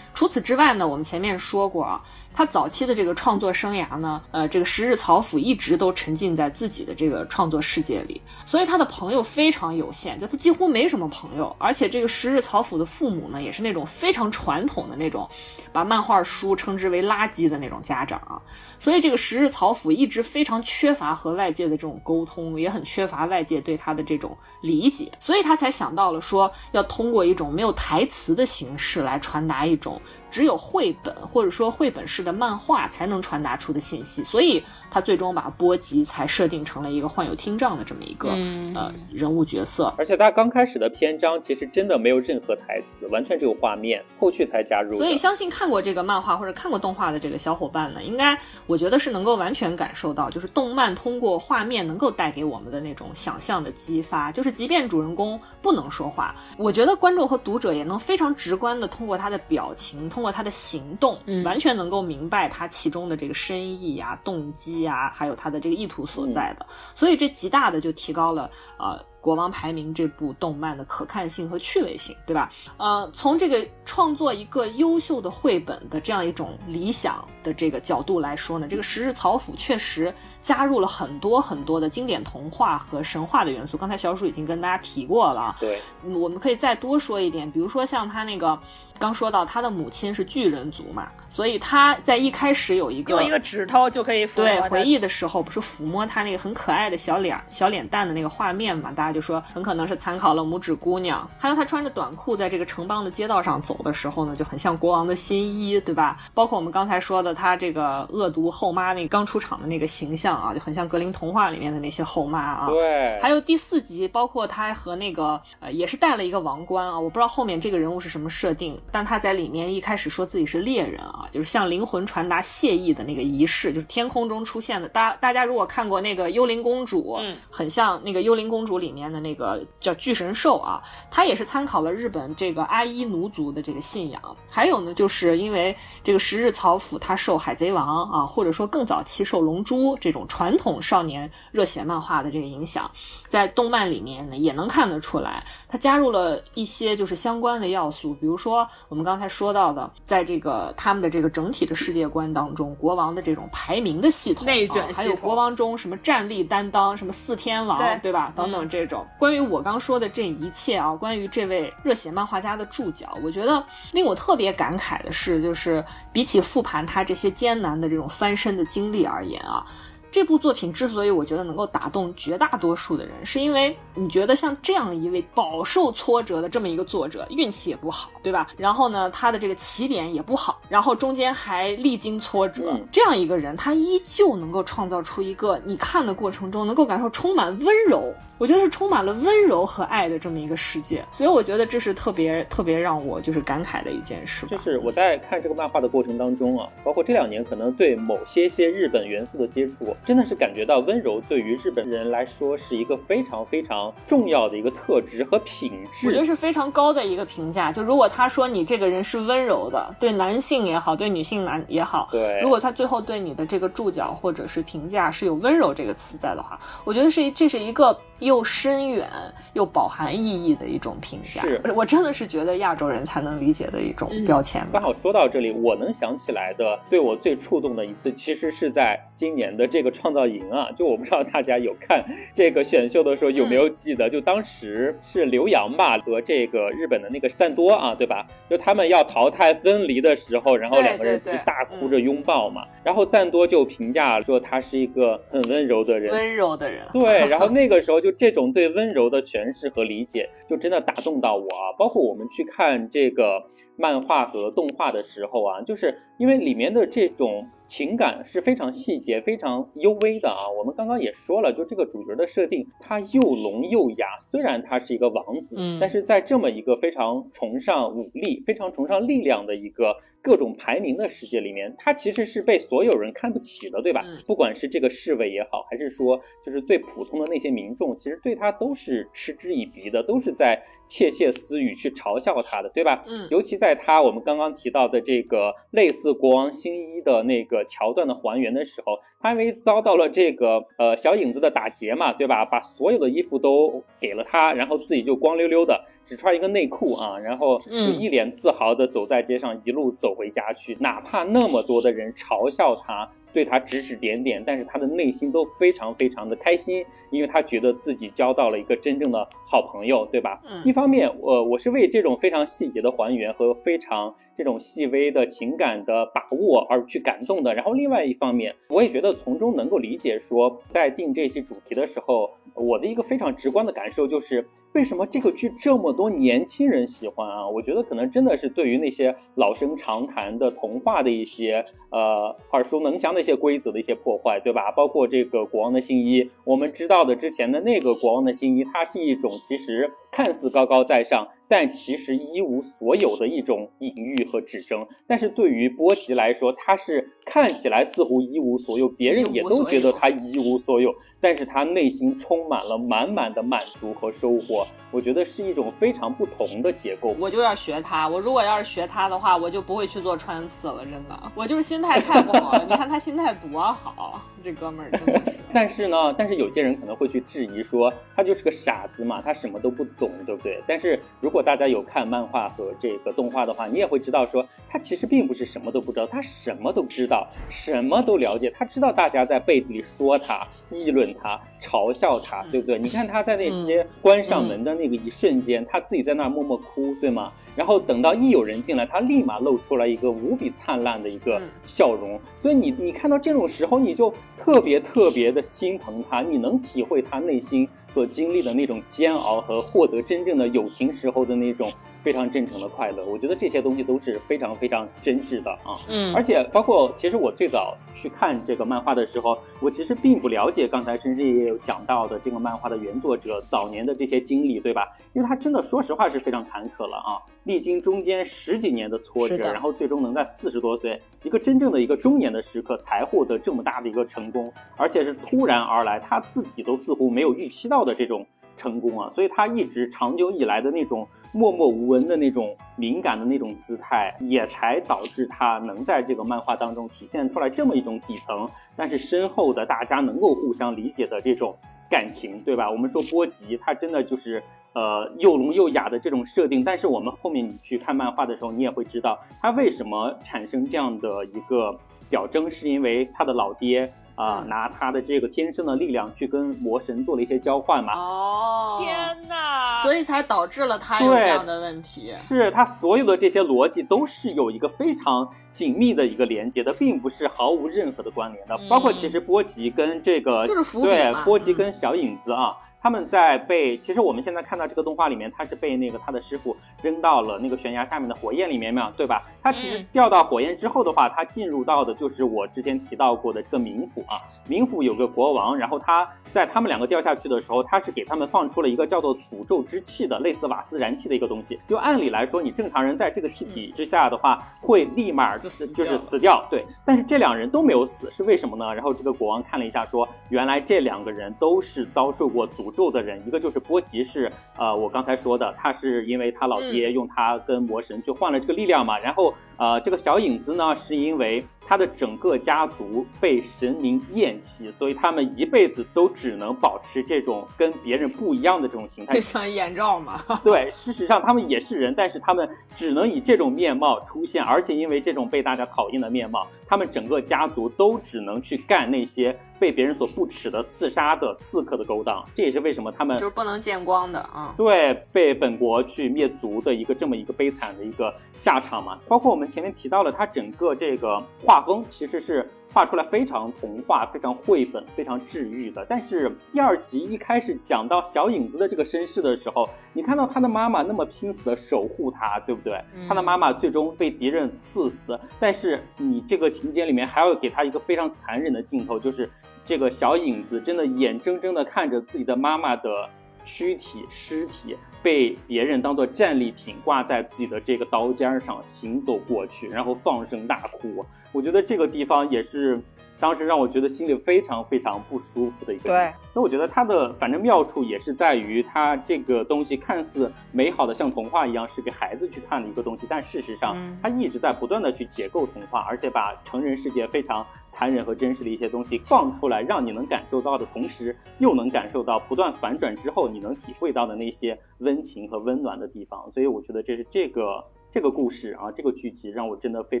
[0.14, 2.02] 除此之外呢，我们前面说过啊，
[2.34, 15.28] 他早期的这个创作生涯呢，呃，这个十日草辅一直都沉浸在自己的这个创作世界里，所以他的朋友非常有限，就他几乎没什么朋友，而且这个十日草辅的父母呢，也是那种非常传统的那种，
[15.72, 18.40] 把漫画书称之为垃圾的那种家长啊，
[18.78, 30.00] 所以这个十日草辅一直非常缺乏和外界的这种沟通，也很缺乏外界对他的这种理解，所以他才想到了说要通过一种没有台词的形式来传达一种
[30.32, 34.60] 只有绘本或者说绘本式的漫画才能传达出的信息，所以
[34.90, 39.92] 他最终把波吉才设定成了一个患有听障的这么一个、嗯呃人物角色。
[39.98, 44.96] 而且他刚开始的篇章其实真的没有任何台词，完全只有画面，后续才加入。
[44.96, 48.36] 所以，相信看过这个漫画或者看过动画的这个小伙伴呢，应该
[48.66, 54.32] 我觉得是能够完全感受到，就是动漫通过画面能够带给我们的那种想象的激发。
[54.32, 66.64] 就是即便主人公不能说话，我觉得观众和读者也能非常直观的通过他的表情，通过他的行动，嗯完全能够明白他其中的这个深意啊、动机啊，还有他的这个意图所在的。
[66.94, 69.04] 所以，这极大的就提高了呃。
[69.22, 72.50] 国王排名这部动漫的可看性和趣味性，对吧？
[72.76, 83.76] 呃，从这个创作一个优秀的绘本的这样一种理想的这个角度来说呢，这个十日草辅确实加入了很多很多的经典童话和神话的元素。
[83.76, 88.58] 刚才小鼠已经跟大家提过了啊，对，嗯我们可以再多说一点，比如说像他那个
[88.98, 98.90] 刚说到他的母亲是巨人族嘛，所以他在一开始有一个用一个指头就可以抚摸对回忆的时候，不是抚摸他那个很可爱的小脸小脸蛋的那个画面嘛？
[98.90, 101.28] 大家就说很可能是参考了拇指姑娘。
[101.38, 106.18] 还有她穿着短裤在这个城邦的街道上走的时候呢，就很像国王的新衣，对吧？
[106.34, 112.68] 包括我们刚才说的，她这个恶毒后妈那个刚出场的那个形象啊，就很像格林童话里面的那些后妈啊。
[112.68, 124.88] 对，还有第四集，包括他和那个呃，也是戴了一个王冠啊，我不知道后面这个人物是什么设定，但他在里面一开始说自己是猎人啊，就是向灵魂传达谢意的那个仪式，就是天空中出现的。
[124.88, 134.20] 大大家如果看过那个幽灵公主，嗯，很像那个幽灵公主里面的那个叫巨神兽啊，它也是参考了日本这个阿伊奴族的这个信仰。
[134.50, 135.74] 还有呢，就是因为
[136.04, 142.90] 这个十日草辅他受海贼王啊，或者说更早期受龙珠这种传统少年热血漫画的这个影响，
[143.28, 158.32] 在动漫里面呢也能看得出来，它加入了一些就是相关的要素，比如说我们刚才说到的，在这个他们的这个整体的世界观当中，国王的这种排名的系统，内卷啊还有国王中什么战力担当，什么四天王，对对吧？
[158.36, 158.91] 等等这种。
[159.18, 169.64] 关于我刚说的这一切啊，关于这位热血漫画家的注脚，我觉得令我特别感慨的是，就是比起复盘他这些艰难的这种翻身的经历而言啊。
[170.10, 178.46] 这部作品之所以我觉得能够打动绝大多数的人，是因为你觉得像这样一位饱受挫折的这么一个作者，运气也不好，对吧？
[178.58, 188.12] 然后呢，他的这个起点也不好，然后中间还历经挫折，嗯这样一个人，他依旧能够创造出一个你看的过程中能够感受充满温柔，
[188.42, 191.04] 我觉得是充满了温柔和爱的这么一个世界。
[191.12, 194.44] 所以我觉得这是特别特别让我就是感慨的一件事。
[194.46, 206.08] 就是我在看这个漫画的过程当中啊，包括这两年可能对某些些日本元素的接触，真的是感觉到温柔对于日本人来说是一个非常非常重要的一个特质和品质。
[206.08, 207.70] 我觉得是非常高的一个评价。
[207.70, 217.96] 就如果他说你这个人是温柔的，对男性也好，对女性男也好，对如果他最后对你的这个注脚或者是评价是有温柔这个词在的话，我觉得是这是一个
[218.32, 219.06] 又深远
[219.52, 221.42] 又饱含意义的一种评价。
[221.42, 224.70] 是我真的是觉得亚洲人才能理解的一种嗯标签吧。
[224.72, 230.70] 刚好说到这里，我能想起来的，对我最触动的一次，其实是在今年的这个创造营啊。
[230.74, 232.02] 就我不知道大家有看
[232.32, 238.26] 这个选秀的时候有没有记得，就当时是刘洋吧和这个日本的那个赞多啊，对吧？
[238.48, 242.64] 就他们要淘汰分离的时候，然后两个人就大哭着拥抱嘛。
[242.82, 251.74] 然后赞多就评价说他是一个很温柔的人，温柔的人，对，然后 那个时候就这种对温柔的诠释和理解，就真的打动到我啊！
[251.76, 253.42] 包括我们去看这个
[253.76, 257.44] 漫画和动画的时候啊，就是因为里面的这种。
[257.72, 260.44] 情感是非常细节、非常幽微的啊！
[260.58, 264.08] 我们刚刚也说了，就这个主角的设定，他又聋又哑。
[264.18, 274.04] 虽然他是一个王子，但是在这么一个非常崇尚武力、非常崇尚力量的一个各种排名的世界里面，他其实是被所有人看不起的，对吧？
[274.26, 283.02] 不管是这个侍卫也好，还是说就是最普通的那些民众，其实对他都是嗤之以鼻的，都是在窃窃私语去嘲笑他的，对吧？
[283.06, 287.61] 嗯，尤其在他我们刚刚提到的这个类似国王新一的那个。
[287.64, 292.44] 桥段的还原的时候，他因为遭到了这个呃小影子的打劫嘛，对吧？
[292.44, 303.08] 把所有的衣服都给了他，然后自己就光溜溜的，只穿一个内裤啊，然后就一脸自豪的走在街上，一路走回家去，哪怕那么多的人嘲笑他。
[303.34, 310.38] 对他指指点点，但是他的内心都非常非常的开心，因为他觉得自己交到了一个真正的好朋友，对吧？
[310.46, 317.54] 嗯，一方面，我我是为这种非常细节的还原和非常这种细微的情感的把握而去感动的。
[317.54, 324.46] 然后另外一方面，我也觉得从中能够理解说，在定这期主题的时候，我的一个非常直观的感受就是。
[324.74, 327.46] 为什么这个剧这么多年轻人喜欢啊？
[327.46, 334.72] 我觉得可能真的是对于那些老生常谈的童话的一些呃耳熟能详的一些规则的一些破坏，对吧？
[334.72, 341.28] 包括这个国王的新衣，我们知道的之前的那个国王的新衣，它是一种其实看似高高在上。
[341.48, 354.66] 但其实一无所有的一种隐喻和指征，但是对于波奇来说，他是看起来似乎一无所有，别人也都觉得他一无所有，但是他内心充满了满满的满足和收获。
[354.90, 357.16] 我觉得是一种非常不同的结构。
[357.18, 362.64] 我就要学他，我如果要是学他的话，我就不会去做穿刺了，真的，我就是心态太不好了。
[362.68, 365.38] 你看他心态多好，这哥们儿真的是。
[365.50, 370.62] 但是呢，但是有些人可能会去质疑说，他就是个傻子嘛，他什么都不懂，对不对？
[370.66, 377.11] 但是如果大家有看漫画和这个动画的话，你也会知道，说他其实并不是什么都不知道，他什么都知道，
[377.48, 378.52] 什么都了解。
[378.56, 382.78] 他知道大家在背地里说他、议论他、嘲笑他，对不对？
[382.78, 387.32] 你看他在那些关上门的那个一瞬间，他自己在那儿默默哭，对吗？
[387.54, 392.18] 然后等到一有人进来，他立马露出来一个无比灿烂的一个笑容。
[392.38, 401.70] 所以你你看到这种时候，你就特别特别的心疼他，你能体会他内心所经历的那种煎熬和获得真正的友情时候的那种。
[402.02, 405.78] 非常真诚的快乐，我觉得这些东西都是非常非常真挚的啊。
[405.88, 414.88] 嗯，而且包括其实我最早去看这个漫画的时候，我其实并不了解刚才甚至也有讲到的这个漫画的原作者早年的这些经历，对吧？
[415.12, 428.26] 因为他真的说实话是非常坎坷了啊，历经中间十几年的挫折，然后最终能在四十多岁一个真正的一个中年的时刻才获得这么大的一个成功，而且是突然而来，他自己都似乎没有预期到的这种。
[428.54, 429.08] 成功啊！
[429.08, 441.56] 所以他一直长久以来的那种默默无闻的那种敏感的那种姿态，也才导致他能在这个漫画当中体现出来这么一种底层，但是深厚的大家能够互相理解的这种
[441.90, 442.70] 感情，对吧？
[442.70, 444.42] 我们说波吉，他真的就是
[444.74, 451.74] 呃又聋又哑的这种设定，但是我们后面你去看漫画的时候，你也会知道他为什么产生这样的一个
[452.10, 453.90] 表征，是因为他的老爹。
[454.22, 457.92] 啊，拿他的这个天生的力量去跟魔神做了一些交换嘛？
[457.94, 459.74] 哦，天哪！
[459.82, 462.14] 所以才导致了他有这样的问题。
[462.16, 468.56] 是他所有的这些逻辑都是有一个非常紧密的一个连接的，并不是毫无任何的关联的。
[468.68, 472.56] 包括其实波吉跟这个就是对波吉跟小影子啊。
[472.82, 479.22] 他们在被，其实我们现在看到这个动画里面，他是被那个他的师傅扔到了那个悬崖下面的火焰里面嘛，对吧？
[479.40, 484.18] 他其实掉到火焰之后的话，他进入到的就是我之前提到过的这个冥府啊。
[484.48, 491.60] 冥府有个国王，然后他在他们两个掉下去的时候，他是给他们放出了一个叫做诅咒之气的，类似瓦斯燃气的一个东西。
[491.68, 496.44] 就按理来说，你正常人在这个气体之下的话，会立马就是死掉。
[496.50, 498.74] 对，但是这两人都没有死，是为什么呢？
[498.74, 502.71] 然后这个国王看了一下，说原来这两个人都是遭受过诅。
[502.72, 511.44] 咒的人，一个就是波吉，是呃，我刚才说的，他是因为他老爹用他跟魔神去换了这个力量嘛，然后呃，这个小影子呢，是因为。
[511.66, 520.22] 他的整个家族被神明厌弃，所以他们一辈子都只能保持这种跟别人不一样的这种形态， 像眼罩嘛。
[520.44, 532.24] 对，事实上他们也是人，但是他们只能以这种面貌出现，而且因为这种被大家讨厌的面貌，他们整个家族都只能去干那些被别人所不耻的刺杀的刺客的勾当。
[532.34, 534.52] 这也是为什么他们就是不能见光的啊。
[534.56, 538.98] 对，被本国去灭族的一个这么一个悲惨的一个下场嘛。
[539.08, 541.22] 包括我们前面提到了他整个这个
[541.52, 541.62] 画。
[541.62, 545.84] 风其实是画出来非常童话、非常绘本、非常治愈的。
[545.88, 552.82] 但是第二集一开始讲到小影子的这个身世的时候，你看到他的妈妈那么拼死的守护他，对不对？
[553.06, 559.30] 他的妈妈最终被敌人刺死，但是你这个情节里面还要给他一个非常残忍的镜头，就是
[559.64, 563.08] 这个小影子真的眼睁睁的看着自己的妈妈的
[563.44, 571.04] 躯体尸体被别人当做战利品挂在自己的这个刀尖上行走过去，然后放声大哭。
[571.32, 572.80] 我觉得这个地方也是。
[573.22, 575.90] 当时让我觉得心里非常非常不舒服的一个。
[575.90, 596.28] 对，那我觉得它的反正妙处也是在于它这个东西看似美好的像童话一样是给孩子去看的一个东西，但事实上它一直在不断的去解构童话，而且把成人世界非常残忍和真实的一些东西放出来，让你能感受到的同时，又能感受到不断反转之后你能体会到的那些温情和温暖的地方。
[596.32, 597.64] 所以我觉得这是这个。
[597.92, 600.00] 这个故事啊，这个剧集让我真的非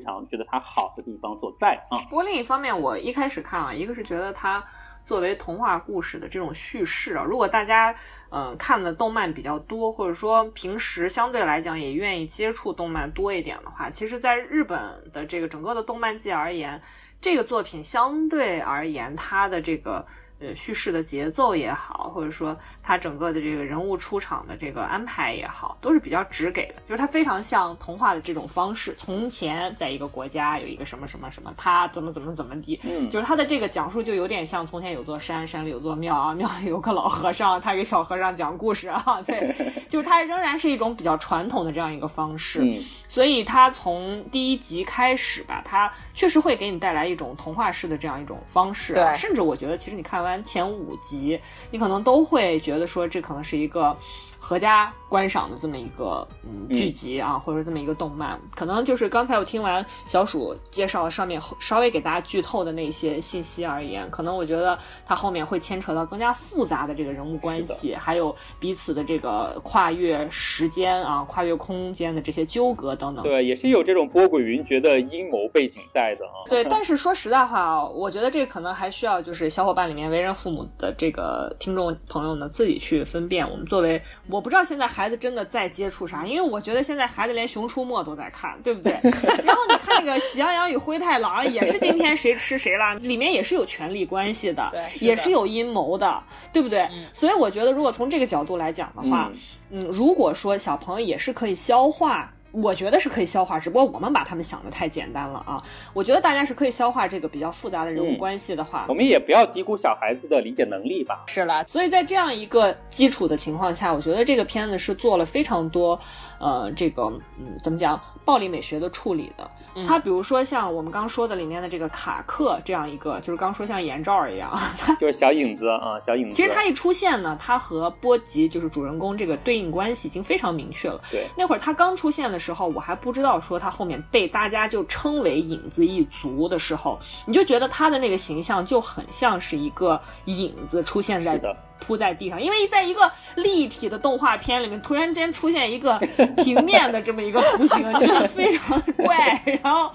[0.00, 2.00] 常觉得它好的地方所在啊。
[2.08, 4.64] 不过另一方面，我一开始看啊，一个是觉得它
[5.04, 7.94] 作为童话故事的这种叙事啊，如果大家
[8.30, 14.80] 嗯看的动漫比较多，或者说平时相对来讲也愿意接触动漫多一点的话，其实，在日本
[15.12, 16.80] 的这个整个的动漫界而言，
[17.20, 20.06] 这个作品相对而言它的这个。
[20.42, 28.92] 呃，叙事的节奏也好，或者说他整个的这个人物出场的这个安排也好，都是比较直给的，就是它非常像童话的这种方式。
[28.98, 39.54] 从前在一个国家有一个什么什么什么，他怎么怎么怎么地，嗯，就是他的这个讲述就有点像从前有座山，山里有座庙啊，庙里有个老和尚，他给小和尚讲故事啊， 对，
[39.88, 42.68] 就是他仍然是一种比较传统的这样一个方式。
[43.06, 50.31] 所以他从第一集开始吧，他确实会给你带来一种童话式的这样一种方式，对，甚至我觉得其实你看完。
[50.44, 51.40] 前五集，
[51.72, 53.96] 你可能都会觉得说，这可能是一个。
[54.44, 73.22] 合家观赏的这么一个嗯剧集啊，或者说这么一个动漫，可能就是刚才我听完小鼠介绍上面稍微给大家剧透的那些信息而言，可能我觉得它后面会牵扯到更加复杂的这个人物关系，还有彼此的这个跨越时间啊、跨越空间的这些纠葛等等。
[73.22, 76.48] 对，也是有这种波诡云谲的阴谋背景在的啊。
[76.48, 83.42] 对，但是说实在话啊，我觉得这可能还需要就是小伙伴里面为人父母的这个听众朋友呢自己去分辨。
[83.50, 88.92] 我们作为我不知道现在孩子真的在接触啥，因为我觉得现在孩子连《熊出没》都在看，对不对？
[89.44, 96.22] 然后你看那个《喜羊羊与灰太狼》，也是今天谁 吃谁了，里面也是有权力关系的，也是有阴谋的，
[96.52, 96.88] 对不对？
[97.12, 99.28] 所以我觉得，如果从这个角度来讲的话，
[99.70, 102.32] 嗯，如果说小朋友也是可以消化。
[102.52, 105.62] 我觉得是可以消化，只不过我们把他们想的太简单了啊！
[105.94, 111.24] 我觉得大家是可以消化这个比较复杂的人物关系的话，我们也不要低估小孩子的理解能力吧。
[111.26, 115.98] 是了，所以在这样一个基础的情况下，我觉得这个片子是做了非常多，
[116.38, 117.04] 呃，这个
[117.38, 117.98] 嗯，怎么讲？
[118.24, 119.50] 暴力美学的处理的，
[119.86, 124.52] 它比如说像我们刚说的里面的这个卡克这样一个，就是刚说像眼罩一样，
[125.00, 126.34] 就是小影子啊，小影子。
[126.34, 131.00] 其实它一出现呢，它和波吉就是主人公这个对应关系已经非常明确了。
[131.10, 141.56] 对，那会儿他刚出现的时候，我还不知道说他后面被大家就称为影子一族的时候，你就觉得他的那个形象就很像是一个影子出现在的。
[141.82, 145.98] 铺在地上，因为在一个立体的动画片里面，突然之间出现一个
[146.38, 149.42] 平面的这么一个图形， 就非常怪。
[149.62, 149.90] 然后，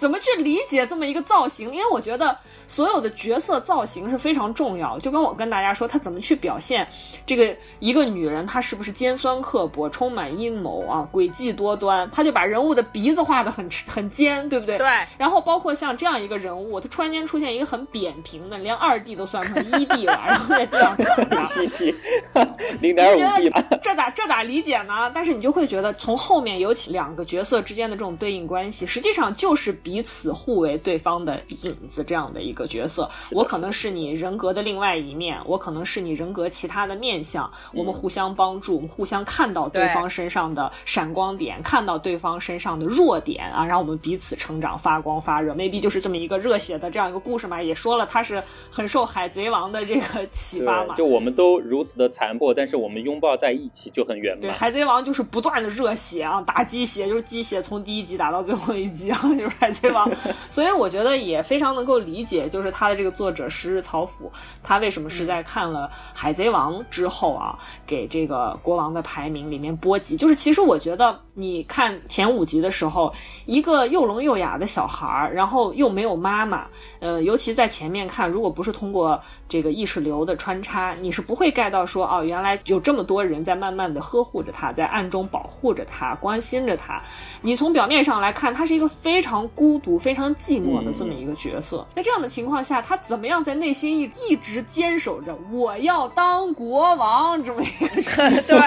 [0.00, 1.72] 怎么去理解这么一个造型？
[1.72, 2.36] 因为我觉得。
[2.70, 6.86] 所有的角色造型是非常重要的，就跟我跟大家说，他怎么去表现
[7.26, 12.08] 这个一个女人，她是不是尖酸刻薄、充满阴谋啊、诡计多端？
[12.12, 14.78] 他就把人物的鼻子画的很很尖，对不对？
[14.78, 14.86] 对。
[15.18, 21.92] 然后包括像这样一个人物，他突然间出现一个很扁平的，连二 D 都算不上一 D 了，然后在地上躺着， 一 D，
[22.80, 23.50] 零点五 D
[23.82, 25.10] 这咋这咋理解呢？
[25.12, 32.60] 但是你就会觉得，从后面尤其两个角色之间的这种对应关系，实际上就是彼此互为对方的影子这样的一个。
[32.70, 45.52] 角色，我可能是你人格的另外一面，我可能是你人格其他的面相，我们互相帮助，我们互相看到对方身上的闪光点，看到对方身上的弱点啊，让我们彼此成长，发光发热。
[45.54, 48.40] maybe 就是这么一个热血的这样一个故事嘛，也说了他是
[48.70, 50.94] 很受海贼王的这个启发嘛。
[50.94, 54.42] 就我们都如此的残破，但是我们拥抱在一起就很圆满。
[54.42, 60.08] 对，海贼王就是不断的热血啊，打鸡血，就是鸡血从第一集打到最后一集啊， 就是海贼对吧。
[60.50, 62.48] 所以我觉得也非常能够理解。
[62.50, 64.30] 就是他的这个作者十日草辅，
[64.62, 65.88] 他为什么是在看了
[66.18, 70.16] 《海贼王》之后啊，给这个国王的排名里面波及？
[70.16, 73.12] 就是其实我觉得，你看前五集的时候，
[73.46, 76.66] 一个又聋又哑的小孩儿，然后又没有妈妈，
[76.98, 87.00] 呃，尤其在前面看，如果不是通过这个意识流的穿插，你是不会 get 到说，哦，原来有这么多人在慢慢的呵护着他，在暗中保护着他，关心着他。
[87.42, 89.69] 你从表面上来看，他是一个非常孤。
[89.70, 91.86] 孤独、非常寂寞的这么一个角色。
[91.94, 98.58] 在这样的情况下，他怎么样在内心一一直坚守着我要当国王这么一个 对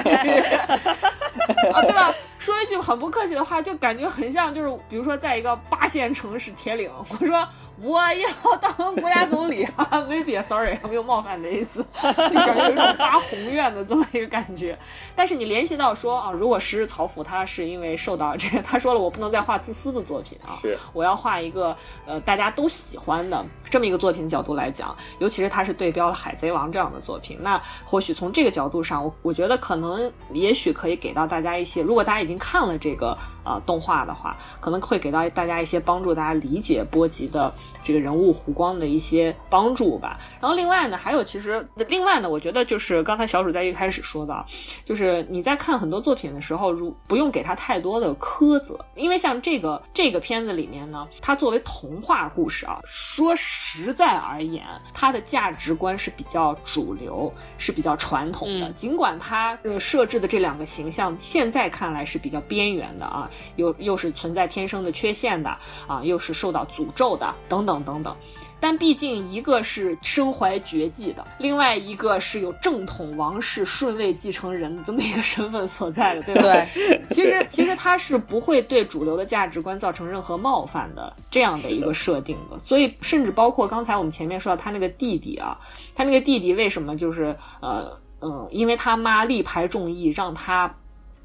[1.73, 2.13] 啊，对吧？
[2.39, 7.45] 说一句很不客气的话，就感觉很像，就是比如说在一个八线城市铁岭，我说
[7.81, 14.77] 我要当国家总理啊，没别 sorry，没有冒犯的意思， 就感觉有一种发宏愿的这么一个感觉。
[15.15, 20.59] 但是你联系到说啊，如果时日曹府他是因为受到这个， 他说了我不能再画自私的作品啊，
[20.93, 21.75] 我要画一个
[22.05, 32.37] 呃大家都喜欢的这么一个作品角度来讲，尤其是他是对标了《海贼王》这样的作品，那或许从这个角度上，我我觉得可能也许可以给到大家一些，如果大家已经。
[32.43, 37.53] 看了这个呃动画的话，可能会给到大家一些帮助，大家理解波吉的
[37.83, 40.19] 这个人物弧光的一些帮助吧。
[40.39, 44.45] 然后另外呢，还有其实另外呢，我觉得就是刚才小鼠在一开始说的，
[44.83, 58.71] 就是你在看很多作品的时候，如不用给他太多的苛责，因为像这个这个片子里面呢，它作为童话故事啊，说实在而言，它的价值观是比较主流，是比较传统的。
[58.73, 65.49] 尽管它呃设置的这两个形象现在看来是比较边缘的啊，又又是存在天生的缺陷的
[65.87, 68.15] 啊，又是受到诅咒的等等等等。
[68.59, 76.41] 但毕竟一个是身怀绝技的，另外一个是有正统王室顺位继承人的这么一个身份所在的，对吧？
[76.73, 77.01] 对。
[77.11, 82.57] 其实其实他是不会对主流的价值观造成任何冒犯的这样的一个设定的。
[82.57, 85.59] 所以甚至包括刚才我们前面说到他那个弟弟啊，
[85.93, 87.91] 他那个弟弟为什么就是呃
[88.21, 90.73] 嗯，因为他妈力排众议让他。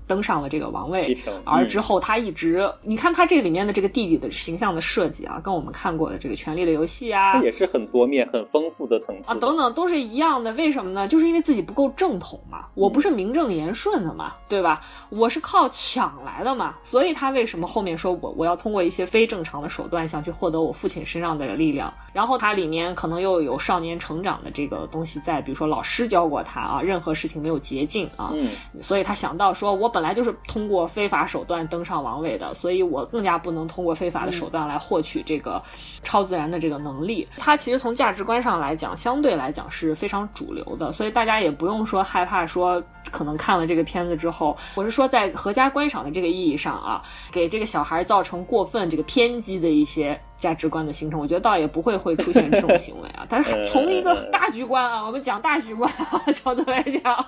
[0.08, 10.50] 登上了这个王位，而之后他一直，你看他这里面的这个弟弟的形象的设计啊，跟我们看过的这个《权力的游戏》啊，也是很多面、很丰富的层次啊，等等都是一样的。
[10.54, 11.06] 为什么呢？
[11.06, 14.80] 就是因为自己不够正统嘛，我不是名正言顺的嘛，对吧？
[15.10, 21.92] 我是靠抢来的嘛，所以他为什么后面说我我要通过一些非正常的手段想去获得我父亲身上的力量？
[22.14, 28.32] 然后他里面可能又有少年成长的这个东西在，比如说老师教过他啊，任何事情没有捷径啊，
[28.80, 29.97] 所以他想到说我本。
[29.98, 35.60] 本来就是通过非法手段登上王位的，所以我更加不能通过非法的手段来获取这个
[36.04, 37.26] 超自然的这个能力。
[37.36, 42.80] 它其实从价值观上来讲，相对来讲是非常主流的，所以大家也不用说害怕说
[43.10, 47.02] 可能看了这个片子之后，我是说在合家观赏的这个意义上啊，
[47.32, 50.16] 给这个小孩造成过分这个偏激的一些。
[50.38, 53.26] 价值观的形成，我觉得倒也不会会出现这种行为啊。
[53.28, 55.90] 但是从一个大局观啊，我们讲大局观
[56.32, 57.26] 角度来讲，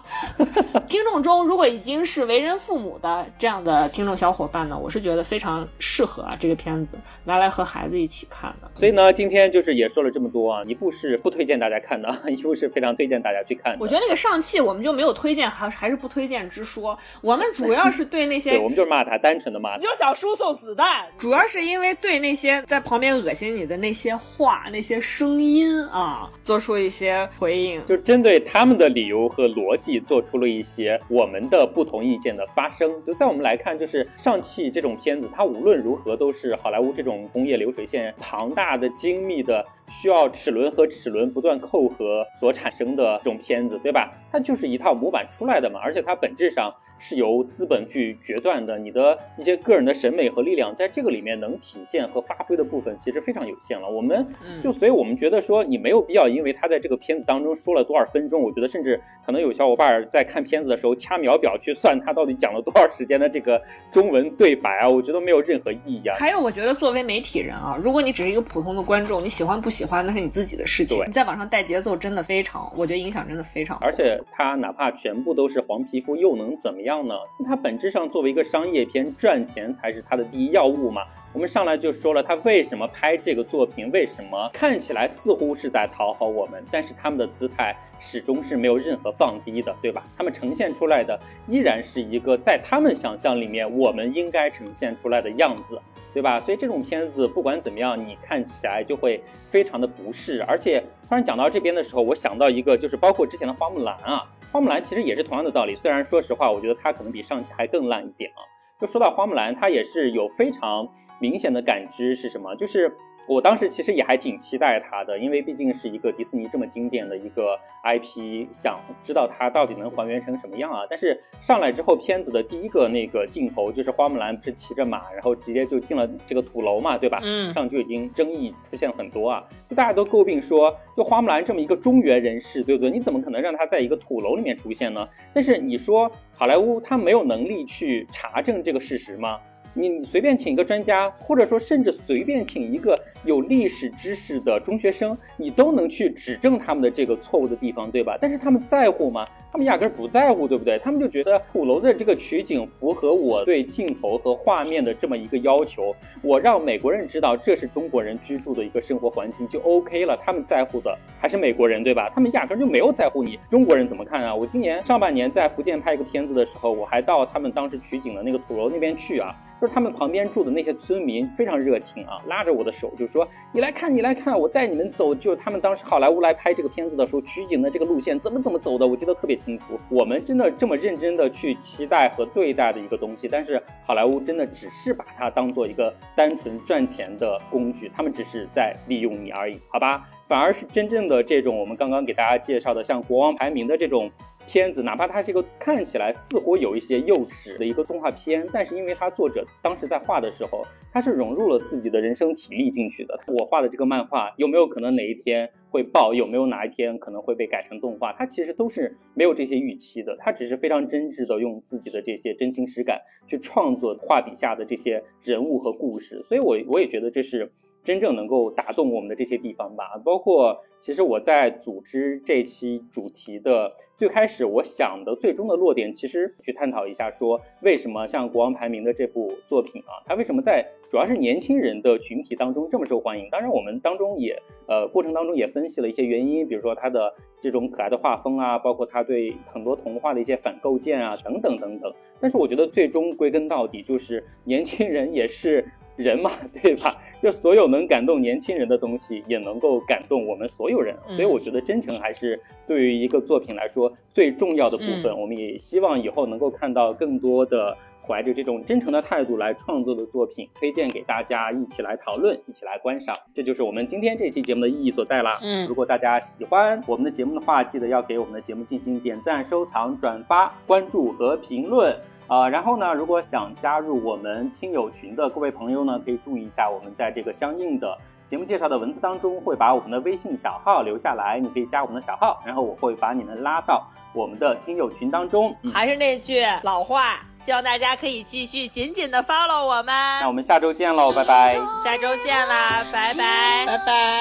[0.86, 8.70] 听众中如果已经是为人父母的这样的听众小伙伴呢，我是觉得非常适合啊这个片子拿来和孩子一起看的。
[8.74, 13.76] 所以呢，今天就是也说了这么多啊，一部是不推荐大家看的， 一部是非常推荐大家去看。
[13.80, 16.96] 我觉得那个上汽我们就没有推荐，还还是不推荐之说。
[17.22, 21.06] 我们主要是对那些，对我们就是骂他，单纯的骂他，你就想输送子弹。
[21.18, 22.99] 主要是因为对那些在旁。
[23.00, 32.92] 边恶心你的那些话、那些声音啊，做出一些回应，就针对他们的理由和逻辑，做出了一些我们的不同意见的发声。
[33.04, 44.10] 就在我们来看，就是上汽这种片子，它无论如何都是好莱坞这种工业流水线庞大的、精密的，需要齿轮和齿轮不断扣合所产生的这种片子，对吧？
[44.32, 46.72] 它就是一套模板出来的嘛，而且它本质上。
[47.02, 53.88] 是由资本去决断的，你的一些个人的审美和力量，在这个里面能体现和发挥的部分其实非常有限了。
[53.88, 54.22] 我们
[54.62, 63.58] 就所以，我们觉得说你没有必要，因为他在这个片子当中说了多少分钟，我觉得甚至可能有小伙伴在看片子的时候掐秒表去算他到底讲了多少时间的这个
[63.90, 66.14] 中文对白啊，我觉得没有任何意义啊。
[66.18, 71.02] 还有，我觉得作为媒体人啊，如果你只是一个普通的观众，你喜欢不喜欢那是你自己的事情。
[71.06, 73.78] 你在网上带节奏真的非常，我觉得影响真的非常。
[73.80, 76.90] 而且他哪怕全部都是黄皮肤，又能怎么样？
[76.90, 77.14] 样呢？
[77.46, 81.02] 它本质上作为一个商业片，赚钱才是它的第一要务嘛。
[81.32, 83.88] 我们上来就说了，他为什么拍这个作品？
[83.92, 90.04] 为什么看起来似乎是在讨好我们，但是他们的姿态始终是没有任何放低的，对吧？
[90.16, 95.80] 他们呈现出来的依然是一个在他们想象里面我们应该呈现出来的样子，
[96.12, 96.40] 对吧？
[96.40, 100.42] 所以这种片子不管怎么样，你看起来就会非常的不适。
[100.42, 104.28] 而且突然讲到这边的时候，我想到一个，就是包括之前的花木兰啊。
[104.50, 108.42] 花木兰其实也是同样的道理，虽然说实话，我觉得它可能比上期还更烂一点啊。
[108.80, 110.88] 就说到花木兰，她也是有非常
[111.18, 112.96] 明显的感知是什么，就是。
[113.30, 120.80] 我当时其实也还挺期待它的，因为毕竟是一个迪士尼这么经典的一个 IP，想知道它到底能还原成什么样啊。
[120.90, 127.20] 但是上来之后，片子的第一个那个镜头就是花木兰不是骑着马，然后直接就进了这个土楼嘛，对吧？
[127.22, 132.90] 嗯，上就已经争议出现很多啊，就大家都诟病说，就花木兰这么一个中原人士，对不对？
[132.90, 135.08] 你怎么可能让她在一个土楼里面出现呢？
[135.32, 139.38] 但是你说好莱坞他没有能力去查证这个事实吗？
[139.74, 148.18] 你随便请一个专家，或者说甚至随便请一个有历史知识的中学生，你都能去指正他们的这个错误的地方，对吧？
[148.20, 149.26] 但是他们在乎吗？
[149.52, 150.78] 他们压根儿不在乎，对不对？
[150.78, 160.16] 他们就觉得鼓楼的这个取景符合我对镜头和画面的这么一个要求，我让美国人知道这是中国人居住的一个生活环境就 OK 了。
[160.24, 162.08] 他们在乎的还是美国人，对吧？
[162.14, 164.32] 他们压根儿就没有在乎你中国人怎么看啊！
[164.32, 169.34] 我今年上半年在福建拍一个片子的时候，我还到他们当时取景的那个土楼那边去啊。
[169.60, 179.78] 就是他们旁边住的那些村民非常热情啊，拉着我的手就说：“你来看，你来看，我带你们走。”就他们当时好莱坞来拍这个片子的时候，取景的这个路线怎么怎么走的，我记得特别清楚。
[179.90, 190.08] 我们真的这么认真的去期待和对待的一个东西，但是好莱坞真的只是把它当做一个单纯赚钱的工具，他们只是在利用你而已，好吧？
[190.26, 194.10] 反而是真正的这种我们刚刚给大家介绍的，像《国王排名》的这种。
[194.50, 203.16] 片子哪怕它是一个看起来似乎有一些幼稚的一个动画片，但是因为它作者当时在画的时候，他是融入了自己的人生体力进去的。
[203.28, 206.12] 我画的这个漫画有没有可能哪一天会爆？
[206.12, 208.12] 有没有哪一天可能会被改成动画？
[208.14, 210.16] 它其实都是没有这些预期的。
[210.18, 216.20] 他只是非常真挚的用自己的这些真情实感去创作画笔下的这些人物和故事。
[216.24, 217.48] 所以，我我也觉得这是。
[217.82, 233.28] 真正能够打动我们的这些地方吧，包括其实我在组织这期主题的最开始，我想的最终的落点，其实去探讨一下，说为什么像《国王排名》的这部作品啊，它为什么在主要是年轻人的群体当中这么受欢迎？
[233.30, 234.36] 当然，我们当中也
[234.66, 241.92] 呃过程当中也分析了一些原因，比如说它的这种可爱的画风啊，包括它对很多童话的一些反构建啊，等等等等。
[242.20, 245.64] 但是我觉得最终归根到底，就是年轻人也是。
[246.02, 246.30] 人嘛，
[246.62, 246.96] 对吧？
[247.22, 250.96] 就所有能感动年轻人的东西，也能够感动我们所有人。
[251.08, 255.16] 所以我觉得真诚还是对于一个作品来说最重要的部分。
[255.18, 263.16] 我们也希望以后能够看到更多的怀着这种真诚的态度来创作的作品，推荐给大家一起来讨论，一起来观赏。
[263.34, 265.38] 这就是我们今天这期节目的意义所在啦。
[265.42, 271.94] 嗯，如果大家喜欢我们的节目的话，记得要给我们的节目进行点赞、收藏、转发、关注和评论。
[272.30, 285.52] 啊，然后呢，如果想加入我们听友群的各位朋友呢，可以注意一下，我们在这个相应的节目介绍的文字当中会把我们的微信小号留下来，你可以加我们的小号，然后我会把你们拉到我们的听友群当中。
[285.74, 289.86] 还是那句老话，希望大家可以继续紧紧的 follow 我们。
[290.20, 291.50] 那我们下周见喽，拜拜。
[291.82, 294.14] 下周见啦，拜拜，拜拜。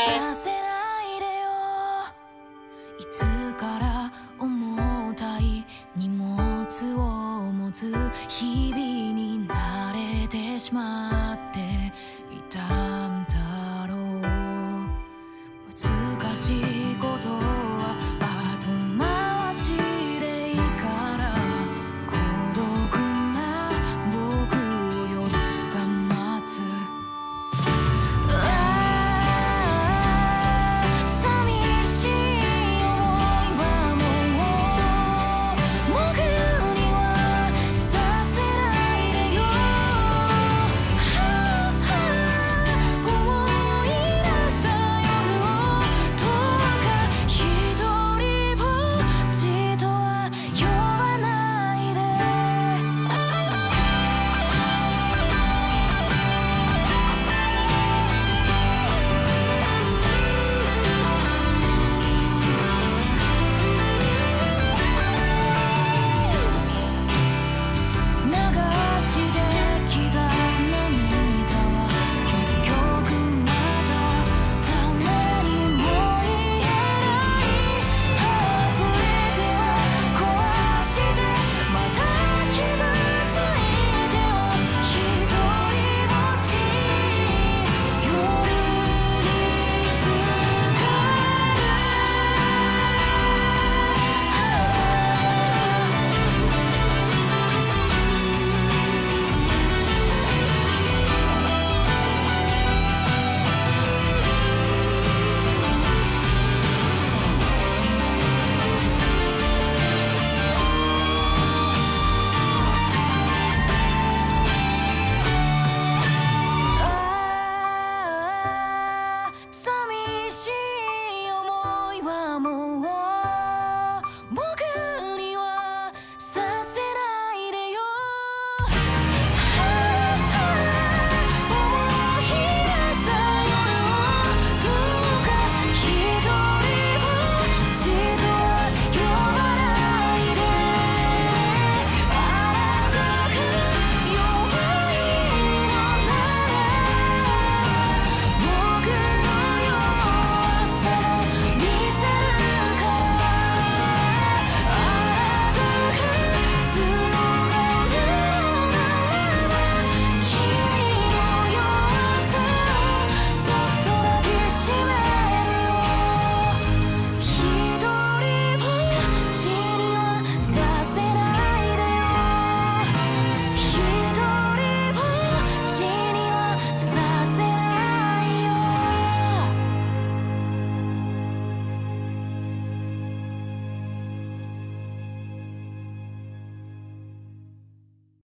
[8.28, 8.78] 日々
[9.14, 11.09] に慣れてしまう。